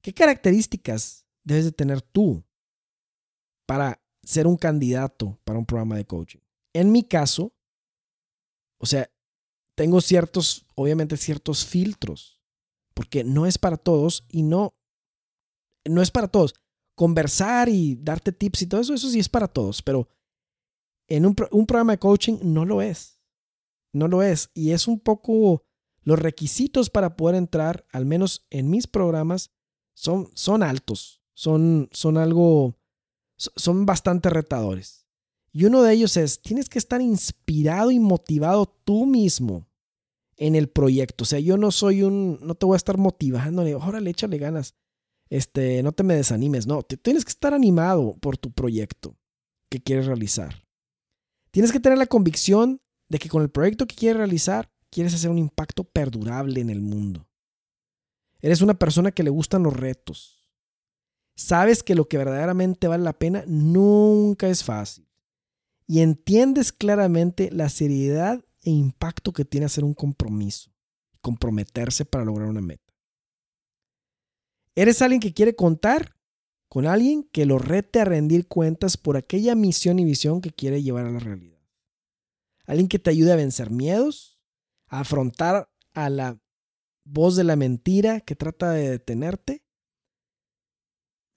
¿Qué 0.00 0.14
características 0.14 1.26
debes 1.44 1.64
de 1.64 1.72
tener 1.72 2.00
tú 2.00 2.44
para 3.66 4.00
ser 4.28 4.46
un 4.46 4.56
candidato 4.56 5.38
para 5.44 5.58
un 5.58 5.66
programa 5.66 5.96
de 5.96 6.06
coaching? 6.06 6.40
En 6.72 6.92
mi 6.92 7.02
caso, 7.02 7.52
o 8.78 8.86
sea, 8.86 9.10
tengo 9.74 10.00
ciertos, 10.00 10.66
obviamente 10.74 11.16
ciertos 11.16 11.64
filtros, 11.64 12.40
porque 12.94 13.24
no 13.24 13.46
es 13.46 13.58
para 13.58 13.76
todos 13.76 14.26
y 14.28 14.42
no 14.42 14.74
no 15.84 16.02
es 16.02 16.10
para 16.10 16.28
todos. 16.28 16.54
Conversar 16.94 17.68
y 17.68 17.96
darte 17.96 18.32
tips 18.32 18.62
y 18.62 18.66
todo 18.66 18.80
eso, 18.80 18.94
eso 18.94 19.08
sí 19.08 19.18
es 19.18 19.28
para 19.28 19.48
todos, 19.48 19.82
pero 19.82 20.08
en 21.06 21.24
un, 21.24 21.34
programa 21.34 21.92
de 21.92 21.98
coaching 21.98 22.38
no 22.42 22.64
lo 22.64 22.82
es. 22.82 23.20
No 23.92 24.08
lo 24.08 24.22
es. 24.22 24.50
Y 24.52 24.72
es 24.72 24.86
un 24.86 25.00
poco 25.00 25.64
los 26.02 26.18
requisitos 26.18 26.90
para 26.90 27.16
poder 27.16 27.36
entrar, 27.36 27.86
al 27.92 28.04
menos 28.04 28.46
en 28.50 28.68
mis 28.68 28.86
programas, 28.86 29.50
son, 29.94 30.28
son 30.34 30.62
altos. 30.62 31.22
Son, 31.32 31.88
son 31.92 32.18
algo, 32.18 32.77
son 33.38 33.86
bastante 33.86 34.28
retadores. 34.28 35.06
Y 35.52 35.64
uno 35.64 35.82
de 35.82 35.94
ellos 35.94 36.16
es, 36.16 36.42
tienes 36.42 36.68
que 36.68 36.78
estar 36.78 37.00
inspirado 37.00 37.90
y 37.90 37.98
motivado 37.98 38.66
tú 38.66 39.06
mismo 39.06 39.66
en 40.36 40.54
el 40.54 40.68
proyecto. 40.68 41.24
O 41.24 41.26
sea, 41.26 41.40
yo 41.40 41.56
no 41.56 41.70
soy 41.70 42.02
un, 42.02 42.38
no 42.42 42.54
te 42.54 42.66
voy 42.66 42.74
a 42.74 42.76
estar 42.76 42.98
motivándole, 42.98 43.74
órale, 43.74 44.10
échale 44.10 44.38
ganas 44.38 44.74
este, 45.30 45.82
no 45.82 45.92
te 45.92 46.02
me 46.02 46.14
desanimes, 46.14 46.66
no, 46.66 46.82
tienes 46.82 47.24
que 47.24 47.30
estar 47.30 47.54
animado 47.54 48.16
por 48.20 48.38
tu 48.38 48.50
proyecto 48.50 49.16
que 49.68 49.80
quieres 49.80 50.06
realizar. 50.06 50.64
Tienes 51.50 51.72
que 51.72 51.80
tener 51.80 51.98
la 51.98 52.06
convicción 52.06 52.80
de 53.08 53.18
que 53.18 53.28
con 53.28 53.42
el 53.42 53.50
proyecto 53.50 53.86
que 53.86 53.96
quieres 53.96 54.18
realizar, 54.18 54.70
quieres 54.90 55.14
hacer 55.14 55.30
un 55.30 55.38
impacto 55.38 55.84
perdurable 55.84 56.60
en 56.60 56.70
el 56.70 56.80
mundo. 56.80 57.28
Eres 58.40 58.62
una 58.62 58.74
persona 58.74 59.12
que 59.12 59.22
le 59.22 59.30
gustan 59.30 59.62
los 59.62 59.74
retos. 59.74 60.37
Sabes 61.38 61.84
que 61.84 61.94
lo 61.94 62.08
que 62.08 62.18
verdaderamente 62.18 62.88
vale 62.88 63.04
la 63.04 63.12
pena 63.12 63.44
nunca 63.46 64.48
es 64.48 64.64
fácil. 64.64 65.06
Y 65.86 66.00
entiendes 66.00 66.72
claramente 66.72 67.48
la 67.52 67.68
seriedad 67.68 68.44
e 68.62 68.70
impacto 68.70 69.32
que 69.32 69.44
tiene 69.44 69.66
hacer 69.66 69.84
un 69.84 69.94
compromiso, 69.94 70.72
comprometerse 71.20 72.04
para 72.04 72.24
lograr 72.24 72.48
una 72.48 72.60
meta. 72.60 72.92
Eres 74.74 75.00
alguien 75.00 75.20
que 75.20 75.32
quiere 75.32 75.54
contar 75.54 76.16
con 76.68 76.88
alguien 76.88 77.22
que 77.22 77.46
lo 77.46 77.60
rete 77.60 78.00
a 78.00 78.04
rendir 78.04 78.48
cuentas 78.48 78.96
por 78.96 79.16
aquella 79.16 79.54
misión 79.54 80.00
y 80.00 80.04
visión 80.04 80.40
que 80.40 80.50
quiere 80.50 80.82
llevar 80.82 81.06
a 81.06 81.12
la 81.12 81.20
realidad. 81.20 81.60
Alguien 82.66 82.88
que 82.88 82.98
te 82.98 83.10
ayude 83.10 83.32
a 83.32 83.36
vencer 83.36 83.70
miedos, 83.70 84.40
a 84.88 85.00
afrontar 85.00 85.70
a 85.92 86.10
la 86.10 86.40
voz 87.04 87.36
de 87.36 87.44
la 87.44 87.54
mentira 87.54 88.22
que 88.22 88.34
trata 88.34 88.72
de 88.72 88.90
detenerte. 88.90 89.62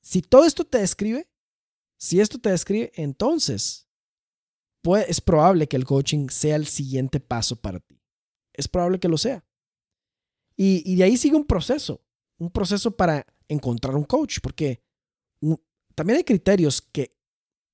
Si 0.02 0.22
todo 0.22 0.45
esto 0.45 0.66
te 0.66 0.80
describe, 0.80 1.30
si 1.97 2.20
esto 2.20 2.39
te 2.39 2.49
describe, 2.49 2.91
entonces 2.95 3.88
es 5.08 5.22
probable 5.22 5.68
que 5.68 5.78
el 5.78 5.86
coaching 5.86 6.30
sea 6.30 6.56
el 6.56 6.66
siguiente 6.66 7.20
paso 7.20 7.56
para 7.56 7.80
ti. 7.80 8.02
Es 8.54 8.68
probable 8.68 8.99
que 8.99 9.08
lo 9.08 9.18
sea. 9.18 9.45
Y, 10.56 10.95
de 10.95 11.04
ahí 11.04 11.18
sigue 11.18 11.36
un 11.36 11.45
proceso 11.45 12.04
un 12.41 12.49
proceso 12.49 12.97
para 12.97 13.26
encontrar 13.47 13.95
un 13.95 14.04
coach, 14.04 14.39
porque 14.41 14.84
también 15.93 16.18
hay 16.18 16.24
criterios 16.24 16.82
que 16.82 17.16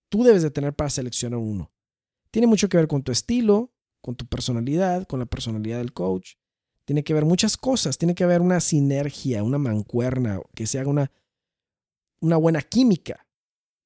tú 0.09 0.23
debes 0.23 0.43
de 0.43 0.51
tener 0.51 0.75
para 0.75 0.89
seleccionar 0.89 1.39
uno. 1.39 1.71
Tiene 2.31 2.47
mucho 2.47 2.67
que 2.67 2.75
ver 2.75 2.87
con 2.87 3.01
tu 3.01 3.13
estilo, 3.13 3.73
con 4.01 4.15
tu 4.15 4.27
personalidad, 4.27 5.07
con 5.07 5.19
la 5.19 5.25
personalidad 5.25 5.77
del 5.77 5.93
coach. 5.93 6.33
Tiene 6.83 7.03
que 7.05 7.13
ver 7.13 7.23
muchas 7.23 7.55
cosas. 7.55 7.97
Tiene 7.97 8.13
que 8.13 8.25
haber 8.25 8.41
una 8.41 8.59
sinergia, 8.59 9.41
una 9.41 9.57
mancuerna, 9.57 10.41
que 10.53 10.67
se 10.67 10.79
haga 10.79 10.89
una, 10.89 11.11
una 12.19 12.37
buena 12.37 12.61
química, 12.61 13.27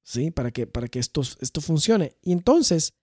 ¿sí? 0.02 0.30
Para 0.30 0.50
que, 0.50 0.66
para 0.66 0.88
que 0.88 0.98
esto, 0.98 1.22
esto 1.40 1.60
funcione. 1.60 2.16
Y 2.22 2.32
entonces, 2.32 2.94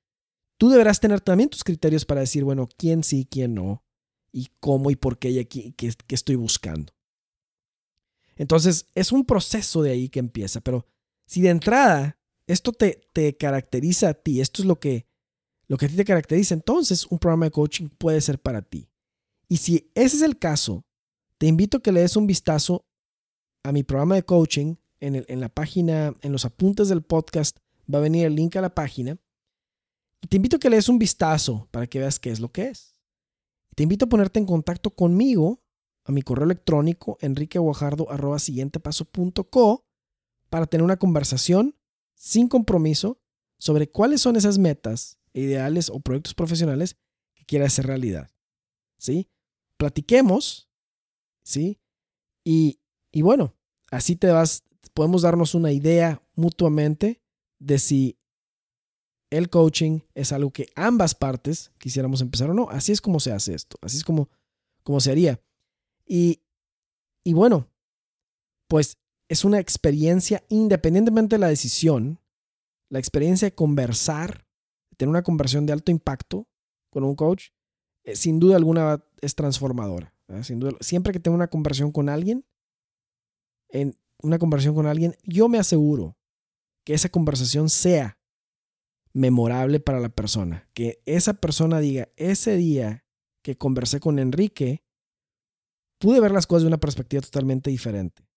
tú 0.58 0.70
deberás 0.70 1.00
tener 1.00 1.22
también 1.22 1.50
tus 1.50 1.64
criterios 1.64 2.06
para 2.06 2.22
decir, 2.22 2.44
bueno, 2.44 2.68
quién 2.78 3.04
sí, 3.04 3.28
quién 3.30 3.56
no, 3.56 3.84
y 4.32 4.50
cómo 4.60 4.92
y 4.92 4.96
por 4.96 5.18
qué 5.18 5.32
y 5.32 5.40
aquí, 5.40 5.74
qué, 5.74 5.94
qué 6.08 6.16
estoy 6.16 6.36
buscando. 6.36 6.94
Entonces, 8.36 8.88
es 8.96 9.12
un 9.12 9.26
proceso 9.26 9.82
de 9.82 9.92
ahí 9.92 10.10
que 10.10 10.20
empieza, 10.20 10.62
pero 10.62 10.86
si 11.26 11.42
de 11.42 11.50
entrada 11.50 12.18
esto 12.48 12.74
te, 12.74 13.02
te 13.14 13.38
caracteriza 13.38 14.10
a 14.10 14.14
ti, 14.16 14.42
esto 14.42 14.64
es 14.64 14.68
lo 14.68 14.80
que, 14.80 15.08
lo 15.68 15.78
que 15.78 15.86
a 15.86 15.90
ti 15.90 15.96
te 15.96 16.06
caracteriza, 16.06 16.56
entonces 16.56 17.06
un 17.06 17.20
programa 17.20 17.46
de 17.46 17.52
coaching 17.52 17.90
puede 17.90 18.22
ser 18.22 18.40
para 18.40 18.64
ti. 18.64 18.90
Y 19.48 19.58
si 19.58 19.92
ese 19.94 20.18
es 20.18 20.22
el 20.24 20.40
caso, 20.40 20.84
te 21.38 21.46
invito 21.46 21.78
a 21.78 21.82
que 21.82 21.92
le 21.92 22.02
des 22.02 22.16
un 22.16 22.26
vistazo 22.26 22.88
a 23.64 23.72
mi 23.72 23.84
programa 23.84 24.16
de 24.16 24.24
coaching 24.24 24.76
en, 25.00 25.40
la 25.40 25.50
página, 25.50 26.14
en 26.22 26.32
los 26.32 26.46
apuntes 26.46 26.90
del 26.90 27.02
podcast, 27.02 27.58
va 27.94 28.00
a 28.00 28.02
venir 28.02 28.26
el 28.26 28.36
link 28.36 28.56
a 28.56 28.62
la 28.62 28.74
página. 28.74 29.18
Te 30.28 30.38
invito 30.38 30.58
a 30.58 30.60
que 30.60 30.70
le 30.70 30.76
des 30.76 30.90
un 30.90 31.00
vistazo 31.00 31.68
para 31.72 31.88
que 31.88 32.00
veas 32.00 32.20
qué 32.20 32.30
es 32.30 32.40
lo 32.40 32.52
que 32.52 32.68
es. 32.68 32.96
Te 33.76 33.84
invito 33.84 34.06
a 34.06 34.10
ponerte 34.10 34.40
en 34.40 34.46
contacto 34.46 34.92
conmigo 34.92 35.62
a 36.04 36.12
mi 36.12 36.22
correo 36.22 36.46
electrónico 36.46 37.18
enriqueguajardo.co 37.22 39.86
para 40.50 40.66
tener 40.66 40.84
una 40.84 40.98
conversación 40.98 41.76
sin 42.16 42.48
compromiso 42.48 43.22
sobre 43.58 43.90
cuáles 43.90 44.22
son 44.22 44.36
esas 44.36 44.58
metas, 44.58 45.20
ideales 45.34 45.90
o 45.90 46.00
proyectos 46.00 46.34
profesionales 46.34 46.98
que 47.36 47.46
quieras 47.46 47.74
hacer 47.74 47.88
realidad. 47.88 48.30
¿Sí? 48.98 49.30
Platiquemos, 49.78 50.70
¿sí? 51.44 51.80
Y, 52.44 52.80
y 53.12 53.22
bueno, 53.22 53.56
así 53.92 54.16
te 54.16 54.28
vas, 54.28 54.64
podemos 55.00 55.22
darnos 55.22 55.56
una 55.56 55.72
idea 55.72 56.22
mutuamente 56.36 57.22
de 57.58 57.80
si 57.80 58.20
el 59.30 59.50
coaching 59.50 60.02
es 60.14 60.34
algo 60.34 60.52
que 60.52 60.68
ambas 60.76 61.16
partes 61.16 61.72
quisiéramos 61.78 62.20
empezar 62.20 62.50
o 62.50 62.54
no. 62.54 62.70
Así 62.70 62.92
es 62.92 63.00
como 63.00 63.22
se 63.22 63.32
hace 63.32 63.54
esto, 63.54 63.78
así 63.82 63.96
es 63.96 64.04
como, 64.04 64.28
se 65.00 65.12
haría. 65.12 65.42
Y, 66.06 66.42
y 67.24 67.32
bueno, 67.32 67.70
pues 68.68 68.98
es 69.30 69.46
una 69.46 69.60
experiencia, 69.60 70.44
independientemente 70.50 71.38
de 71.38 71.40
la 71.40 71.48
decisión, 71.48 72.20
la 72.90 73.00
experiencia 73.00 73.46
de 73.46 73.56
conversar, 73.56 74.46
tener 74.98 75.12
una 75.12 75.24
conversación 75.24 75.66
de 75.66 75.72
alto 75.72 75.92
impacto 75.92 76.46
con 76.90 77.06
un 77.06 77.16
coach, 77.16 77.52
eh, 78.04 78.18
sin 78.18 78.38
duda 78.38 78.58
alguna 78.58 79.02
es 79.22 79.34
transformadora. 79.34 80.14
Sin 80.44 80.60
duda, 80.60 80.74
siempre 80.82 81.14
que 81.14 81.22
tengo 81.22 81.36
una 81.36 81.48
conversación 81.48 81.94
con 81.94 82.10
alguien, 82.10 82.46
en 83.70 83.98
una 84.22 84.40
conversación 84.40 84.76
con 84.76 84.88
alguien, 84.88 85.16
yo 85.24 85.50
me 85.50 85.60
aseguro 85.60 86.18
que 86.86 86.94
esa 86.94 87.10
conversación 87.10 87.70
sea 87.70 88.20
memorable 89.14 89.80
para 89.80 90.00
la 90.00 90.10
persona. 90.10 90.70
Que 90.74 91.02
esa 91.06 91.36
persona 91.36 91.80
diga, 91.80 92.10
ese 92.16 92.56
día 92.56 93.06
que 93.42 93.58
conversé 93.58 94.00
con 94.00 94.20
Enrique, 94.20 94.84
pude 96.00 96.20
ver 96.20 96.32
las 96.32 96.48
cosas 96.48 96.64
de 96.64 96.68
una 96.68 96.80
perspectiva 96.80 97.22
totalmente 97.22 97.70
diferente 97.70 98.30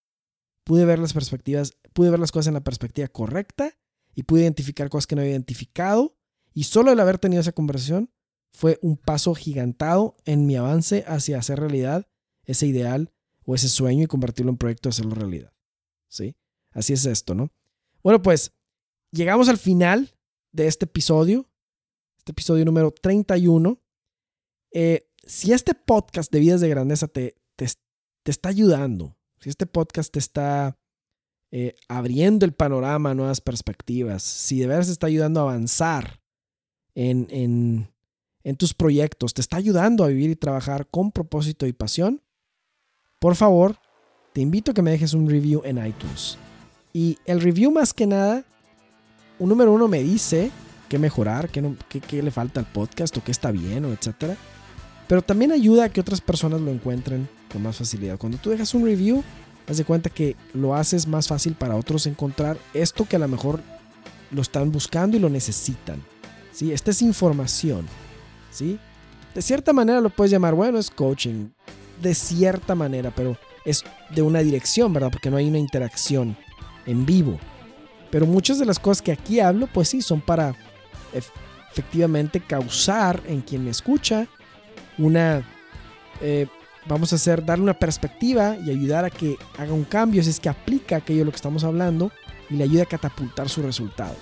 pude 0.65 0.85
ver 0.85 0.99
las 0.99 1.13
perspectivas, 1.13 1.77
pude 1.93 2.11
ver 2.11 2.21
las 2.21 2.33
cosas 2.33 2.49
en 2.49 2.55
la 2.55 2.65
perspectiva 2.65 3.09
correcta 3.09 3.77
y 4.15 4.25
pude 4.25 4.43
identificar 4.43 4.89
cosas 4.89 5.07
que 5.07 5.17
no 5.17 5.23
había 5.23 5.33
identificado. 5.33 6.17
Y 6.55 6.65
solo 6.65 6.93
el 6.93 7.01
haber 7.01 7.19
tenido 7.19 7.41
esa 7.41 7.53
conversación 7.53 8.11
fue 8.53 8.79
un 8.83 8.97
paso 8.97 9.35
gigantado 9.35 10.17
en 10.25 10.47
mi 10.47 10.57
avance 10.57 11.05
hacia 11.07 11.39
hacer 11.39 11.59
realidad 11.59 12.09
ese 12.45 12.67
ideal 12.67 13.13
o 13.45 13.55
ese 13.55 13.69
sueño 13.69 14.05
y 14.05 14.07
convertirlo 14.07 14.51
en 14.51 14.59
proyecto 14.59 14.89
y 14.89 14.91
hacerlo 14.91 15.15
realidad. 15.15 15.52
¿Sí? 16.13 16.37
Así 16.73 16.93
es 16.93 17.07
esto, 17.07 17.35
¿no? 17.35 17.51
Bueno, 18.03 18.21
pues 18.21 18.53
llegamos 19.13 19.49
al 19.49 19.57
final 19.57 20.15
de 20.53 20.67
este 20.67 20.85
episodio, 20.85 21.49
este 22.19 22.33
episodio 22.33 22.67
número 22.67 22.91
31. 22.91 23.81
Eh, 24.73 25.09
si 25.25 25.55
este 25.55 25.75
podcast 25.75 26.31
de 26.31 26.41
Vidas 26.41 26.61
de 26.61 26.69
Grandeza 26.69 27.09
te, 27.09 27.37
te, 27.57 27.67
te 28.23 28.31
está 28.31 28.51
ayudando, 28.51 29.17
si 29.41 29.49
este 29.49 29.65
podcast 29.65 30.13
te 30.13 30.19
está 30.19 30.79
eh, 31.51 31.77
abriendo 31.89 32.45
el 32.45 32.53
panorama 32.53 33.13
a 33.13 33.15
nuevas 33.15 33.41
perspectivas, 33.41 34.23
si 34.23 34.61
de 34.61 34.67
veras 34.67 34.89
te 34.89 34.93
está 34.93 35.07
ayudando 35.07 35.41
a 35.41 35.45
avanzar 35.45 36.21
en, 36.95 37.27
en, 37.31 37.91
en 38.45 38.57
tus 38.57 38.75
proyectos, 38.75 39.33
te 39.33 39.41
está 39.41 39.57
ayudando 39.57 40.05
a 40.05 40.09
vivir 40.09 40.29
y 40.29 40.37
trabajar 40.37 40.89
con 40.91 41.11
propósito 41.11 41.67
y 41.67 41.73
pasión, 41.73 42.23
por 43.19 43.35
favor, 43.35 43.79
te 44.33 44.41
invito 44.41 44.71
a 44.71 44.75
que 44.75 44.83
me 44.83 44.91
dejes 44.91 45.15
un 45.15 45.29
review 45.29 45.63
en 45.65 45.85
iTunes. 45.85 46.39
Y 46.93 47.19
el 47.27 47.41
review 47.41 47.71
más 47.71 47.93
que 47.93 48.07
nada, 48.07 48.45
un 49.39 49.49
número 49.49 49.73
uno 49.73 49.89
me 49.89 50.03
dice 50.03 50.51
qué 50.89 50.99
mejorar, 50.99 51.49
qué, 51.49 51.63
no, 51.63 51.77
qué, 51.89 52.23
le 52.23 52.31
falta 52.31 52.61
al 52.61 52.67
podcast 52.67 53.17
o 53.17 53.25
qué 53.25 53.31
está 53.31 53.51
bien 53.51 53.85
o 53.85 53.93
etcétera. 53.93 54.37
Pero 55.09 55.23
también 55.23 55.53
ayuda 55.53 55.85
a 55.85 55.89
que 55.89 56.01
otras 56.01 56.21
personas 56.21 56.61
lo 56.61 56.71
encuentren 56.71 57.29
con 57.53 57.63
más 57.63 57.77
facilidad. 57.77 58.19
Cuando 58.19 58.39
tú 58.39 58.51
dejas 58.51 58.75
un 58.75 58.85
review, 58.85 59.23
haz 59.69 59.77
de 59.77 59.85
cuenta 59.85 60.11
que 60.11 60.37
lo 60.55 60.75
haces 60.75 61.07
más 61.07 61.29
fácil 61.29 61.55
para 61.55 61.77
otros 61.77 62.07
encontrar 62.07 62.57
esto 62.73 63.07
que 63.07 63.17
a 63.17 63.19
lo 63.19 63.29
mejor 63.29 63.61
lo 64.31 64.41
están 64.41 64.73
buscando 64.73 65.17
y 65.17 65.21
lo 65.21 65.29
necesitan. 65.29 66.03
¿sí? 66.53 66.73
Esta 66.73 66.91
es 66.91 67.03
información. 67.03 67.87
¿sí? 68.51 68.79
De 69.35 69.43
cierta 69.43 69.73
manera 69.73 70.01
lo 70.01 70.11
puedes 70.11 70.31
llamar, 70.31 70.55
bueno, 70.55 70.79
es 70.79 70.91
coaching. 70.91 71.49
De 72.01 72.15
cierta 72.15 72.75
manera, 72.75 73.13
pero 73.15 73.37
es 73.65 73.85
de 74.11 74.23
una 74.23 74.41
dirección, 74.41 74.93
¿verdad? 74.93 75.11
Porque 75.11 75.31
no 75.31 75.37
hay 75.37 75.49
una 75.49 75.59
interacción 75.59 76.37
en 76.87 77.07
vivo. 77.07 77.39
Pero 78.11 78.27
muchas 78.27 78.59
de 78.59 78.67
las 78.67 78.79
cosas 78.79 79.03
que 79.03 79.13
aquí 79.13 79.41
hablo, 79.41 79.67
pues 79.67 79.89
sí, 79.89 80.03
son 80.03 80.21
para 80.21 80.55
efectivamente 81.71 82.41
causar 82.41 83.23
en 83.27 83.41
quien 83.41 83.65
me 83.65 83.71
escucha 83.71 84.27
una 84.99 85.43
eh, 86.21 86.47
vamos 86.87 87.13
a 87.13 87.17
hacer, 87.17 87.45
darle 87.45 87.65
una 87.65 87.79
perspectiva 87.79 88.57
y 88.57 88.71
ayudar 88.71 89.05
a 89.05 89.11
que 89.11 89.37
haga 89.59 89.73
un 89.73 89.85
cambio 89.85 90.23
si 90.23 90.31
es 90.31 90.41
que 90.41 90.49
aplica 90.49 90.97
aquello 90.97 91.21
de 91.21 91.25
lo 91.27 91.31
que 91.31 91.37
estamos 91.37 91.65
hablando 91.65 92.11
y 92.51 92.57
le 92.57 92.65
ayuda 92.65 92.83
a 92.83 92.87
catapultar 92.87 93.49
sus 93.49 93.65
resultados. 93.65 94.19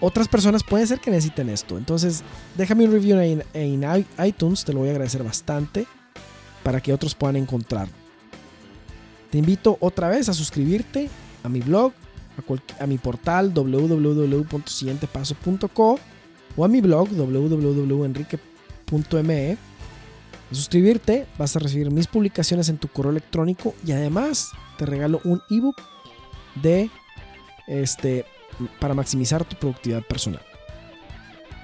Otras 0.00 0.28
personas 0.28 0.62
pueden 0.62 0.86
ser 0.86 1.00
que 1.00 1.10
necesiten 1.10 1.48
esto. 1.48 1.78
Entonces, 1.78 2.22
déjame 2.56 2.84
un 2.84 2.92
review 2.92 3.18
en, 3.20 3.44
en 3.54 4.06
iTunes, 4.22 4.64
te 4.64 4.72
lo 4.72 4.80
voy 4.80 4.88
a 4.88 4.92
agradecer 4.92 5.22
bastante 5.22 5.86
para 6.64 6.80
que 6.80 6.92
otros 6.92 7.14
puedan 7.14 7.36
encontrar. 7.36 7.86
Te 9.30 9.38
invito 9.38 9.78
otra 9.80 10.08
vez 10.08 10.28
a 10.28 10.34
suscribirte 10.34 11.08
a 11.44 11.48
mi 11.48 11.60
blog, 11.60 11.92
a, 12.80 12.86
mi 12.86 12.98
portal 12.98 13.54
www.siguientepaso.co 13.54 16.00
o 16.56 16.64
a 16.64 16.68
mi 16.68 16.80
blog 16.80 17.08
www.enrique.me 17.10 19.58
suscribirte, 20.54 21.26
vas 21.38 21.56
a 21.56 21.58
recibir 21.58 21.90
mis 21.90 22.06
publicaciones 22.06 22.68
en 22.68 22.78
tu 22.78 22.88
correo 22.88 23.10
electrónico 23.10 23.74
y 23.84 23.92
además 23.92 24.50
te 24.78 24.86
regalo 24.86 25.20
un 25.24 25.42
ebook 25.50 25.76
de 26.62 26.90
este 27.66 28.24
para 28.78 28.94
maximizar 28.94 29.44
tu 29.44 29.56
productividad 29.56 30.02
personal. 30.02 30.42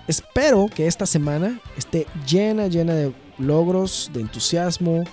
Espero 0.09 0.67
que 0.75 0.87
esta 0.87 1.07
semana 1.07 1.61
esté 1.77 2.07
llena, 2.27 2.67
llena 2.67 2.95
de 2.95 3.15
logros, 3.41 4.11
de 4.13 4.21
entusiasmo, 4.21 5.05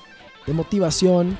de 0.45 0.53
motivación, 0.53 1.38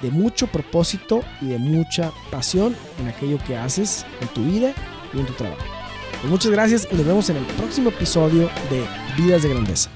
de 0.00 0.10
mucho 0.10 0.46
propósito 0.46 1.22
y 1.40 1.46
de 1.46 1.58
mucha 1.58 2.12
pasión 2.30 2.76
en 3.00 3.08
aquello 3.08 3.38
que 3.46 3.56
haces 3.56 4.04
en 4.20 4.28
tu 4.28 4.42
vida 4.44 4.72
y 5.14 5.20
en 5.20 5.26
tu 5.26 5.32
trabajo. 5.34 5.62
Pues 6.20 6.30
muchas 6.30 6.52
gracias 6.52 6.88
y 6.90 6.94
nos 6.94 7.06
vemos 7.06 7.30
en 7.30 7.36
el 7.36 7.44
próximo 7.44 7.90
episodio 7.90 8.50
de 8.70 8.84
Vidas 9.16 9.42
de 9.42 9.48
Grandeza. 9.48 9.90